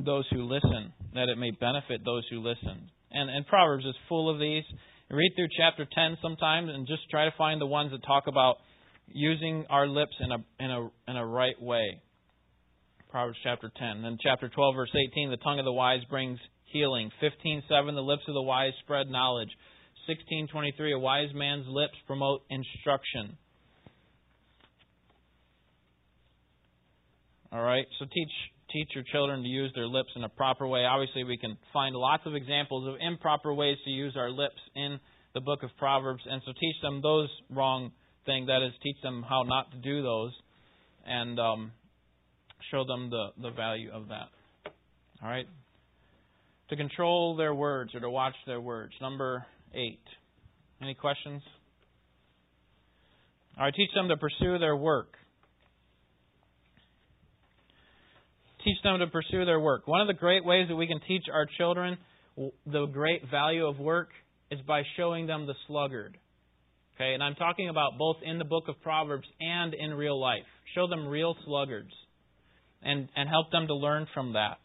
those 0.00 0.24
who 0.32 0.42
listen, 0.42 0.92
that 1.14 1.28
it 1.28 1.38
may 1.38 1.52
benefit 1.52 2.04
those 2.04 2.24
who 2.30 2.40
listen. 2.40 2.90
And, 3.12 3.30
and 3.30 3.46
Proverbs 3.46 3.84
is 3.84 3.94
full 4.08 4.28
of 4.28 4.40
these. 4.40 4.64
Read 5.08 5.32
through 5.36 5.48
chapter 5.56 5.86
10 5.94 6.18
sometimes 6.20 6.68
and 6.74 6.84
just 6.88 7.08
try 7.10 7.26
to 7.26 7.34
find 7.38 7.60
the 7.60 7.66
ones 7.66 7.92
that 7.92 8.02
talk 8.04 8.24
about 8.26 8.56
using 9.06 9.66
our 9.70 9.86
lips 9.86 10.16
in 10.18 10.32
a, 10.32 10.38
in 10.58 10.70
a, 10.70 10.80
in 11.08 11.16
a 11.16 11.24
right 11.24 11.60
way. 11.62 12.02
Proverbs 13.08 13.38
chapter 13.44 13.70
10. 13.78 14.02
Then 14.02 14.18
chapter 14.20 14.48
12, 14.48 14.74
verse 14.74 14.90
18, 15.12 15.30
the 15.30 15.36
tongue 15.36 15.60
of 15.60 15.64
the 15.64 15.72
wise 15.72 16.00
brings 16.10 16.40
healing. 16.72 17.12
15:7, 17.22 17.62
the 17.94 18.00
lips 18.00 18.22
of 18.26 18.34
the 18.34 18.42
wise 18.42 18.72
spread 18.82 19.08
knowledge. 19.08 19.50
16:23 20.08 20.92
a 20.92 20.98
wise 20.98 21.32
man's 21.34 21.66
lips 21.68 21.94
promote 22.06 22.42
instruction. 22.50 23.36
All 27.52 27.62
right? 27.62 27.86
So 27.98 28.06
teach 28.06 28.30
teach 28.70 28.88
your 28.94 29.04
children 29.12 29.42
to 29.42 29.48
use 29.48 29.72
their 29.74 29.86
lips 29.86 30.10
in 30.16 30.24
a 30.24 30.28
proper 30.28 30.66
way. 30.66 30.84
Obviously, 30.84 31.22
we 31.22 31.36
can 31.38 31.56
find 31.72 31.94
lots 31.94 32.24
of 32.26 32.34
examples 32.34 32.88
of 32.88 32.96
improper 33.00 33.54
ways 33.54 33.78
to 33.84 33.90
use 33.90 34.14
our 34.16 34.30
lips 34.30 34.58
in 34.74 34.98
the 35.34 35.40
book 35.40 35.62
of 35.62 35.70
Proverbs, 35.78 36.22
and 36.28 36.42
so 36.44 36.52
teach 36.58 36.76
them 36.82 37.00
those 37.00 37.28
wrong 37.50 37.92
things. 38.26 38.48
That 38.48 38.62
is, 38.66 38.72
teach 38.82 38.96
them 39.02 39.24
how 39.28 39.42
not 39.42 39.70
to 39.70 39.76
do 39.78 40.02
those, 40.02 40.32
and 41.06 41.38
um, 41.38 41.72
show 42.70 42.84
them 42.84 43.10
the 43.10 43.28
the 43.40 43.50
value 43.50 43.90
of 43.92 44.08
that. 44.08 44.28
All 45.22 45.28
right. 45.28 45.46
To 46.70 46.76
control 46.76 47.36
their 47.36 47.54
words 47.54 47.94
or 47.94 48.00
to 48.00 48.10
watch 48.10 48.34
their 48.46 48.60
words. 48.60 48.94
Number 49.00 49.46
8. 49.74 50.00
Any 50.82 50.94
questions? 50.94 51.42
Right, 53.58 53.72
teach 53.74 53.90
them 53.94 54.08
to 54.08 54.16
pursue 54.16 54.58
their 54.58 54.76
work. 54.76 55.14
Teach 58.64 58.78
them 58.82 58.98
to 58.98 59.06
pursue 59.06 59.44
their 59.44 59.60
work. 59.60 59.86
One 59.86 60.00
of 60.00 60.06
the 60.06 60.14
great 60.14 60.44
ways 60.44 60.68
that 60.68 60.76
we 60.76 60.86
can 60.86 61.00
teach 61.06 61.24
our 61.32 61.46
children 61.58 61.98
the 62.66 62.86
great 62.86 63.22
value 63.30 63.66
of 63.66 63.78
work 63.78 64.08
is 64.50 64.60
by 64.66 64.82
showing 64.96 65.26
them 65.26 65.46
the 65.46 65.54
sluggard. 65.66 66.16
Okay, 66.96 67.14
and 67.14 67.22
I'm 67.22 67.34
talking 67.34 67.68
about 67.68 67.98
both 67.98 68.16
in 68.24 68.38
the 68.38 68.44
book 68.44 68.64
of 68.68 68.80
Proverbs 68.82 69.26
and 69.40 69.74
in 69.74 69.94
real 69.94 70.20
life. 70.20 70.44
Show 70.74 70.86
them 70.86 71.06
real 71.08 71.36
sluggards 71.44 71.90
and, 72.82 73.08
and 73.16 73.28
help 73.28 73.50
them 73.50 73.66
to 73.66 73.74
learn 73.74 74.06
from 74.14 74.34
that. 74.34 74.58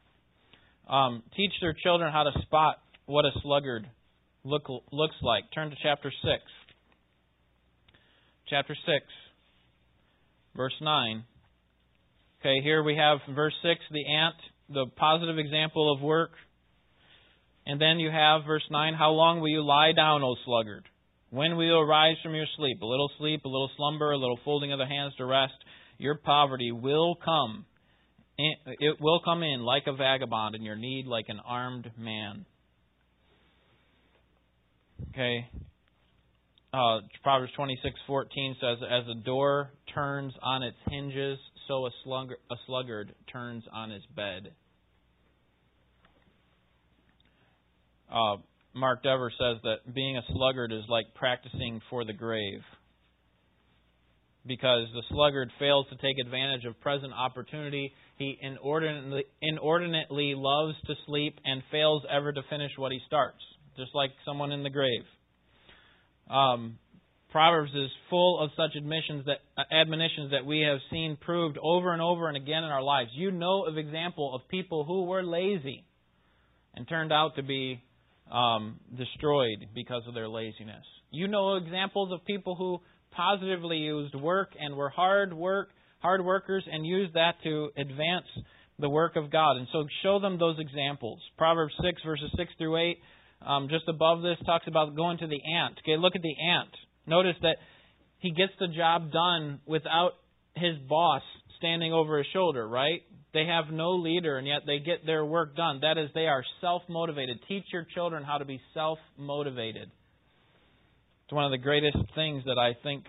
Um, 0.91 1.23
teach 1.35 1.51
their 1.61 1.75
children 1.83 2.11
how 2.11 2.23
to 2.23 2.31
spot 2.43 2.77
what 3.05 3.25
a 3.25 3.31
sluggard 3.41 3.87
look, 4.43 4.67
looks 4.91 5.15
like. 5.21 5.43
Turn 5.53 5.69
to 5.69 5.75
chapter 5.81 6.11
6. 6.11 6.43
Chapter 8.49 8.73
6, 8.73 9.05
verse 10.55 10.73
9. 10.81 11.23
Okay, 12.41 12.61
here 12.63 12.81
we 12.81 12.95
have 12.95 13.19
verse 13.35 13.53
6, 13.61 13.79
the 13.91 14.05
ant, 14.11 14.35
the 14.69 14.85
positive 14.95 15.37
example 15.37 15.93
of 15.93 16.01
work. 16.01 16.31
And 17.67 17.79
then 17.79 17.99
you 17.99 18.09
have 18.09 18.45
verse 18.47 18.63
9, 18.71 18.95
How 18.95 19.11
long 19.11 19.39
will 19.39 19.49
you 19.49 19.61
lie 19.61 19.91
down, 19.95 20.23
O 20.23 20.35
sluggard? 20.45 20.85
When 21.29 21.57
will 21.57 21.65
you 21.65 21.77
arise 21.77 22.15
from 22.23 22.33
your 22.33 22.47
sleep? 22.57 22.81
A 22.81 22.85
little 22.85 23.11
sleep, 23.19 23.45
a 23.45 23.47
little 23.47 23.69
slumber, 23.77 24.11
a 24.11 24.17
little 24.17 24.39
folding 24.43 24.71
of 24.73 24.79
the 24.79 24.87
hands 24.87 25.13
to 25.17 25.25
rest. 25.25 25.53
Your 25.99 26.15
poverty 26.15 26.71
will 26.71 27.15
come. 27.23 27.65
It 28.37 28.99
will 28.99 29.19
come 29.23 29.43
in 29.43 29.61
like 29.61 29.83
a 29.85 29.93
vagabond, 29.93 30.55
and 30.55 30.63
your 30.63 30.77
need 30.77 31.05
like 31.05 31.25
an 31.27 31.39
armed 31.45 31.91
man. 31.99 32.45
Okay. 35.09 35.49
Uh, 36.71 36.99
Proverbs 37.23 37.51
twenty 37.55 37.79
six 37.81 37.95
fourteen 38.05 38.55
says, 38.61 38.77
"As 38.83 39.07
a 39.07 39.15
door 39.15 39.71
turns 39.93 40.33
on 40.43 40.61
its 40.61 40.77
hinges, 40.87 41.39
so 41.67 41.87
a 41.87 41.89
sluggard, 42.03 42.37
a 42.51 42.55
sluggard 42.67 43.13
turns 43.31 43.63
on 43.73 43.89
his 43.89 44.03
bed." 44.15 44.51
Uh, 48.11 48.37
Mark 48.73 49.03
Dever 49.03 49.31
says 49.31 49.57
that 49.63 49.93
being 49.93 50.17
a 50.17 50.21
sluggard 50.33 50.71
is 50.71 50.83
like 50.89 51.13
practicing 51.15 51.81
for 51.89 52.05
the 52.05 52.13
grave 52.13 52.61
because 54.45 54.87
the 54.93 55.03
sluggard 55.09 55.51
fails 55.59 55.85
to 55.89 55.95
take 55.97 56.17
advantage 56.23 56.65
of 56.65 56.79
present 56.81 57.13
opportunity. 57.13 57.93
He 58.17 58.37
inordinately, 58.41 59.25
inordinately 59.41 60.33
loves 60.35 60.75
to 60.85 60.93
sleep 61.07 61.39
and 61.45 61.61
fails 61.71 62.03
ever 62.09 62.31
to 62.31 62.41
finish 62.49 62.71
what 62.77 62.91
he 62.91 62.99
starts 63.07 63.41
just 63.79 63.95
like 63.95 64.11
someone 64.25 64.51
in 64.51 64.63
the 64.63 64.69
grave. 64.69 65.03
Um, 66.29 66.77
Proverbs 67.31 67.71
is 67.75 67.89
full 68.09 68.39
of 68.39 68.49
such 68.57 68.75
admissions 68.75 69.25
that 69.25 69.37
uh, 69.57 69.63
admonitions 69.71 70.31
that 70.31 70.45
we 70.45 70.61
have 70.61 70.79
seen 70.89 71.17
proved 71.19 71.57
over 71.61 71.93
and 71.93 72.01
over 72.01 72.27
and 72.27 72.35
again 72.35 72.63
in 72.63 72.71
our 72.71 72.81
lives. 72.81 73.11
You 73.13 73.31
know 73.31 73.65
of 73.65 73.77
example 73.77 74.33
of 74.33 74.41
people 74.49 74.83
who 74.83 75.03
were 75.05 75.23
lazy 75.23 75.85
and 76.75 76.87
turned 76.87 77.13
out 77.13 77.35
to 77.35 77.43
be 77.43 77.81
um, 78.31 78.79
destroyed 78.97 79.67
because 79.75 80.03
of 80.07 80.15
their 80.15 80.27
laziness. 80.27 80.83
You 81.11 81.27
know 81.27 81.55
examples 81.55 82.11
of 82.11 82.25
people 82.25 82.55
who 82.55 82.79
positively 83.11 83.77
used 83.77 84.15
work 84.15 84.49
and 84.59 84.75
were 84.75 84.89
hard 84.89 85.33
work, 85.33 85.69
hard 85.99 86.25
workers, 86.25 86.63
and 86.71 86.85
used 86.85 87.13
that 87.13 87.33
to 87.43 87.69
advance 87.77 88.27
the 88.79 88.89
work 88.89 89.15
of 89.15 89.31
God. 89.31 89.57
And 89.57 89.67
so 89.71 89.85
show 90.01 90.19
them 90.19 90.39
those 90.39 90.57
examples. 90.59 91.19
Proverbs 91.37 91.73
six 91.83 92.01
verses 92.03 92.31
six 92.37 92.51
through 92.57 92.77
eight 92.77 92.97
um, 93.45 93.67
just 93.69 93.87
above 93.87 94.21
this 94.21 94.37
talks 94.45 94.67
about 94.67 94.95
going 94.95 95.17
to 95.19 95.27
the 95.27 95.39
ant. 95.55 95.79
Okay, 95.83 95.97
look 95.97 96.15
at 96.15 96.21
the 96.21 96.35
ant. 96.49 96.69
Notice 97.07 97.35
that 97.41 97.57
he 98.19 98.31
gets 98.31 98.51
the 98.59 98.67
job 98.67 99.11
done 99.11 99.59
without 99.65 100.11
his 100.55 100.77
boss 100.87 101.21
standing 101.57 101.93
over 101.93 102.17
his 102.17 102.27
shoulder, 102.33 102.67
right? 102.67 103.01
they 103.33 103.45
have 103.45 103.71
no 103.71 103.91
leader, 103.91 104.37
and 104.37 104.47
yet 104.47 104.61
they 104.65 104.79
get 104.79 105.05
their 105.05 105.23
work 105.23 105.55
done. 105.55 105.79
That 105.81 105.97
is, 105.97 106.09
they 106.13 106.27
are 106.27 106.43
self 106.61 106.81
motivated. 106.89 107.39
Teach 107.47 107.65
your 107.71 107.85
children 107.93 108.23
how 108.23 108.37
to 108.37 108.45
be 108.45 108.59
self 108.73 108.97
motivated. 109.17 109.91
It's 111.25 111.33
one 111.33 111.45
of 111.45 111.51
the 111.51 111.59
greatest 111.59 111.97
things 112.15 112.43
that 112.45 112.57
I 112.57 112.75
think 112.81 113.03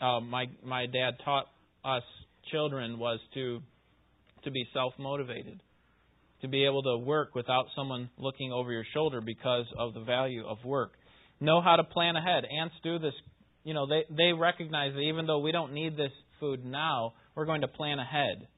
uh, 0.00 0.20
my 0.20 0.46
my 0.64 0.86
dad 0.86 1.14
taught 1.24 1.46
us 1.84 2.02
children 2.50 2.98
was 2.98 3.20
to 3.34 3.60
to 4.44 4.50
be 4.50 4.66
self 4.74 4.94
motivated, 4.98 5.60
to 6.42 6.48
be 6.48 6.64
able 6.66 6.82
to 6.82 6.98
work 6.98 7.34
without 7.34 7.66
someone 7.74 8.10
looking 8.18 8.52
over 8.52 8.70
your 8.72 8.84
shoulder 8.92 9.20
because 9.20 9.66
of 9.78 9.94
the 9.94 10.00
value 10.00 10.44
of 10.46 10.58
work. 10.64 10.92
Know 11.40 11.60
how 11.60 11.76
to 11.76 11.84
plan 11.84 12.16
ahead. 12.16 12.44
Ants 12.60 12.74
do 12.82 12.98
this. 12.98 13.14
You 13.64 13.74
know, 13.74 13.86
they 13.86 14.04
they 14.10 14.32
recognize 14.32 14.92
that 14.92 15.00
even 15.00 15.26
though 15.26 15.38
we 15.38 15.52
don't 15.52 15.72
need 15.72 15.96
this 15.96 16.12
food 16.40 16.64
now, 16.64 17.14
we're 17.34 17.46
going 17.46 17.62
to 17.62 17.68
plan 17.68 17.98
ahead. 17.98 18.48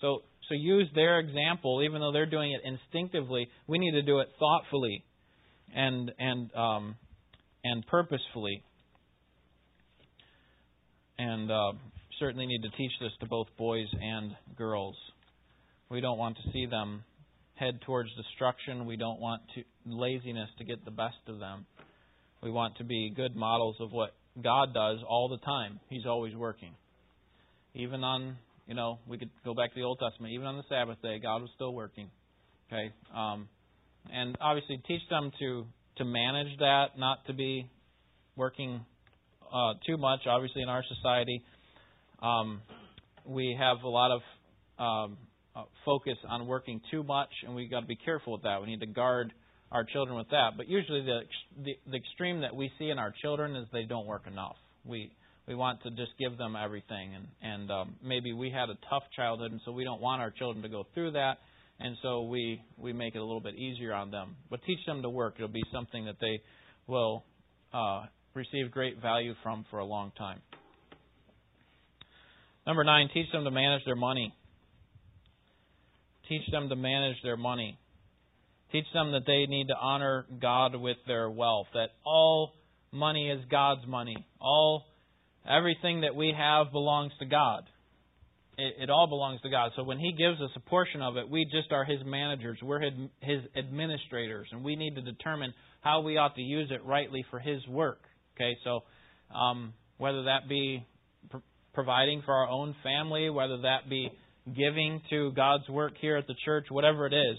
So 0.00 0.22
so 0.48 0.54
use 0.54 0.88
their 0.94 1.18
example, 1.18 1.82
even 1.84 2.00
though 2.00 2.12
they're 2.12 2.26
doing 2.26 2.52
it 2.52 2.60
instinctively. 2.64 3.48
We 3.66 3.78
need 3.78 3.92
to 3.92 4.02
do 4.02 4.20
it 4.20 4.28
thoughtfully, 4.38 5.04
and 5.74 6.12
and 6.18 6.54
um, 6.54 6.96
and 7.64 7.86
purposefully. 7.86 8.62
And 11.18 11.50
uh, 11.50 11.72
certainly 12.18 12.46
need 12.46 12.62
to 12.62 12.70
teach 12.76 12.92
this 13.00 13.12
to 13.20 13.26
both 13.26 13.46
boys 13.56 13.86
and 14.00 14.32
girls. 14.56 14.96
We 15.90 16.00
don't 16.00 16.18
want 16.18 16.36
to 16.36 16.52
see 16.52 16.66
them 16.66 17.04
head 17.62 17.80
towards 17.82 18.10
destruction. 18.16 18.86
We 18.86 18.96
don't 18.96 19.20
want 19.20 19.42
to, 19.54 19.62
laziness 19.86 20.48
to 20.58 20.64
get 20.64 20.84
the 20.84 20.90
best 20.90 21.22
of 21.28 21.38
them. 21.38 21.66
We 22.42 22.50
want 22.50 22.76
to 22.78 22.84
be 22.84 23.12
good 23.14 23.36
models 23.36 23.76
of 23.80 23.92
what 23.92 24.14
God 24.42 24.74
does 24.74 24.98
all 25.08 25.28
the 25.28 25.38
time. 25.44 25.78
He's 25.88 26.06
always 26.06 26.34
working. 26.34 26.74
Even 27.74 28.02
on, 28.02 28.36
you 28.66 28.74
know, 28.74 28.98
we 29.06 29.16
could 29.16 29.30
go 29.44 29.54
back 29.54 29.70
to 29.74 29.80
the 29.80 29.84
Old 29.84 30.00
Testament. 30.00 30.32
Even 30.32 30.46
on 30.46 30.56
the 30.56 30.64
Sabbath 30.68 31.00
day, 31.02 31.20
God 31.22 31.40
was 31.40 31.50
still 31.54 31.72
working. 31.72 32.10
Okay, 32.70 32.92
um, 33.14 33.48
and 34.12 34.36
obviously 34.40 34.82
teach 34.88 35.02
them 35.08 35.30
to 35.38 35.64
to 35.98 36.04
manage 36.04 36.58
that, 36.58 36.86
not 36.98 37.24
to 37.26 37.34
be 37.34 37.70
working 38.34 38.80
uh, 39.52 39.74
too 39.86 39.98
much. 39.98 40.20
Obviously, 40.26 40.62
in 40.62 40.68
our 40.68 40.82
society, 40.96 41.44
um, 42.22 42.60
we 43.26 43.56
have 43.58 43.82
a 43.84 43.88
lot 43.88 44.10
of 44.10 44.22
um, 44.78 45.18
uh, 45.54 45.64
focus 45.84 46.16
on 46.28 46.46
working 46.46 46.80
too 46.90 47.02
much, 47.02 47.30
and 47.44 47.54
we've 47.54 47.70
got 47.70 47.80
to 47.80 47.86
be 47.86 47.96
careful 47.96 48.32
with 48.34 48.42
that. 48.42 48.60
We 48.60 48.68
need 48.68 48.80
to 48.80 48.86
guard 48.86 49.32
our 49.70 49.84
children 49.84 50.16
with 50.16 50.30
that. 50.30 50.50
But 50.56 50.68
usually, 50.68 51.02
the, 51.02 51.20
the 51.64 51.72
the 51.90 51.96
extreme 51.96 52.40
that 52.40 52.54
we 52.54 52.70
see 52.78 52.90
in 52.90 52.98
our 52.98 53.12
children 53.22 53.56
is 53.56 53.66
they 53.72 53.84
don't 53.84 54.06
work 54.06 54.26
enough. 54.26 54.56
We 54.84 55.12
we 55.46 55.54
want 55.54 55.82
to 55.82 55.90
just 55.90 56.12
give 56.18 56.38
them 56.38 56.56
everything, 56.56 57.14
and 57.14 57.26
and 57.42 57.70
um, 57.70 57.94
maybe 58.04 58.32
we 58.32 58.50
had 58.50 58.70
a 58.70 58.78
tough 58.90 59.04
childhood, 59.16 59.52
and 59.52 59.60
so 59.64 59.72
we 59.72 59.84
don't 59.84 60.00
want 60.00 60.22
our 60.22 60.30
children 60.30 60.62
to 60.62 60.68
go 60.68 60.86
through 60.94 61.12
that 61.12 61.38
and 61.82 61.96
so 62.02 62.22
we 62.22 62.62
we 62.78 62.92
make 62.92 63.14
it 63.14 63.18
a 63.18 63.24
little 63.24 63.40
bit 63.40 63.56
easier 63.56 63.92
on 63.92 64.10
them. 64.10 64.36
But 64.50 64.60
teach 64.66 64.78
them 64.86 65.02
to 65.02 65.10
work; 65.10 65.34
it'll 65.36 65.48
be 65.48 65.64
something 65.72 66.04
that 66.06 66.16
they 66.20 66.40
will 66.86 67.24
uh, 67.72 68.04
receive 68.34 68.70
great 68.70 69.00
value 69.00 69.34
from 69.42 69.66
for 69.70 69.78
a 69.78 69.84
long 69.84 70.12
time. 70.16 70.40
Number 72.66 72.84
nine, 72.84 73.08
teach 73.12 73.30
them 73.32 73.44
to 73.44 73.50
manage 73.50 73.84
their 73.84 73.96
money. 73.96 74.32
Teach 76.28 76.42
them 76.50 76.68
to 76.68 76.76
manage 76.76 77.16
their 77.22 77.36
money. 77.36 77.78
Teach 78.70 78.86
them 78.94 79.12
that 79.12 79.26
they 79.26 79.46
need 79.46 79.68
to 79.68 79.76
honor 79.76 80.26
God 80.40 80.74
with 80.74 80.96
their 81.06 81.28
wealth. 81.30 81.66
That 81.74 81.88
all 82.04 82.52
money 82.90 83.28
is 83.28 83.44
God's 83.50 83.86
money. 83.86 84.16
All 84.40 84.84
everything 85.48 86.02
that 86.02 86.14
we 86.14 86.34
have 86.36 86.72
belongs 86.72 87.12
to 87.18 87.26
God 87.26 87.64
it, 88.58 88.74
it 88.82 88.90
all 88.90 89.06
belongs 89.06 89.40
to 89.42 89.50
God. 89.50 89.72
So 89.76 89.82
when 89.82 89.98
He 89.98 90.12
gives 90.12 90.40
us 90.40 90.50
a 90.56 90.60
portion 90.60 91.02
of 91.02 91.16
it, 91.16 91.28
we 91.28 91.44
just 91.44 91.72
are 91.72 91.84
His 91.84 92.00
managers. 92.04 92.58
We're 92.62 92.80
His 92.80 93.40
administrators, 93.56 94.48
and 94.52 94.64
we 94.64 94.76
need 94.76 94.94
to 94.96 95.02
determine 95.02 95.54
how 95.80 96.00
we 96.00 96.16
ought 96.16 96.34
to 96.36 96.42
use 96.42 96.70
it 96.70 96.84
rightly 96.84 97.24
for 97.30 97.38
His 97.38 97.66
work. 97.66 98.00
Okay, 98.36 98.56
so 98.64 98.80
um, 99.34 99.72
whether 99.98 100.24
that 100.24 100.48
be 100.48 100.84
pr- 101.30 101.38
providing 101.74 102.22
for 102.24 102.34
our 102.34 102.48
own 102.48 102.74
family, 102.82 103.30
whether 103.30 103.62
that 103.62 103.88
be 103.88 104.10
giving 104.46 105.00
to 105.10 105.32
God's 105.32 105.68
work 105.68 105.92
here 106.00 106.16
at 106.16 106.26
the 106.26 106.34
church, 106.44 106.66
whatever 106.70 107.06
it 107.06 107.14
is, 107.14 107.38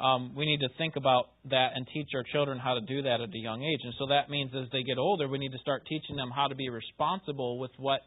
um, 0.00 0.34
we 0.36 0.46
need 0.46 0.60
to 0.60 0.68
think 0.78 0.96
about 0.96 1.30
that 1.50 1.70
and 1.74 1.86
teach 1.92 2.08
our 2.14 2.22
children 2.32 2.58
how 2.58 2.74
to 2.74 2.80
do 2.80 3.02
that 3.02 3.20
at 3.20 3.34
a 3.34 3.38
young 3.38 3.62
age. 3.62 3.80
And 3.82 3.92
so 3.98 4.06
that 4.06 4.30
means 4.30 4.52
as 4.54 4.68
they 4.70 4.82
get 4.82 4.96
older, 4.96 5.26
we 5.28 5.38
need 5.38 5.52
to 5.52 5.58
start 5.58 5.86
teaching 5.88 6.16
them 6.16 6.30
how 6.34 6.46
to 6.46 6.54
be 6.54 6.68
responsible 6.68 7.58
with 7.58 7.72
what 7.78 8.00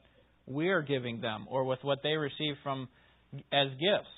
we're 0.47 0.81
giving 0.81 1.19
them 1.21 1.45
or 1.49 1.65
with 1.65 1.79
what 1.81 1.99
they 2.01 2.13
receive 2.13 2.55
from 2.63 2.87
as 3.51 3.67
gifts. 3.71 4.09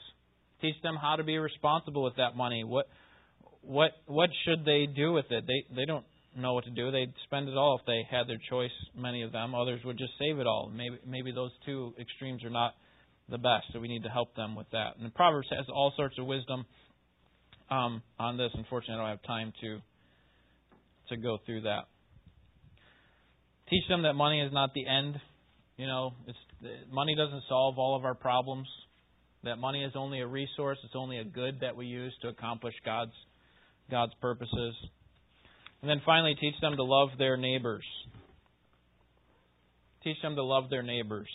Teach 0.61 0.75
them 0.83 0.95
how 1.01 1.15
to 1.15 1.23
be 1.23 1.37
responsible 1.37 2.03
with 2.03 2.15
that 2.17 2.35
money. 2.35 2.63
What 2.63 2.87
what 3.61 3.91
what 4.05 4.29
should 4.45 4.65
they 4.65 4.85
do 4.85 5.11
with 5.11 5.25
it? 5.29 5.45
They 5.47 5.75
they 5.75 5.85
don't 5.85 6.05
know 6.37 6.53
what 6.53 6.65
to 6.65 6.71
do. 6.71 6.91
They'd 6.91 7.13
spend 7.25 7.49
it 7.49 7.57
all 7.57 7.79
if 7.79 7.85
they 7.85 8.07
had 8.09 8.27
their 8.27 8.39
choice. 8.49 8.71
Many 8.95 9.23
of 9.23 9.31
them. 9.31 9.55
Others 9.55 9.81
would 9.83 9.97
just 9.97 10.13
save 10.19 10.39
it 10.39 10.47
all. 10.47 10.71
Maybe 10.73 10.99
maybe 11.05 11.31
those 11.31 11.51
two 11.65 11.93
extremes 11.99 12.43
are 12.43 12.49
not 12.49 12.75
the 13.29 13.37
best. 13.37 13.65
So 13.73 13.79
we 13.79 13.87
need 13.87 14.03
to 14.03 14.09
help 14.09 14.35
them 14.35 14.55
with 14.55 14.67
that. 14.71 14.97
And 14.99 15.13
Proverbs 15.13 15.47
has 15.51 15.65
all 15.69 15.93
sorts 15.95 16.17
of 16.19 16.25
wisdom 16.25 16.65
um, 17.69 18.01
on 18.19 18.37
this. 18.37 18.51
Unfortunately, 18.53 18.95
I 18.95 18.97
don't 18.97 19.09
have 19.17 19.23
time 19.23 19.53
to 19.61 19.79
to 21.09 21.17
go 21.17 21.37
through 21.45 21.61
that. 21.61 21.83
Teach 23.69 23.83
them 23.89 24.03
that 24.03 24.13
money 24.13 24.39
is 24.39 24.53
not 24.53 24.73
the 24.73 24.87
end 24.87 25.19
you 25.77 25.87
know, 25.87 26.13
it's, 26.27 26.37
money 26.91 27.15
doesn't 27.15 27.43
solve 27.49 27.77
all 27.77 27.95
of 27.95 28.05
our 28.05 28.13
problems. 28.13 28.67
That 29.43 29.57
money 29.57 29.83
is 29.83 29.93
only 29.95 30.21
a 30.21 30.27
resource. 30.27 30.77
It's 30.83 30.95
only 30.95 31.17
a 31.17 31.23
good 31.23 31.59
that 31.61 31.75
we 31.75 31.87
use 31.87 32.13
to 32.21 32.29
accomplish 32.29 32.75
God's 32.85 33.11
God's 33.91 34.13
purposes. 34.21 34.75
And 35.81 35.89
then 35.89 36.01
finally, 36.05 36.35
teach 36.39 36.53
them 36.61 36.77
to 36.77 36.83
love 36.83 37.09
their 37.17 37.35
neighbors. 37.35 37.83
Teach 40.03 40.15
them 40.21 40.35
to 40.35 40.43
love 40.43 40.69
their 40.69 40.83
neighbors. 40.83 41.27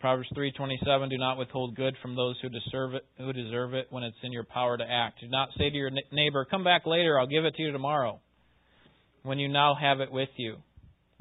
Proverbs 0.00 0.28
3:27 0.34 1.08
Do 1.10 1.18
not 1.18 1.38
withhold 1.38 1.74
good 1.74 1.96
from 2.02 2.14
those 2.14 2.38
who 2.40 2.48
deserve 2.48 2.94
it 2.94 3.06
who 3.18 3.32
deserve 3.32 3.74
it 3.74 3.86
when 3.90 4.02
it's 4.02 4.16
in 4.22 4.32
your 4.32 4.44
power 4.44 4.76
to 4.76 4.84
act. 4.84 5.20
Do 5.20 5.28
not 5.28 5.48
say 5.56 5.70
to 5.70 5.76
your 5.76 5.90
neighbor, 6.12 6.44
"Come 6.44 6.64
back 6.64 6.86
later, 6.86 7.18
I'll 7.18 7.26
give 7.26 7.44
it 7.44 7.54
to 7.56 7.62
you 7.62 7.72
tomorrow." 7.72 8.20
When 9.22 9.38
you 9.38 9.48
now 9.48 9.74
have 9.74 10.00
it 10.00 10.12
with 10.12 10.28
you. 10.36 10.62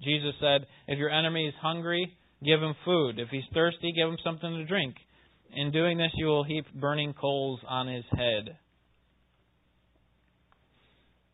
Jesus 0.01 0.35
said, 0.39 0.67
If 0.87 0.99
your 0.99 1.09
enemy 1.09 1.47
is 1.47 1.53
hungry, 1.61 2.15
give 2.43 2.61
him 2.61 2.75
food. 2.83 3.19
If 3.19 3.29
he's 3.29 3.43
thirsty, 3.53 3.93
give 3.93 4.09
him 4.09 4.17
something 4.23 4.49
to 4.49 4.65
drink. 4.65 4.95
In 5.55 5.71
doing 5.71 5.97
this, 5.97 6.11
you 6.15 6.25
will 6.25 6.43
heap 6.43 6.65
burning 6.73 7.13
coals 7.13 7.59
on 7.67 7.87
his 7.87 8.03
head. 8.11 8.57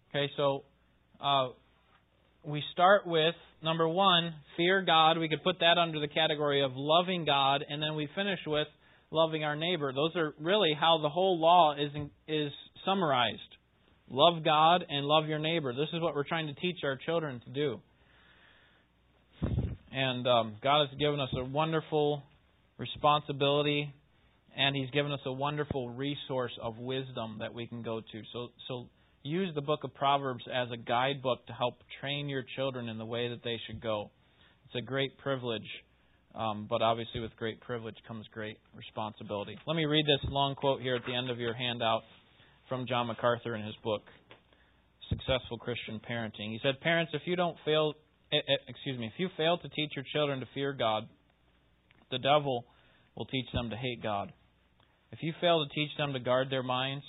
Okay, 0.10 0.30
so 0.38 0.64
uh, 1.20 1.50
we 2.44 2.64
start 2.72 3.06
with 3.06 3.36
number 3.64 3.88
one, 3.88 4.34
fear 4.58 4.82
God. 4.82 5.18
We 5.18 5.30
could 5.30 5.44
put 5.44 5.60
that 5.60 5.78
under 5.78 6.00
the 6.00 6.08
category 6.08 6.64
of 6.64 6.72
loving 6.76 7.26
God, 7.26 7.64
and 7.68 7.82
then 7.82 7.96
we 7.96 8.10
finish 8.16 8.40
with 8.48 8.68
loving 9.12 9.44
our 9.44 9.56
neighbor. 9.56 9.94
Those 9.94 10.16
are 10.16 10.34
really 10.40 10.74
how 10.80 11.00
the 11.02 11.10
whole 11.10 11.40
law 11.40 11.76
is 11.76 11.92
is 12.28 12.52
summarized. 12.86 13.40
Love 14.10 14.44
God 14.44 14.84
and 14.90 15.06
love 15.06 15.28
your 15.28 15.40
neighbor. 15.40 15.74
This 15.74 15.88
is 15.94 16.02
what 16.02 16.16
we're 16.16 16.28
trying 16.28 16.48
to 16.48 16.54
teach 16.54 16.78
our 16.84 16.98
children 16.98 17.42
to 17.46 17.50
do. 17.52 17.80
And 19.92 20.28
um, 20.28 20.56
God 20.64 20.88
has 20.88 21.00
given 21.00 21.20
us 21.20 21.30
a 21.34 21.44
wonderful 21.44 22.24
responsibility, 22.78 23.94
and 24.58 24.76
He's 24.76 24.90
given 24.92 25.12
us 25.12 25.20
a 25.26 25.32
wonderful 25.32 25.90
resource 25.90 26.52
of 26.62 26.78
wisdom 26.78 27.38
that 27.40 27.54
we 27.54 27.68
can 27.68 27.84
go 27.84 28.02
to. 28.02 28.22
So, 28.34 28.48
so 28.68 28.88
use 29.24 29.54
the 29.56 29.62
book 29.62 29.84
of 29.84 29.94
Proverbs 29.94 30.44
as 30.54 30.68
a 30.72 30.78
guidebook 30.78 31.46
to 31.48 31.54
help 31.54 31.76
train 32.00 32.30
your 32.30 32.44
children 32.56 32.90
in 32.90 32.98
the 32.98 33.06
way 33.06 33.30
that 33.30 33.44
they 33.44 33.58
should 33.68 33.82
go. 33.82 34.12
It's 34.66 34.76
a 34.76 34.82
great 34.82 35.18
privilege, 35.18 35.68
um, 36.34 36.68
but 36.70 36.82
obviously, 36.82 37.20
with 37.20 37.36
great 37.38 37.60
privilege 37.62 37.96
comes 38.08 38.26
great 38.34 38.58
responsibility. 38.76 39.58
Let 39.68 39.76
me 39.76 39.86
read 39.86 40.06
this 40.06 40.30
long 40.30 40.56
quote 40.56 40.82
here 40.82 40.96
at 40.96 41.06
the 41.06 41.16
end 41.16 41.30
of 41.30 41.40
your 41.40 41.54
handout 41.54 42.02
from 42.70 42.86
John 42.88 43.08
MacArthur 43.08 43.56
in 43.56 43.66
his 43.66 43.76
book, 43.84 44.02
Successful 45.10 45.58
Christian 45.58 46.00
Parenting. 46.10 46.52
He 46.52 46.60
said, 46.64 46.80
Parents, 46.80 47.12
if 47.14 47.22
you 47.26 47.36
don't 47.36 47.58
fail 47.66 47.94
Eh, 48.32 48.38
eh, 48.38 48.64
excuse 48.70 48.98
me, 48.98 49.08
if 49.08 49.14
you 49.18 49.28
fail 49.36 49.58
to 49.58 49.68
teach 49.70 49.92
your 49.96 50.06
children 50.14 50.40
to 50.40 50.48
fear 50.54 50.72
God, 50.72 51.08
the 52.12 52.18
devil 52.18 52.66
will 53.16 53.26
teach 53.26 53.46
them 53.54 53.70
to 53.70 53.76
hate 53.76 54.02
God. 54.02 54.32
If 55.12 55.20
you 55.22 55.34
fail 55.42 55.66
to 55.66 55.76
teach 55.76 55.90
them 55.98 56.14
to 56.14 56.20
guard 56.20 56.50
their 56.50 56.64
minds, 56.64 57.04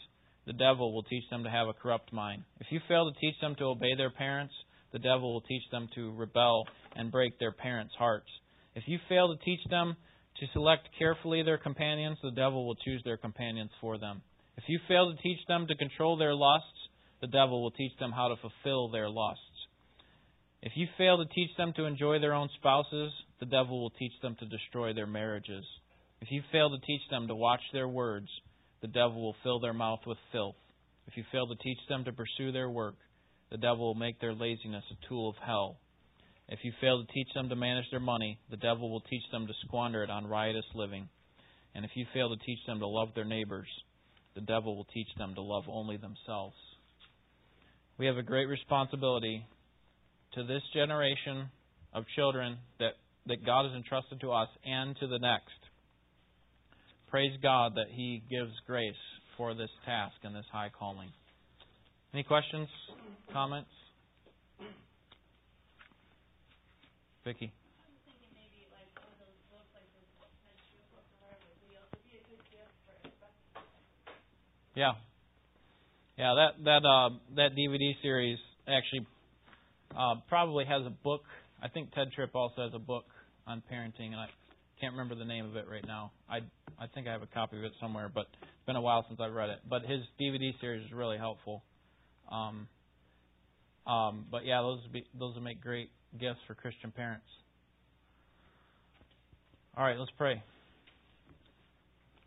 the 0.47 0.53
devil 0.53 0.93
will 0.93 1.03
teach 1.05 1.24
them 1.30 1.45
to 1.45 1.51
have 1.51 1.68
a 1.68 1.72
corrupt 1.72 2.12
mind. 2.12 2.43
If 2.61 2.66
you 2.70 2.80
fail 2.88 3.11
to 3.11 3.20
teach 3.20 3.38
them 3.40 3.55
to 3.57 3.64
obey 3.64 3.95
their 3.97 4.11
parents, 4.11 4.55
the 4.93 4.99
devil 4.99 5.32
will 5.32 5.40
teach 5.43 5.62
them 5.70 5.88
to 5.95 6.12
rebel 6.12 6.66
and 6.97 7.12
break 7.12 7.38
their 7.38 7.53
parents' 7.53 7.95
hearts. 7.99 8.28
If 8.74 8.84
you 8.86 8.99
fail 9.09 9.34
to 9.34 9.45
teach 9.45 9.61
them 9.70 9.97
to 10.40 10.47
select 10.53 10.88
carefully 10.99 11.43
their 11.43 11.59
companions, 11.59 12.18
the 12.22 12.30
devil 12.30 12.66
will 12.66 12.76
choose 12.76 13.03
their 13.05 13.16
companions 13.16 13.70
for 13.80 13.99
them. 13.99 14.22
If 14.57 14.64
you 14.68 14.80
fail 14.88 15.11
to 15.11 15.22
teach 15.22 15.38
them 15.47 15.66
to 15.66 15.76
control 15.76 16.16
their 16.16 16.34
lusts, 16.34 16.66
the 17.20 17.26
devil 17.26 17.62
will 17.62 17.70
teach 17.70 17.93
them 17.99 18.12
how 18.12 18.28
to 18.28 18.36
fulfill 18.36 18.88
their 18.88 19.09
lusts. 19.09 19.45
If 20.62 20.72
you 20.76 20.86
fail 20.99 21.18
to 21.18 21.34
teach 21.34 21.51
them 21.57 21.72
to 21.76 21.86
enjoy 21.86 22.18
their 22.18 22.34
own 22.34 22.49
spouses, 22.57 23.12
the 23.40 23.47
devil 23.47 23.80
will 23.80 23.90
teach 23.90 24.12
them 24.22 24.36
to 24.40 24.47
destroy 24.47 24.93
their 24.93 25.07
marriages. 25.07 25.64
If 26.20 26.30
you 26.30 26.43
fail 26.53 26.70
to 26.70 26.86
teach 26.86 27.03
them 27.11 27.26
to 27.28 27.34
watch 27.34 27.62
their 27.72 27.88
words, 27.88 28.28
the 28.83 28.89
devil 28.89 29.22
will 29.22 29.37
fill 29.43 29.61
their 29.61 29.72
mouth 29.72 30.01
with 30.07 30.18
filth. 30.33 30.57
If 31.07 31.16
you 31.16 31.24
fail 31.33 31.47
to 31.47 31.55
teach 31.62 31.78
them 31.89 32.05
to 32.05 32.12
pursue 32.12 32.53
their 32.53 32.68
work, 32.68 32.97
the 33.51 33.57
devil 33.57 33.87
will 33.87 33.95
make 33.95 34.20
their 34.20 34.35
laziness 34.35 34.85
a 34.91 35.09
tool 35.09 35.30
of 35.30 35.37
hell. 35.45 35.78
If 36.49 36.59
you 36.64 36.72
fail 36.80 37.03
to 37.03 37.12
teach 37.12 37.28
them 37.35 37.49
to 37.49 37.57
manage 37.57 37.87
their 37.91 38.01
money, 38.01 38.39
the 38.51 38.57
devil 38.57 38.91
will 38.91 39.01
teach 39.01 39.22
them 39.30 39.47
to 39.47 39.53
squander 39.64 40.03
it 40.03 40.11
on 40.11 40.26
riotous 40.26 40.64
living. 40.74 41.09
And 41.74 41.85
if 41.85 41.93
you 41.95 42.05
fail 42.12 42.28
to 42.28 42.45
teach 42.45 42.59
them 42.66 42.80
to 42.80 42.87
love 42.87 43.09
their 43.14 43.24
neighbors, 43.24 43.68
the 44.35 44.41
devil 44.41 44.76
will 44.76 44.87
teach 44.93 45.09
them 45.16 45.35
to 45.35 45.43
love 45.43 45.64
only 45.68 45.97
themselves. 45.97 46.57
We 47.99 48.07
have 48.07 48.16
a 48.16 48.22
great 48.22 48.47
responsibility 48.47 49.47
to 50.35 50.45
this 50.45 50.62
generation 50.74 51.49
of 51.93 52.05
children 52.16 52.59
that, 52.78 52.95
that 53.26 53.45
God 53.45 53.66
has 53.66 53.74
entrusted 53.74 54.20
to 54.20 54.33
us 54.33 54.49
and 54.64 54.97
to 54.99 55.07
the 55.07 55.18
next. 55.18 55.61
Praise 57.12 57.36
God 57.42 57.74
that 57.74 57.88
He 57.90 58.22
gives 58.30 58.52
grace 58.66 58.94
for 59.36 59.52
this 59.52 59.68
task 59.84 60.14
and 60.22 60.34
this 60.34 60.46
high 60.50 60.70
calling. 60.70 61.10
Any 62.14 62.22
questions, 62.22 62.68
comments? 63.30 63.68
Vicky. 67.22 67.52
Yeah, 74.74 74.92
yeah. 76.16 76.34
That 76.34 76.64
that 76.64 76.88
uh, 76.88 77.10
that 77.36 77.50
DVD 77.54 77.92
series 78.00 78.38
actually 78.66 79.06
uh, 79.94 80.14
probably 80.30 80.64
has 80.64 80.86
a 80.86 80.90
book. 81.04 81.20
I 81.62 81.68
think 81.68 81.92
Tedd 81.92 82.10
Tripp 82.14 82.34
also 82.34 82.62
has 82.62 82.72
a 82.74 82.78
book 82.78 83.04
on 83.46 83.62
parenting, 83.70 84.12
and 84.12 84.16
I 84.16 84.28
can't 84.83 84.95
remember 84.95 85.14
the 85.14 85.24
name 85.24 85.45
of 85.45 85.55
it 85.55 85.66
right 85.70 85.87
now. 85.87 86.11
I 86.28 86.39
I 86.76 86.89
think 86.93 87.07
I 87.07 87.12
have 87.12 87.22
a 87.22 87.28
copy 87.28 87.57
of 87.57 87.62
it 87.62 87.72
somewhere, 87.80 88.11
but 88.12 88.26
it's 88.43 88.66
been 88.66 88.74
a 88.74 88.80
while 88.80 89.05
since 89.09 89.20
I've 89.20 89.33
read 89.33 89.49
it. 89.49 89.61
But 89.70 89.83
his 89.83 90.01
DVD 90.20 90.59
series 90.61 90.85
is 90.85 90.93
really 90.93 91.18
helpful. 91.18 91.62
Um, 92.30 92.66
um, 93.87 94.26
but 94.28 94.45
yeah, 94.45 94.61
those 94.61 94.80
would 94.83 94.93
be, 94.93 95.07
those 95.16 95.35
would 95.35 95.45
make 95.45 95.61
great 95.61 95.91
gifts 96.18 96.41
for 96.49 96.55
Christian 96.55 96.91
parents. 96.91 97.26
All 99.76 99.85
right, 99.85 99.97
let's 99.97 100.11
pray. 100.18 100.43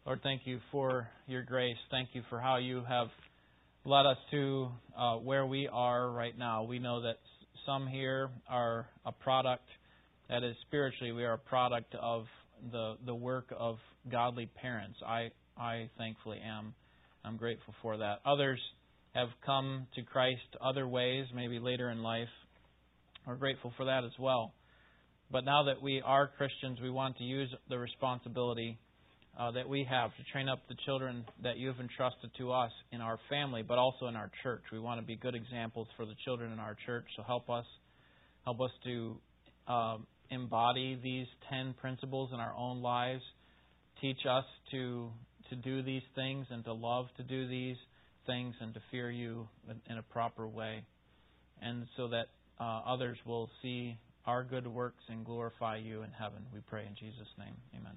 Lord, 0.05 0.21
thank 0.23 0.43
you 0.45 0.59
for 0.71 1.09
your 1.27 1.43
grace. 1.43 1.77
Thank 1.91 2.09
you 2.13 2.21
for 2.29 2.39
how 2.39 2.55
you 2.55 2.83
have 2.87 3.07
led 3.83 4.05
us 4.05 4.17
to 4.31 4.69
uh, 4.97 5.15
where 5.15 5.45
we 5.45 5.67
are 5.67 6.09
right 6.09 6.37
now. 6.37 6.63
We 6.63 6.79
know 6.79 7.01
that 7.01 7.17
some 7.65 7.85
here 7.85 8.29
are 8.49 8.87
a 9.05 9.11
product 9.11 9.67
that 10.29 10.43
is 10.43 10.55
spiritually 10.67 11.11
we 11.11 11.23
are 11.23 11.33
a 11.33 11.37
product 11.37 11.93
of 12.01 12.25
the 12.71 12.95
the 13.05 13.15
work 13.15 13.53
of 13.57 13.77
godly 14.11 14.49
parents. 14.61 14.97
I 15.05 15.31
I 15.57 15.89
thankfully 15.97 16.39
am. 16.45 16.73
I'm 17.23 17.37
grateful 17.37 17.73
for 17.81 17.97
that. 17.97 18.19
Others 18.25 18.59
have 19.13 19.29
come 19.45 19.87
to 19.95 20.03
Christ 20.03 20.41
other 20.61 20.87
ways, 20.87 21.25
maybe 21.33 21.59
later 21.59 21.89
in 21.89 22.03
life. 22.03 22.27
We're 23.25 23.35
grateful 23.35 23.73
for 23.77 23.85
that 23.85 24.03
as 24.03 24.11
well. 24.19 24.53
But 25.31 25.45
now 25.45 25.63
that 25.63 25.81
we 25.81 26.01
are 26.05 26.29
Christians, 26.37 26.79
we 26.81 26.91
want 26.91 27.17
to 27.17 27.23
use 27.23 27.49
the 27.69 27.79
responsibility 27.79 28.77
uh, 29.39 29.51
that 29.51 29.67
we 29.67 29.85
have 29.89 30.11
to 30.15 30.23
train 30.31 30.47
up 30.47 30.59
the 30.69 30.75
children 30.85 31.25
that 31.43 31.57
you 31.57 31.67
have 31.67 31.79
entrusted 31.79 32.29
to 32.37 32.51
us 32.51 32.71
in 32.91 33.01
our 33.01 33.17
family, 33.29 33.63
but 33.63 33.77
also 33.77 34.07
in 34.07 34.15
our 34.15 34.29
church. 34.43 34.61
We 34.71 34.79
want 34.79 34.99
to 35.01 35.05
be 35.05 35.15
good 35.15 35.35
examples 35.35 35.87
for 35.97 36.05
the 36.05 36.13
children 36.23 36.51
in 36.51 36.59
our 36.59 36.77
church. 36.85 37.05
So 37.17 37.23
help 37.23 37.49
us, 37.49 37.65
help 38.43 38.61
us 38.61 38.71
to 38.83 39.17
um, 39.67 40.07
embody 40.29 40.99
these 41.01 41.27
ten 41.49 41.73
principles 41.79 42.31
in 42.33 42.39
our 42.39 42.53
own 42.57 42.81
lives. 42.81 43.23
Teach 44.01 44.19
us 44.29 44.45
to 44.71 45.09
to 45.49 45.55
do 45.55 45.83
these 45.83 46.01
things 46.15 46.47
and 46.49 46.63
to 46.65 46.73
love 46.73 47.05
to 47.17 47.23
do 47.23 47.47
these 47.47 47.77
things 48.25 48.55
and 48.59 48.73
to 48.73 48.81
fear 48.91 49.11
you 49.11 49.47
in 49.89 49.97
a 49.97 50.01
proper 50.01 50.47
way, 50.47 50.83
and 51.61 51.85
so 51.95 52.07
that 52.07 52.27
uh, 52.59 52.81
others 52.87 53.17
will 53.25 53.49
see 53.61 53.97
our 54.25 54.43
good 54.43 54.67
works 54.67 55.03
and 55.09 55.25
glorify 55.25 55.77
you 55.77 56.01
in 56.01 56.09
heaven. 56.11 56.45
We 56.53 56.59
pray 56.61 56.85
in 56.87 56.95
Jesus' 56.95 57.27
name. 57.37 57.55
Amen. 57.75 57.93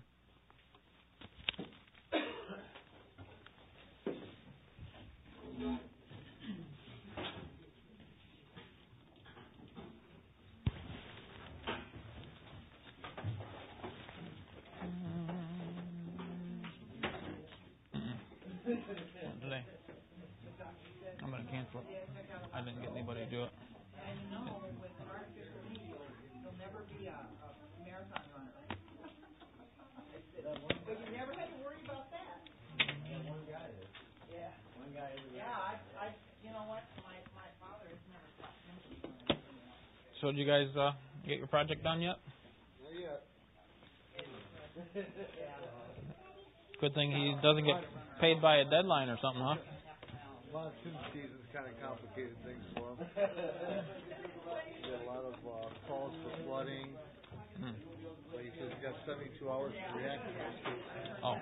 today. 19.41 19.64
I'm 21.24 21.31
going 21.31 21.45
to 21.45 21.51
cancel 21.51 21.81
it. 21.81 21.87
I 22.53 22.61
didn't 22.61 22.83
get 22.83 22.93
anybody 22.93 23.24
to 23.24 23.31
do 23.31 23.43
it. 23.45 23.51
never 26.59 26.85
be 26.93 27.09
a, 27.09 27.16
marathon 27.81 28.22
runner. 28.37 28.53
But 30.85 30.97
you 31.01 31.09
never 31.16 31.33
had 31.33 31.49
to 31.49 31.59
worry 31.64 31.81
about 31.85 32.11
that. 32.12 32.45
one 33.24 33.45
guy 33.49 33.72
is. 33.72 33.89
Yeah. 34.29 34.53
One 34.76 34.93
guy 34.93 35.16
is. 35.16 35.24
Yeah, 35.33 35.49
I, 35.49 35.81
I, 35.97 36.07
you 36.45 36.53
know 36.53 36.68
what, 36.68 36.85
my, 37.01 37.16
my 37.33 37.49
father 37.57 37.89
has 37.89 38.03
never 38.12 38.29
stopped 38.37 38.61
him. 38.68 39.39
So, 40.29 40.33
did 40.33 40.45
you 40.45 40.47
guys 40.47 40.68
uh, 40.76 40.93
get 41.26 41.39
your 41.39 41.47
project 41.47 41.83
done 41.83 42.03
yet? 42.03 42.20
Not 42.85 42.93
yet. 43.01 43.24
Good 46.83 46.93
thing 46.93 47.12
he 47.12 47.33
doesn't 47.41 47.64
get 47.64 47.81
paid 48.20 48.43
by 48.43 48.59
a 48.59 48.64
deadline 48.68 49.09
or 49.09 49.16
something, 49.24 49.41
huh? 49.41 49.57
Monsoon 50.53 51.01
season's 51.16 51.49
kind 51.49 51.64
of 51.64 51.81
complicated 51.81 52.37
things 52.45 52.61
for 52.76 52.93
him. 52.93 53.09
Get 54.85 55.01
a 55.01 55.09
lot 55.09 55.24
of 55.24 55.33
uh, 55.33 55.72
calls 55.89 56.12
for 56.20 56.45
flooding. 56.45 56.93
Hmm. 57.64 57.72
But 58.29 58.45
he 58.45 58.53
says 58.61 58.68
he's 58.68 58.85
got 58.85 59.01
72 59.09 59.49
hours 59.49 59.72
to 59.72 59.97
react 59.97 60.29
to 60.29 60.33
this. 60.37 60.76
Oh, 61.24 61.41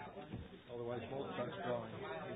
Otherwise, 0.73 1.01
both 1.11 1.27
starts 1.35 1.59
growing. 1.67 1.91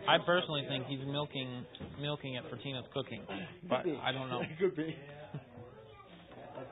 I 0.08 0.18
personally 0.26 0.64
think 0.66 0.86
he's 0.86 1.06
milking 1.06 1.64
milking 2.00 2.34
it 2.34 2.42
for 2.50 2.56
Tina's 2.56 2.86
cooking, 2.92 3.22
but 3.68 3.86
I 4.02 4.10
don't 4.10 4.28
know. 4.28 4.42
Could 4.58 4.74
be. 4.74 4.96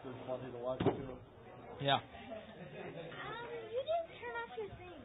That's 0.09 0.27
funny 0.27 0.51
to 0.53 0.59
watch 0.59 0.79
too. 0.81 0.93
Yeah. 1.81 1.95
Um, 1.97 2.01
you 3.73 3.81
didn't 3.85 4.09
turn 4.21 4.35
off 4.41 4.57
your 4.57 4.69
thing. 4.79 5.01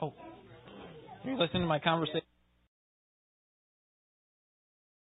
Oh, 0.00 0.12
you 1.24 1.38
listening 1.38 1.62
to 1.62 1.68
my 1.68 1.78
conversation? 1.78 2.22